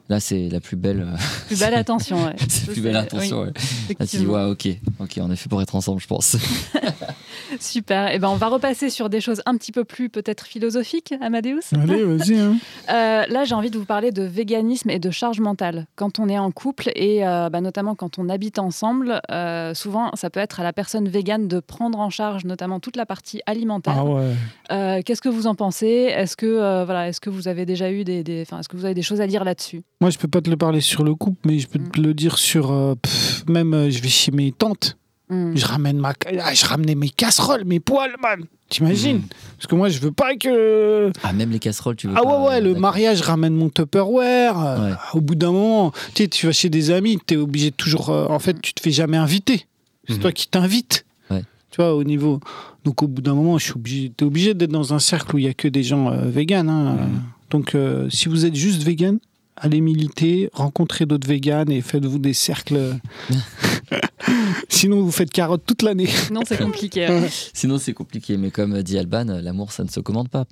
Là, 0.08 0.20
c'est 0.20 0.50
la 0.50 0.60
plus 0.60 0.76
belle, 0.78 1.02
euh, 1.02 1.18
Plus 1.48 1.60
belle 1.60 1.74
attention, 1.76 2.24
ouais. 2.26 2.36
c'est 2.48 2.68
la 2.68 2.74
plus 2.74 2.82
belle 2.82 2.96
attention. 2.96 3.42
oui, 3.42 3.48
ouais. 3.48 3.96
Là, 4.00 4.06
tu 4.06 4.18
dis. 4.18 4.26
Ouais, 4.28 4.44
ok, 4.44 4.68
ok, 5.00 5.20
on 5.22 5.32
est 5.32 5.36
fait 5.36 5.50
pour 5.50 5.62
être 5.64 5.76
ensemble, 5.76 6.00
je 6.00 6.06
pense. 6.08 6.38
Super. 7.60 8.14
Et 8.14 8.20
ben, 8.20 8.30
on 8.30 8.36
va 8.36 8.48
repasser 8.48 8.90
sur 8.90 9.10
des 9.10 9.22
choses 9.22 9.42
un 9.46 9.56
petit 9.58 9.72
peu 9.72 9.84
plus 9.84 10.10
peut-être 10.10 10.46
philosophiques, 10.46 11.14
Amadeus. 11.22 11.62
Allez, 11.74 12.04
vas-y. 12.18 12.38
hein. 12.40 12.56
Euh, 12.90 13.24
là, 13.28 13.44
j'ai 13.46 13.56
envie 13.56 13.70
de 13.72 13.78
vous 13.78 13.86
parler 13.86 14.12
de 14.12 14.24
véganisme 14.24 14.90
et 14.90 15.00
de 15.00 15.10
charge 15.12 15.40
mentale. 15.40 15.86
Quand 15.96 16.20
on 16.20 16.28
est 16.30 16.38
en 16.38 16.52
couple 16.52 16.92
et 16.96 17.26
euh, 17.26 17.50
bah, 17.50 17.62
notamment 17.62 17.96
quand 17.96 18.20
on 18.20 18.30
habite 18.30 18.60
ensemble, 18.60 19.22
euh, 19.32 19.74
souvent, 19.74 20.12
ça 20.16 20.30
peut 20.30 20.40
être 20.40 20.60
à 20.60 20.64
la 20.64 20.74
personne 20.74 21.08
végane 21.08 21.48
de 21.48 21.60
prendre 21.60 22.00
en 22.00 22.10
charge 22.10 22.46
notamment 22.46 22.80
toute 22.80 22.96
la 22.96 23.06
partie 23.06 23.42
alimentaire. 23.46 23.96
Ah 23.98 24.06
ouais. 24.06 24.32
Euh, 24.72 25.02
Qu'est-ce 25.06 25.22
que 25.22 25.30
vous 25.30 25.48
en 25.48 25.56
pensez? 25.56 25.88
Est-ce 25.88 26.36
que 26.38 26.46
euh, 26.46 26.86
voilà, 26.86 27.10
est-ce 27.10 27.20
que 27.22 27.30
vous 27.30 27.48
avez 27.48 27.66
déjà 27.66 27.92
eu 27.92 28.04
des, 28.04 28.24
des- 28.24 28.42
enfin, 28.42 28.60
est-ce 28.60 28.70
que 28.70 28.78
vous 28.78 28.86
avez 28.86 28.94
des 28.94 29.02
choses 29.02 29.22
à 29.22 29.28
dire 29.28 29.44
là-dessus? 29.44 29.84
Moi, 30.06 30.12
je 30.12 30.20
peux 30.20 30.28
pas 30.28 30.40
te 30.40 30.52
le 30.52 30.56
parler 30.56 30.82
sur 30.82 31.04
le 31.04 31.16
couple, 31.16 31.40
mais 31.48 31.58
je 31.58 31.68
peux 31.68 31.80
te 31.80 32.00
le 32.00 32.14
dire 32.14 32.38
sur. 32.38 32.72
euh, 32.72 32.94
pff, 32.94 33.44
même, 33.48 33.74
euh, 33.74 33.90
je 33.90 34.00
vais 34.04 34.08
chez 34.08 34.30
mes 34.32 34.52
tantes. 34.52 34.98
Hmm. 35.30 35.54
Je 35.56 35.66
ramène 35.66 35.98
ma, 35.98 36.14
ah, 36.44 36.54
je 36.54 36.64
ramenais 36.64 36.94
mes 36.94 37.10
casseroles, 37.10 37.66
mes 37.66 37.80
poêles, 37.80 38.14
man. 38.22 38.46
T'imagines 38.70 39.24
Parce 39.58 39.66
que 39.66 39.74
moi, 39.74 39.90
je 39.90 39.98
veux 39.98 40.12
pas 40.12 40.36
que. 40.36 41.12
Ah, 41.24 41.34
même 41.34 41.50
les 41.50 41.58
casseroles, 41.58 41.96
tu 41.96 42.06
veux 42.06 42.14
Ah 42.16 42.22
pas, 42.22 42.40
ouais, 42.40 42.48
ouais, 42.50 42.56
euh, 42.58 42.62
le 42.62 42.76
mariage 42.76 43.22
ramène 43.22 43.56
mon 43.56 43.70
Tupperware. 43.72 44.64
euh, 44.64 44.90
Ouais. 44.92 44.96
Au 45.16 45.22
bout 45.22 45.34
d'un 45.34 45.52
moment, 45.52 45.92
tu 46.14 46.22
sais, 46.22 46.28
tu 46.30 46.46
vas 46.46 46.52
chez 46.52 46.70
des 46.70 46.92
amis, 46.92 47.18
tu 47.26 47.34
es 47.34 47.38
obligé 47.38 47.72
de 47.72 47.76
toujours. 47.76 48.12
euh, 48.12 48.28
en 48.30 48.38
fait, 48.38 48.62
tu 48.62 48.76
te 48.76 48.82
fais 48.84 48.92
jamais 48.92 49.18
inviter. 49.18 49.66
C'est 50.08 50.18
Mhm. 50.18 50.20
toi 50.20 50.32
qui 50.32 50.48
t'invites. 50.48 51.04
Ouais. 51.32 51.42
Tu 51.72 51.78
vois, 51.78 51.96
au 51.96 52.04
niveau. 52.04 52.40
Donc, 52.84 53.02
au 53.02 53.08
bout 53.08 53.24
d'un 53.24 53.34
moment, 53.34 53.58
je 53.58 53.64
suis 53.64 53.74
obligé. 53.74 54.12
T'es 54.16 54.24
obligé 54.26 54.54
d'être 54.54 54.70
dans 54.72 54.94
un 54.94 55.00
cercle 55.00 55.36
où 55.36 55.40
il 55.40 55.46
y 55.46 55.50
a 55.50 55.56
que 55.56 55.68
des 55.68 55.82
gens 55.82 56.12
euh, 56.12 56.30
véganes. 56.30 56.70
hein. 56.70 56.94
Mhm. 56.94 57.22
Donc, 57.50 57.74
euh, 57.74 58.08
si 58.12 58.30
vous 58.30 58.46
êtes 58.46 58.54
juste 58.56 58.84
vegan, 58.84 59.18
allez 59.58 59.82
militer, 59.82 60.50
rencontrez 60.54 61.06
d'autres 61.06 61.28
véganes 61.28 61.72
et 61.72 61.82
faites-vous 61.82 62.20
des 62.20 62.34
cercles. 62.34 62.96
Sinon, 64.70 65.02
vous 65.02 65.12
faites 65.12 65.32
carotte 65.32 65.64
toute 65.66 65.82
l'année. 65.82 66.10
Non, 66.32 66.42
c'est 66.46 66.58
compliqué. 66.62 67.08
ouais. 67.08 67.30
Sinon, 67.54 67.78
c'est 67.78 67.94
compliqué. 67.94 68.38
Mais 68.38 68.52
comme 68.52 68.82
dit 68.84 68.98
Alban, 68.98 69.26
l'amour, 69.26 69.72
ça 69.72 69.84
ne 69.84 69.90
se 69.90 70.00
commande 70.00 70.30
pas. 70.30 70.46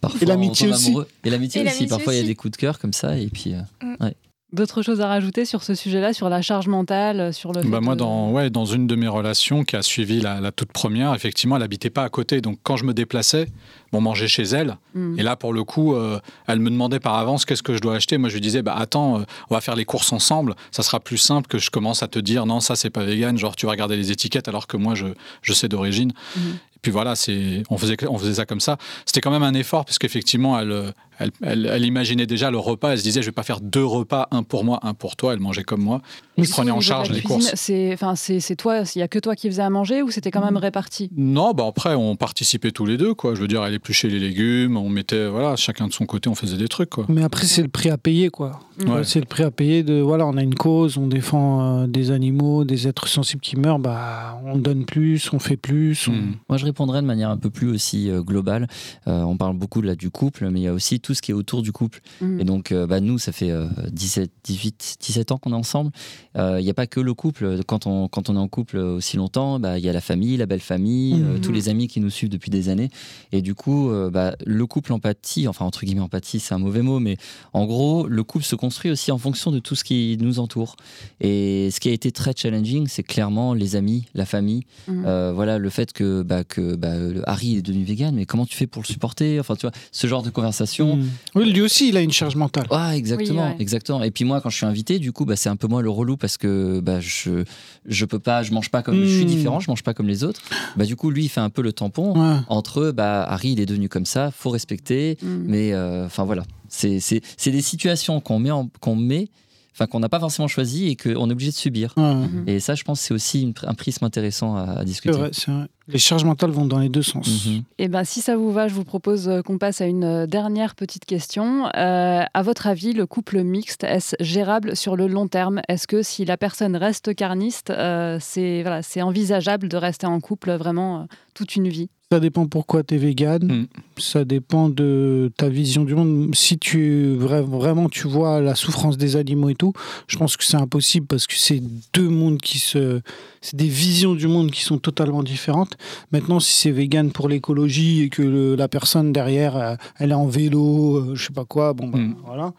Parfois, 0.00 0.20
Et 0.22 0.24
l'amitié 0.26 0.66
on 0.66 0.70
tombe 0.70 0.76
aussi. 0.78 0.88
amoureux. 0.88 1.08
Et 1.24 1.30
l'amitié 1.30 1.64
aussi. 1.66 1.86
Parfois, 1.86 2.14
il 2.14 2.20
y 2.20 2.24
a 2.24 2.26
des 2.26 2.34
coups 2.34 2.52
de 2.52 2.56
cœur 2.56 2.78
comme 2.78 2.92
ça. 2.92 3.16
Et 3.18 3.28
puis, 3.28 3.54
euh, 3.54 4.08
D'autres 4.52 4.82
choses 4.82 5.00
à 5.00 5.06
rajouter 5.08 5.46
sur 5.46 5.62
ce 5.62 5.74
sujet-là, 5.74 6.12
sur 6.12 6.28
la 6.28 6.42
charge 6.42 6.68
mentale, 6.68 7.32
sur 7.32 7.52
le. 7.52 7.62
Bah 7.62 7.80
moi, 7.80 7.94
de- 7.94 8.00
dans, 8.00 8.30
ouais, 8.32 8.50
dans 8.50 8.66
une 8.66 8.86
de 8.86 8.94
mes 8.96 9.08
relations 9.08 9.64
qui 9.64 9.76
a 9.76 9.82
suivi 9.82 10.20
la, 10.20 10.40
la 10.40 10.52
toute 10.52 10.72
première, 10.72 11.14
effectivement, 11.14 11.56
elle 11.56 11.62
habitait 11.62 11.88
pas 11.88 12.04
à 12.04 12.10
côté. 12.10 12.42
Donc, 12.42 12.58
quand 12.62 12.76
je 12.76 12.84
me 12.84 12.92
déplaçais, 12.92 13.48
bon, 13.92 14.02
manger 14.02 14.28
chez 14.28 14.42
elle. 14.42 14.76
Mm. 14.94 15.18
Et 15.18 15.22
là, 15.22 15.36
pour 15.36 15.54
le 15.54 15.64
coup, 15.64 15.94
euh, 15.94 16.20
elle 16.46 16.58
me 16.58 16.68
demandait 16.68 17.00
par 17.00 17.14
avance 17.14 17.46
qu'est-ce 17.46 17.62
que 17.62 17.74
je 17.74 17.80
dois 17.80 17.94
acheter. 17.94 18.18
Moi, 18.18 18.28
je 18.28 18.34
lui 18.34 18.42
disais, 18.42 18.60
bah 18.60 18.74
attends, 18.76 19.20
euh, 19.20 19.24
on 19.48 19.54
va 19.54 19.62
faire 19.62 19.74
les 19.74 19.86
courses 19.86 20.12
ensemble. 20.12 20.54
Ça 20.70 20.82
sera 20.82 21.00
plus 21.00 21.16
simple 21.18 21.48
que 21.48 21.56
je 21.58 21.70
commence 21.70 22.02
à 22.02 22.08
te 22.08 22.18
dire, 22.18 22.44
non, 22.44 22.60
ça, 22.60 22.76
c'est 22.76 22.90
pas 22.90 23.04
vegan. 23.04 23.38
Genre, 23.38 23.56
tu 23.56 23.64
vas 23.64 23.72
regarder 23.72 23.96
les 23.96 24.12
étiquettes 24.12 24.48
alors 24.48 24.66
que 24.66 24.76
moi, 24.76 24.94
je, 24.94 25.06
je 25.40 25.52
sais 25.54 25.68
d'origine. 25.68 26.12
Mhm. 26.36 26.42
Puis 26.82 26.90
voilà, 26.90 27.14
c'est, 27.14 27.62
on, 27.70 27.78
faisait, 27.78 27.96
ça 28.34 28.44
comme 28.44 28.60
ça. 28.60 28.76
C'était 29.06 29.20
quand 29.20 29.30
même 29.30 29.44
un 29.44 29.54
effort 29.54 29.84
parce 29.84 29.98
qu'effectivement, 30.00 30.58
elle, 30.58 30.92
elle, 31.20 31.30
elle, 31.42 31.70
elle 31.72 31.84
imaginait 31.84 32.26
déjà 32.26 32.50
le 32.50 32.58
repas. 32.58 32.90
Elle 32.90 32.98
se 32.98 33.04
disait, 33.04 33.22
je 33.22 33.26
vais 33.26 33.32
pas 33.32 33.44
faire 33.44 33.60
deux 33.60 33.84
repas, 33.84 34.26
un 34.32 34.42
pour 34.42 34.64
moi, 34.64 34.80
un 34.82 34.92
pour 34.92 35.14
toi. 35.14 35.32
Elle 35.32 35.38
mangeait 35.38 35.62
comme 35.62 35.80
moi. 35.80 36.02
Prenais 36.50 36.70
au 36.70 36.76
en 36.76 36.80
charge 36.80 37.08
les 37.10 37.20
cuisine, 37.20 37.28
courses. 37.40 37.50
C'est, 37.54 37.92
enfin, 37.92 38.14
c'est, 38.16 38.40
c'est 38.40 38.56
toi, 38.56 38.82
il 38.94 38.98
y 38.98 39.02
a 39.02 39.08
que 39.08 39.18
toi 39.18 39.36
qui 39.36 39.48
faisais 39.48 39.62
à 39.62 39.70
manger 39.70 40.02
ou 40.02 40.10
c'était 40.10 40.30
quand 40.30 40.44
même 40.44 40.56
réparti? 40.56 41.10
Non, 41.16 41.52
bah 41.52 41.64
après, 41.68 41.94
on 41.94 42.16
participait 42.16 42.70
tous 42.70 42.86
les 42.86 42.96
deux, 42.96 43.14
quoi. 43.14 43.34
Je 43.34 43.40
veux 43.40 43.48
dire, 43.48 43.64
elle 43.64 43.74
épluchait 43.74 44.08
les 44.08 44.18
légumes, 44.18 44.76
on 44.76 44.88
mettait, 44.88 45.28
voilà, 45.28 45.56
chacun 45.56 45.86
de 45.88 45.92
son 45.92 46.06
côté, 46.06 46.28
on 46.30 46.34
faisait 46.34 46.56
des 46.56 46.68
trucs, 46.68 46.90
quoi. 46.90 47.04
Mais 47.08 47.22
après, 47.22 47.46
c'est 47.46 47.62
le 47.62 47.68
prix 47.68 47.90
à 47.90 47.98
payer, 47.98 48.30
quoi. 48.30 48.60
Ouais. 48.86 49.04
C'est 49.04 49.20
le 49.20 49.26
prix 49.26 49.42
à 49.42 49.50
payer 49.50 49.82
de, 49.82 50.00
voilà, 50.00 50.26
on 50.26 50.36
a 50.36 50.42
une 50.42 50.54
cause, 50.54 50.96
on 50.96 51.06
défend 51.06 51.82
euh, 51.82 51.86
des 51.86 52.10
animaux, 52.10 52.64
des 52.64 52.88
êtres 52.88 53.08
sensibles 53.08 53.42
qui 53.42 53.56
meurent, 53.56 53.78
bah, 53.78 54.40
on 54.44 54.56
donne 54.56 54.84
plus, 54.86 55.30
on 55.32 55.38
fait 55.38 55.56
plus. 55.58 56.08
on- 56.08 56.12
Mm. 56.12 56.36
Moi, 56.48 56.58
je 56.58 56.64
répondrais 56.66 57.00
de 57.02 57.06
manière 57.06 57.30
un 57.30 57.36
peu 57.38 57.48
plus 57.50 57.68
aussi 57.70 58.10
euh, 58.10 58.22
globale. 58.22 58.68
Euh, 59.08 59.22
on 59.22 59.36
parle 59.36 59.56
beaucoup 59.56 59.80
là 59.82 59.94
du 59.94 60.10
couple, 60.10 60.48
mais 60.50 60.60
il 60.60 60.62
y 60.62 60.68
a 60.68 60.72
aussi 60.72 61.00
tout 61.00 61.14
ce 61.14 61.22
qui 61.22 61.30
est 61.30 61.34
autour 61.34 61.62
du 61.62 61.72
couple. 61.72 62.00
Mm. 62.20 62.40
Et 62.40 62.44
donc, 62.44 62.70
euh, 62.72 62.86
bah, 62.86 63.00
nous, 63.00 63.18
ça 63.18 63.32
fait 63.32 63.50
euh, 63.50 63.66
17, 63.90 64.30
18, 64.44 64.96
17 65.00 65.32
ans 65.32 65.38
qu'on 65.38 65.52
est 65.52 65.56
ensemble. 65.56 65.90
Euh, 66.36 66.58
Il 66.60 66.64
n'y 66.64 66.70
a 66.70 66.74
pas 66.74 66.86
que 66.86 67.00
le 67.00 67.14
couple. 67.14 67.60
Quand 67.66 67.86
on, 67.86 68.08
quand 68.08 68.30
on 68.30 68.34
est 68.36 68.38
en 68.38 68.48
couple 68.48 68.78
aussi 68.78 69.16
longtemps, 69.16 69.58
bah, 69.60 69.78
il 69.78 69.84
y 69.84 69.88
a 69.88 69.92
la 69.92 70.00
famille, 70.00 70.36
la 70.36 70.46
belle 70.46 70.60
famille, 70.60 71.14
euh, 71.14 71.34
Mhm. 71.34 71.40
tous 71.40 71.52
les 71.52 71.68
amis 71.68 71.88
qui 71.88 72.00
nous 72.00 72.10
suivent 72.10 72.30
depuis 72.30 72.50
des 72.50 72.68
années. 72.68 72.90
Et 73.32 73.42
du 73.42 73.54
coup, 73.54 73.90
euh, 73.90 74.10
bah, 74.10 74.34
le 74.46 74.66
couple 74.66 74.92
empathie, 74.92 75.46
enfin, 75.48 75.64
entre 75.64 75.84
guillemets, 75.84 76.00
empathie, 76.00 76.40
c'est 76.40 76.54
un 76.54 76.58
mauvais 76.58 76.82
mot, 76.82 77.00
mais 77.00 77.16
en 77.52 77.66
gros, 77.66 78.06
le 78.06 78.22
couple 78.24 78.44
se 78.44 78.56
construit 78.56 78.90
aussi 78.90 79.10
en 79.12 79.18
fonction 79.18 79.50
de 79.52 79.58
tout 79.58 79.74
ce 79.74 79.84
qui 79.84 80.16
nous 80.20 80.38
entoure. 80.38 80.76
Et 81.20 81.68
ce 81.70 81.80
qui 81.80 81.88
a 81.88 81.92
été 81.92 82.12
très 82.12 82.32
challenging, 82.36 82.86
c'est 82.88 83.02
clairement 83.02 83.54
les 83.54 83.76
amis, 83.76 84.06
la 84.14 84.24
famille. 84.26 84.64
Mhm. 84.88 85.04
Euh, 85.06 85.32
voilà, 85.34 85.58
le 85.58 85.70
fait 85.70 85.92
que, 85.92 86.22
bah, 86.22 86.44
que 86.44 86.74
bah, 86.76 86.94
Harry 87.26 87.56
est 87.56 87.62
devenu 87.62 87.84
vegan, 87.84 88.14
mais 88.14 88.24
comment 88.26 88.46
tu 88.46 88.56
fais 88.56 88.66
pour 88.66 88.82
le 88.82 88.86
supporter? 88.86 89.38
Enfin, 89.40 89.54
tu 89.56 89.62
vois, 89.62 89.72
ce 89.90 90.06
genre 90.06 90.22
de 90.22 90.30
conversation. 90.30 90.96
Mm. 90.96 91.08
Oui, 91.34 91.52
lui 91.52 91.60
aussi, 91.60 91.88
il 91.88 91.96
a 91.96 92.00
une 92.00 92.12
charge 92.12 92.36
mentale. 92.36 92.66
Ah, 92.70 92.96
exactement, 92.96 93.42
Oui, 93.44 93.50
ouais. 93.50 93.56
exactement. 93.58 94.02
Et 94.02 94.10
puis 94.10 94.24
moi, 94.24 94.40
quand 94.40 94.50
je 94.50 94.56
suis 94.56 94.66
invité, 94.66 94.98
du 94.98 95.12
coup, 95.12 95.24
bah, 95.24 95.36
c'est 95.36 95.48
un 95.48 95.56
peu 95.56 95.66
moins 95.68 95.82
le 95.82 95.90
relou 95.90 96.16
parce 96.22 96.38
que 96.38 96.80
bah, 96.80 97.00
je 97.00 97.44
je 97.84 98.04
peux 98.06 98.18
pas, 98.20 98.42
je 98.42 98.52
mange 98.52 98.70
pas 98.70 98.82
comme, 98.82 98.98
je 99.04 99.14
suis 99.14 99.24
Mm. 99.24 99.28
différent, 99.28 99.60
je 99.60 99.68
mange 99.70 99.82
pas 99.82 99.92
comme 99.92 100.06
les 100.08 100.24
autres. 100.24 100.40
Bah, 100.76 100.86
du 100.86 100.96
coup, 100.96 101.10
lui, 101.10 101.24
il 101.24 101.28
fait 101.28 101.40
un 101.40 101.50
peu 101.50 101.60
le 101.60 101.72
tampon 101.74 102.14
Ouais. 102.18 102.38
entre, 102.48 102.92
bah, 102.92 103.24
Harry, 103.24 103.50
il 103.50 103.60
est 103.60 103.66
devenu 103.66 103.88
comme 103.90 104.06
ça, 104.06 104.30
faut 104.30 104.48
respecter. 104.50 105.18
Mm. 105.20 105.26
Mais 105.46 105.72
euh, 105.74 106.06
enfin 106.06 106.24
voilà, 106.24 106.44
c'est 106.68 107.00
c'est 107.00 107.20
c'est 107.36 107.50
des 107.50 107.60
situations 107.60 108.20
qu'on 108.20 108.38
met 108.38 108.50
qu'on 108.80 108.94
met, 108.96 109.28
enfin 109.74 109.86
qu'on 109.86 109.98
n'a 110.00 110.08
pas 110.08 110.20
forcément 110.20 110.48
choisi 110.48 110.86
et 110.88 110.96
qu'on 110.96 111.28
est 111.28 111.32
obligé 111.32 111.50
de 111.50 111.56
subir. 111.56 111.92
Ouais. 111.96 112.14
Mhm. 112.14 112.44
Et 112.46 112.60
ça, 112.60 112.74
je 112.76 112.84
pense, 112.84 113.00
que 113.00 113.06
c'est 113.06 113.14
aussi 113.14 113.42
une- 113.42 113.54
un 113.64 113.74
prisme 113.74 114.04
intéressant 114.04 114.54
à, 114.56 114.62
à 114.62 114.78
C'est 114.78 114.84
discuter. 114.84 115.18
vrai, 115.18 115.30
c'est 115.32 115.50
vrai. 115.50 115.66
Les 115.88 115.98
charges 115.98 116.24
mentales 116.24 116.50
vont 116.50 116.66
dans 116.66 116.78
les 116.78 116.88
deux 116.88 117.02
sens. 117.02 117.46
Mhm. 117.46 117.62
Eh 117.78 117.88
ben, 117.88 118.04
si 118.04 118.20
ça 118.20 118.36
vous 118.36 118.52
va, 118.52 118.68
je 118.68 118.74
vous 118.74 118.84
propose 118.84 119.28
euh, 119.28 119.42
qu'on 119.42 119.58
passe 119.58 119.80
à 119.80 119.86
une 119.86 120.04
euh, 120.04 120.26
dernière 120.26 120.74
petite 120.74 121.04
question. 121.04 121.66
Euh, 121.76 122.22
à 122.32 122.42
votre 122.42 122.66
avis, 122.68 122.92
le 122.92 123.06
couple 123.06 123.42
mixte, 123.42 123.82
est-ce 123.84 124.14
gérable 124.20 124.76
sur 124.76 124.96
le 124.96 125.08
long 125.08 125.26
terme? 125.28 125.60
Est-ce 125.68 125.86
que 125.86 126.02
si 126.02 126.24
la 126.24 126.36
personne 126.36 126.76
reste 126.76 127.14
carniste, 127.14 127.70
euh, 127.70 128.18
c'est 128.20 128.62
voilà, 128.62 128.82
c'est 128.82 129.02
envisageable 129.02 129.68
de 129.68 129.76
rester 129.76 130.06
en 130.06 130.20
couple 130.20 130.52
vraiment 130.52 131.00
euh, 131.00 131.04
toute 131.34 131.56
une 131.56 131.68
vie? 131.68 131.88
Ça 132.12 132.20
dépend 132.20 132.46
pourquoi 132.46 132.82
tu 132.82 132.94
es 132.94 132.98
vegan. 132.98 133.42
Mm. 133.42 133.66
Ça 133.96 134.26
dépend 134.26 134.68
de 134.68 135.32
ta 135.38 135.48
vision 135.48 135.82
du 135.84 135.94
monde. 135.94 136.34
Si 136.34 136.58
tu 136.58 137.16
vra- 137.18 137.40
vraiment 137.40 137.88
tu 137.88 138.06
vois 138.06 138.42
la 138.42 138.54
souffrance 138.54 138.98
des 138.98 139.16
animaux 139.16 139.48
et 139.48 139.54
tout, 139.54 139.72
je 140.08 140.18
pense 140.18 140.36
que 140.36 140.44
c'est 140.44 140.58
impossible 140.58 141.06
parce 141.06 141.26
que 141.26 141.32
c'est 141.36 141.62
deux 141.94 142.08
mondes 142.10 142.38
qui 142.38 142.58
se, 142.58 143.00
c'est 143.40 143.56
des 143.56 143.66
visions 143.66 144.14
du 144.14 144.28
monde 144.28 144.50
qui 144.50 144.60
sont 144.62 144.76
totalement 144.76 145.22
différentes. 145.22 145.71
Maintenant, 146.12 146.40
si 146.40 146.52
c'est 146.54 146.70
vegan 146.70 147.10
pour 147.12 147.28
l'écologie 147.28 148.02
et 148.02 148.08
que 148.08 148.22
le- 148.22 148.54
la 148.56 148.68
personne 148.68 149.12
derrière, 149.12 149.56
euh, 149.56 149.74
elle 149.98 150.10
est 150.10 150.14
en 150.14 150.26
vélo, 150.26 150.96
euh, 150.96 151.14
je 151.14 151.26
sais 151.26 151.32
pas 151.32 151.44
quoi, 151.44 151.72
bon 151.72 151.88
bah, 151.88 151.98
Mm. 151.98 152.16
voilà. 152.24 152.52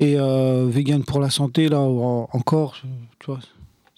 Et 0.00 0.16
euh, 0.18 0.66
vegan 0.68 1.02
pour 1.04 1.20
la 1.20 1.30
santé 1.30 1.68
là 1.68 1.80
ou 1.80 2.02
en- 2.02 2.28
encore, 2.32 2.76
tu 3.18 3.26
vois. 3.26 3.40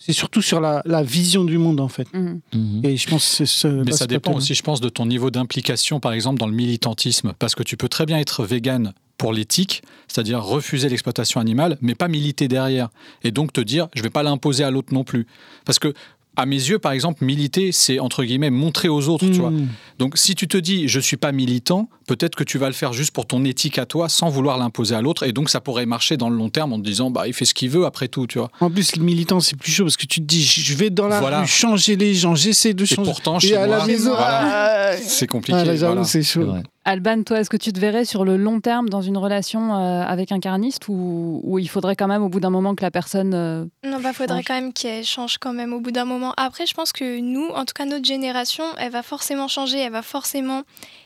C'est 0.00 0.12
surtout 0.12 0.42
sur 0.42 0.60
la, 0.60 0.80
la 0.84 1.02
vision 1.02 1.44
du 1.44 1.58
monde 1.58 1.80
en 1.80 1.88
fait. 1.88 2.06
Mhm. 2.14 2.40
Mhm. 2.54 2.80
Et 2.84 2.96
je 2.96 3.08
pense 3.08 3.28
que 3.28 3.36
c'est 3.36 3.46
ce. 3.46 3.66
Mais 3.66 3.90
là, 3.90 3.96
ça 3.96 4.06
dépend 4.06 4.32
aussi, 4.34 4.54
je 4.54 4.62
pense, 4.62 4.80
de 4.80 4.88
ton 4.88 5.06
niveau 5.06 5.30
d'implication, 5.32 5.98
par 5.98 6.12
exemple, 6.12 6.38
dans 6.38 6.46
le 6.46 6.52
militantisme. 6.54 7.32
Parce 7.40 7.56
que 7.56 7.64
tu 7.64 7.76
peux 7.76 7.88
très 7.88 8.06
bien 8.06 8.16
être 8.18 8.44
vegan 8.44 8.92
pour 9.18 9.32
l'éthique, 9.32 9.82
c'est-à-dire 10.06 10.40
refuser 10.40 10.88
l'exploitation 10.88 11.40
animale, 11.40 11.76
mais 11.80 11.96
pas 11.96 12.06
militer 12.06 12.46
derrière. 12.46 12.90
Et 13.24 13.32
donc 13.32 13.52
te 13.52 13.60
dire, 13.60 13.88
je 13.96 14.02
vais 14.04 14.10
pas 14.10 14.22
l'imposer 14.22 14.62
à 14.62 14.70
l'autre 14.70 14.94
non 14.94 15.02
plus. 15.02 15.26
Parce 15.64 15.80
que, 15.80 15.92
à 16.38 16.46
mes 16.46 16.56
yeux, 16.56 16.78
par 16.78 16.92
exemple, 16.92 17.24
militer, 17.24 17.72
c'est 17.72 17.98
entre 17.98 18.22
guillemets 18.24 18.50
montrer 18.50 18.88
aux 18.88 19.08
autres, 19.08 19.26
tu 19.26 19.40
vois. 19.40 19.50
Mm. 19.50 19.68
Donc 19.98 20.16
si 20.16 20.34
tu 20.36 20.46
te 20.46 20.56
dis, 20.56 20.86
je 20.88 21.00
suis 21.00 21.16
pas 21.16 21.32
militant, 21.32 21.88
peut-être 22.06 22.36
que 22.36 22.44
tu 22.44 22.56
vas 22.58 22.68
le 22.68 22.72
faire 22.72 22.92
juste 22.92 23.10
pour 23.10 23.26
ton 23.26 23.44
éthique 23.44 23.76
à 23.78 23.86
toi, 23.86 24.08
sans 24.08 24.28
vouloir 24.30 24.56
l'imposer 24.56 24.94
à 24.94 25.02
l'autre. 25.02 25.24
Et 25.24 25.32
donc 25.32 25.50
ça 25.50 25.60
pourrait 25.60 25.84
marcher 25.84 26.16
dans 26.16 26.30
le 26.30 26.36
long 26.36 26.48
terme 26.48 26.72
en 26.72 26.78
te 26.78 26.84
disant, 26.84 27.10
bah 27.10 27.26
il 27.26 27.34
fait 27.34 27.44
ce 27.44 27.54
qu'il 27.54 27.70
veut 27.70 27.84
après 27.86 28.06
tout, 28.06 28.26
tu 28.28 28.38
vois. 28.38 28.50
En 28.60 28.70
plus, 28.70 28.94
le 28.96 29.02
militant, 29.02 29.40
c'est 29.40 29.56
plus 29.56 29.72
chaud 29.72 29.84
parce 29.84 29.96
que 29.96 30.06
tu 30.06 30.20
te 30.20 30.26
dis, 30.26 30.42
je 30.44 30.74
vais 30.74 30.90
dans 30.90 31.08
la 31.08 31.18
Voilà. 31.20 31.40
rue 31.40 31.46
changer 31.48 31.96
les 31.96 32.14
gens, 32.14 32.36
j'essaie 32.36 32.72
de 32.72 32.84
Et 32.84 32.86
changer. 32.86 33.10
pourtant, 33.10 33.38
Et 33.38 33.48
chez 33.48 33.56
à 33.56 33.66
la 33.66 33.84
maison, 33.84 34.10
voilà, 34.10 34.92
ah, 34.92 34.96
c'est 34.96 35.26
compliqué. 35.26 35.58
ah, 35.58 35.74
voilà. 35.74 36.04
C'est 36.04 36.22
chaud. 36.22 36.54
Alban, 36.88 37.22
toi, 37.22 37.38
est-ce 37.40 37.50
que 37.50 37.58
tu 37.58 37.70
te 37.70 37.78
verrais 37.78 38.06
sur 38.06 38.24
le 38.24 38.38
long 38.38 38.62
terme 38.62 38.88
dans 38.88 39.02
une 39.02 39.18
relation 39.18 39.74
euh, 39.76 40.00
avec 40.02 40.32
un 40.32 40.40
carniste 40.40 40.88
ou, 40.88 41.42
ou 41.44 41.58
il 41.58 41.68
faudrait 41.68 41.96
quand 41.96 42.08
même 42.08 42.22
au 42.22 42.30
bout 42.30 42.40
d'un 42.40 42.48
moment 42.48 42.74
que 42.74 42.80
la 42.82 42.90
personne... 42.90 43.34
euh, 43.34 43.66
Non, 43.84 44.00
bah 44.00 44.14
faudrait 44.14 44.42
quand 44.42 44.54
même 44.54 44.72
qu'elle 44.72 45.04
change 45.04 45.36
quand 45.36 45.52
même 45.52 45.74
au 45.74 45.80
bout 45.80 45.90
d'un 45.90 46.06
moment. 46.06 46.32
Après, 46.38 46.64
je 46.64 46.72
pense 46.72 46.92
que 46.92 47.20
nous, 47.20 47.46
en 47.48 47.66
tout 47.66 47.74
cas 47.74 47.84
notre 47.84 48.06
génération, 48.06 48.64
elle 48.78 48.90
va 48.90 49.02
forcément 49.02 49.48
changer, 49.48 49.78
elle 49.80 49.92
va 49.92 50.00
forcément 50.00 50.62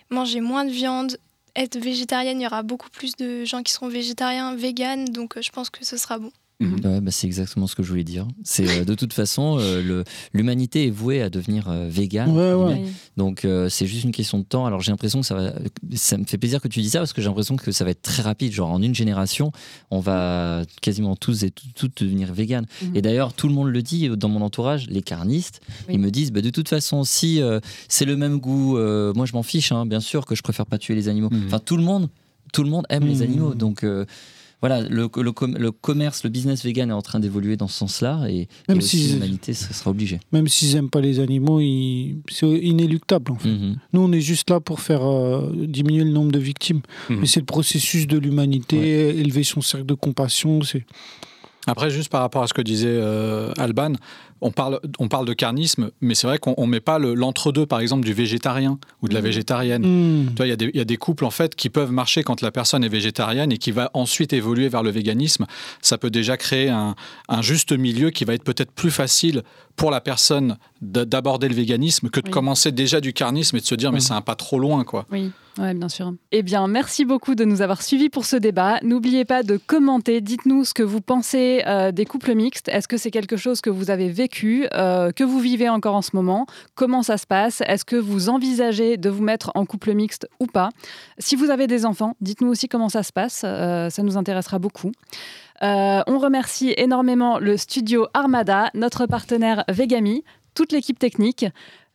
manger 0.09 0.41
moins 0.41 0.65
de 0.65 0.71
viande, 0.71 1.17
être 1.57 1.77
végétarienne. 1.77 2.41
Il 2.41 2.45
y 2.45 2.47
aura 2.47 2.63
beaucoup 2.63 2.91
plus 2.91 3.17
de 3.17 3.45
gens 3.45 3.65
qui 3.65 3.73
seront 3.73 3.89
végétariens, 3.89 4.55
véganes, 4.55 5.07
donc 5.07 5.37
euh, 5.37 5.43
je 5.43 5.51
pense 5.51 5.69
que 5.69 5.85
ce 5.85 5.97
sera 5.97 6.19
bon. 6.19 6.31
Ouais, 6.61 7.01
bah, 7.01 7.11
c'est 7.11 7.27
exactement 7.27 7.67
ce 7.67 7.75
que 7.75 7.83
je 7.83 7.89
voulais 7.89 8.05
dire. 8.05 8.29
C'est 8.45 8.69
euh, 8.69 8.85
de 8.85 8.95
toute 8.95 9.13
façon, 9.13 9.57
euh, 9.59 10.05
l'humanité 10.33 10.87
est 10.87 10.91
vouée 10.91 11.21
à 11.21 11.29
devenir 11.29 11.69
euh, 11.69 11.89
végane. 11.89 12.31
Ouais, 12.31 12.53
ouais. 12.55 12.81
oui. 12.85 12.93
Donc 13.17 13.45
euh, 13.45 13.69
c'est 13.69 13.85
juste 13.87 14.05
une 14.05 14.13
question 14.13 14.39
de 14.39 14.45
temps. 14.45 14.65
Alors 14.65 14.81
j'ai 14.81 14.93
l'impression 14.93 15.21
que 15.23 15.27
ça 15.27 15.35
va. 15.35 15.53
Ça 15.97 16.17
me 16.19 16.25
fait 16.25 16.39
plaisir 16.39 16.61
que 16.61 16.69
tu 16.69 16.81
dis 16.81 16.91
ça 16.91 17.01
parce 17.01 17.13
que 17.13 17.21
j'ai 17.21 17.27
l'impression 17.27 17.57
que 17.57 17.73
ça 17.73 17.85
va 17.85 17.91
être 17.91 18.03
très 18.03 18.23
rapide. 18.23 18.53
Genre 18.53 18.71
en 18.71 18.81
une 18.81 18.95
génération, 18.95 19.51
on 19.91 19.99
va 19.99 20.63
quasiment 20.81 21.17
tous 21.17 21.43
et 21.43 21.51
tout- 21.51 21.67
toutes 21.75 22.05
devenir 22.05 22.33
véganes. 22.33 22.67
Mhm. 22.81 22.95
Et 22.97 23.03
d'ailleurs, 23.03 23.33
tout 23.33 23.49
le 23.49 23.55
monde 23.55 23.69
le 23.69 23.83
dit 23.83 24.09
dans 24.11 24.29
mon 24.29 24.41
entourage, 24.41 24.87
les 24.89 25.03
carnistes, 25.03 25.63
Oui. 25.89 25.95
ils 25.95 26.01
me 26.01 26.13
disent 26.13 26.31
bah, 26.31 26.43
de 26.43 26.51
toute 26.51 26.69
façon, 26.69 27.03
si 27.03 27.41
c'est 27.89 28.05
le 28.05 28.17
même 28.17 28.39
goût, 28.39 28.79
moi 29.17 29.27
je 29.27 29.33
m'en 29.33 29.43
fiche, 29.43 29.73
hein, 29.73 29.85
bien 29.85 29.99
sûr 30.01 30.27
que 30.27 30.37
je 30.37 30.43
préfère 30.43 30.67
pas 30.67 30.79
tuer 30.79 30.95
les 30.95 31.09
animaux. 31.09 31.31
Mhm. 31.33 31.43
Enfin, 31.47 31.59
tout 31.59 31.77
le 31.77 31.83
monde, 31.83 32.09
tout 32.53 32.63
le 32.63 32.71
monde 32.71 32.87
aime 32.89 33.05
les 33.05 33.17
Mhm. 33.17 33.23
animaux. 33.23 33.55
Donc 33.55 33.83
euh, 33.83 34.05
voilà, 34.63 34.81
le, 34.81 35.11
le 35.15 35.33
com- 35.33 35.57
le 35.59 35.71
commerce, 35.73 36.25
le 36.25 36.31
business 36.31 36.65
vegan 36.65 36.89
est 36.89 36.95
en 36.95 37.03
train 37.03 37.21
d'évoluer 37.21 37.57
dans 37.59 37.69
ce 37.69 37.77
sens-là 37.79 38.27
et, 38.31 38.49
Même 38.69 38.79
et 38.79 38.83
aussi 38.83 38.99
si- 38.99 39.13
l'humanité 39.13 39.53
ce 39.53 39.75
sera 39.75 39.91
obligée. 39.91 40.21
Même 40.33 40.49
s'ils 40.49 40.73
n'aiment 40.75 40.89
pas 40.89 41.01
les 41.03 41.21
animaux, 41.21 41.61
ils- 41.61 42.17
c'est 42.31 42.47
inéluctable. 42.49 43.33
En 43.33 43.37
fait. 43.37 43.49
Mhm. 43.51 43.77
Nous, 43.93 44.01
on 44.01 44.13
est 44.13 44.21
juste 44.21 44.49
là 44.49 44.61
pour 44.61 44.81
faire 44.81 45.03
euh, 45.05 45.53
diminuer 45.55 46.05
le 46.05 46.11
nombre 46.13 46.33
de 46.33 46.39
victimes. 46.39 46.81
Mhm. 47.11 47.19
Mais 47.21 47.27
c'est 47.27 47.41
le 47.41 47.47
processus 47.47 48.07
de 48.07 48.17
l'humanité, 48.19 49.09
élever 49.19 49.43
son 49.45 49.61
cercle 49.61 49.87
de 49.87 49.95
compassion. 49.95 50.63
C'est 50.63 50.85
Après, 51.67 51.91
juste 51.91 52.09
par 52.11 52.21
rapport 52.23 52.43
à 52.43 52.47
ce 52.49 52.55
que 52.55 52.63
disait 52.63 52.89
euh, 52.91 53.53
Alban, 53.57 53.93
on 54.41 54.51
parle, 54.51 54.81
on 54.99 55.07
parle 55.07 55.27
de 55.27 55.33
carnisme, 55.33 55.93
mais 56.01 56.17
c'est 56.17 56.27
vrai 56.27 56.39
qu'on 56.39 56.57
ne 56.59 56.67
met 56.67 56.81
pas 56.81 56.99
le- 56.99 57.15
l'entre-deux, 57.15 57.67
par 57.67 57.79
exemple, 57.79 58.05
du 58.05 58.13
végétarien 58.13 58.81
ou 59.01 59.09
de 59.09 59.15
la 59.15 59.21
Mhm. 59.21 59.27
végétarienne. 59.27 59.83
Mm. 59.83 60.35
Vois, 60.37 60.47
il 60.47 60.51
y, 60.51 60.53
a 60.53 60.57
des- 60.57 60.71
il 60.75 60.77
y 60.77 60.81
a 60.81 60.85
des 60.85 60.97
couples 60.97 61.25
en 61.25 61.31
fait 61.31 61.55
qui 61.55 61.71
peuvent 61.71 61.93
marcher 61.93 62.25
quand 62.25 62.41
la 62.41 62.51
personne 62.51 62.83
est 62.83 62.89
végétarienne 62.89 63.53
et 63.53 63.59
qui 63.59 63.71
va 63.71 63.91
ensuite 63.95 64.33
évoluer 64.33 64.69
vers 64.69 64.83
le 64.83 64.91
véganisme. 64.91 65.47
Ça 65.81 65.99
peut 65.99 66.11
déjà 66.11 66.37
créer 66.37 66.69
un, 66.69 66.97
un 67.29 67.43
juste 67.43 67.71
milieu 67.71 68.11
qui 68.11 68.25
va 68.25 68.35
être 68.35 68.43
peut-être 68.43 68.73
plus 68.73 68.91
facile 68.91 69.43
pour 69.77 69.93
la 69.93 70.01
personne 70.01 70.57
d'aborder 70.81 71.49
le 71.49 71.55
véganisme 71.55 72.09
que 72.11 72.19
de 72.21 72.27
Oui. 72.27 72.33
commencer 72.33 72.73
déjà 72.73 73.01
du 73.01 73.13
carnisme 73.13 73.57
et 73.57 73.61
de 73.61 73.67
se 73.67 73.75
dire 73.77 73.91
mais 73.93 73.99
Mhm. 73.99 74.01
c'est 74.01 74.15
un 74.15 74.21
pas 74.21 74.35
trop 74.35 74.59
loin 74.59 74.83
quoi. 74.83 75.07
Oui, 75.13 75.31
ouais, 75.59 75.75
bien 75.75 75.89
sûr. 75.89 76.15
Eh 76.31 76.43
bien, 76.43 76.67
merci 76.67 77.05
beaucoup 77.05 77.35
de 77.35 77.45
nous 77.45 77.63
avoir 77.63 77.83
suivis 77.83 78.09
pour 78.09 78.25
ce 78.25 78.37
débat. 78.37 78.79
N'oubliez 78.83 79.25
pas 79.25 79.43
de 79.43 79.57
commenter. 79.57 80.21
Dites-nous 80.21 80.65
ce 80.65 80.75
que 80.75 80.83
vous 80.83 81.01
pensez 81.01 81.63
euh, 81.67 81.93
des 81.93 82.05
couples 82.05 82.35
mixtes. 82.35 82.69
Est-ce 82.69 82.89
que 82.89 82.97
c'est 82.97 83.11
quelque 83.11 83.37
chose 83.37 83.61
que 83.61 83.71
vous 83.71 83.91
avez 83.91 84.09
vécu 84.09 84.67
euh, 84.75 85.13
que 85.13 85.25
vous 85.25 85.41
vivez 85.41 85.69
encore 85.69 85.95
en 85.95 86.03
ce 86.03 86.11
moment, 86.15 86.47
comment 86.75 87.03
ça 87.03 87.17
se 87.17 87.27
passe, 87.27 87.63
est-ce 87.67 87.85
que 87.85 87.97
vous 87.97 88.29
envisagez 88.29 88.97
de 88.97 89.11
vous 89.11 89.23
mettre 89.23 89.51
en 89.55 89.67
couple 89.67 89.93
mixte 89.95 90.29
ou 90.41 90.47
pas? 90.47 90.71
Si 91.19 91.37
vous 91.37 91.51
avez 91.51 91.67
des 91.67 91.87
enfants, 91.87 92.17
dites-nous 92.21 92.49
aussi 92.49 92.69
comment 92.69 92.89
ça 92.89 93.03
se 93.03 93.13
passe, 93.13 93.43
euh, 93.45 93.91
ça 93.91 94.03
nous 94.03 94.17
intéressera 94.17 94.59
beaucoup. 94.59 94.93
On 95.65 96.19
remercie 96.19 96.75
énormément 96.77 97.39
le 97.39 97.57
studio 97.57 98.09
Armada, 98.15 98.71
notre 98.75 99.07
partenaire 99.07 99.63
Vegami, 99.69 100.25
toute 100.55 100.73
l'équipe 100.73 100.99
technique, 100.99 101.47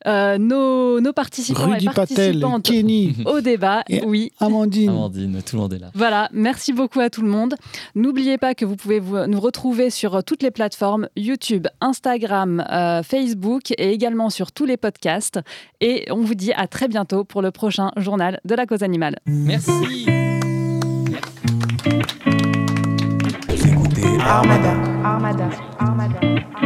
euh, 0.06 0.38
nos, 0.38 1.00
nos 1.00 1.12
participants 1.12 1.70
Rudy 1.70 1.86
et 1.86 1.90
Patel, 1.90 2.44
Kenny, 2.62 3.16
au 3.26 3.40
débat. 3.40 3.82
Et- 3.88 4.02
Oui, 4.04 4.30
Amandine. 4.38 4.90
Amandine, 4.90 5.42
tout 5.44 5.56
le 5.56 5.62
monde 5.62 5.72
est 5.74 5.78
là. 5.80 5.90
voilà, 5.94 6.28
merci 6.32 6.72
beaucoup 6.72 7.00
à 7.00 7.10
tout 7.10 7.20
le 7.22 7.28
monde. 7.28 7.56
N'oubliez 7.96 8.38
pas 8.38 8.54
que 8.54 8.64
vous 8.64 8.76
pouvez 8.76 9.00
vous- 9.00 9.26
nous 9.26 9.40
retrouver 9.40 9.90
sur 9.90 10.22
toutes 10.22 10.42
les 10.44 10.52
plateformes 10.52 11.08
YouTube, 11.16 11.66
Instagram, 11.80 12.64
euh, 12.70 13.02
Facebook 13.02 13.72
et 13.72 13.90
également 13.92 14.30
sur 14.30 14.52
tous 14.52 14.66
les 14.66 14.76
podcasts. 14.76 15.40
Et 15.80 16.06
on 16.12 16.20
vous 16.20 16.36
dit 16.36 16.52
à 16.52 16.68
très 16.68 16.86
bientôt 16.86 17.24
pour 17.24 17.42
le 17.42 17.50
prochain 17.50 17.90
journal 17.96 18.38
de 18.44 18.54
la 18.54 18.66
cause 18.66 18.84
animale. 18.84 19.16
Merci. 19.26 20.06
Armada. 24.20 24.72
Armada. 25.04 25.48
Armada. 25.78 26.57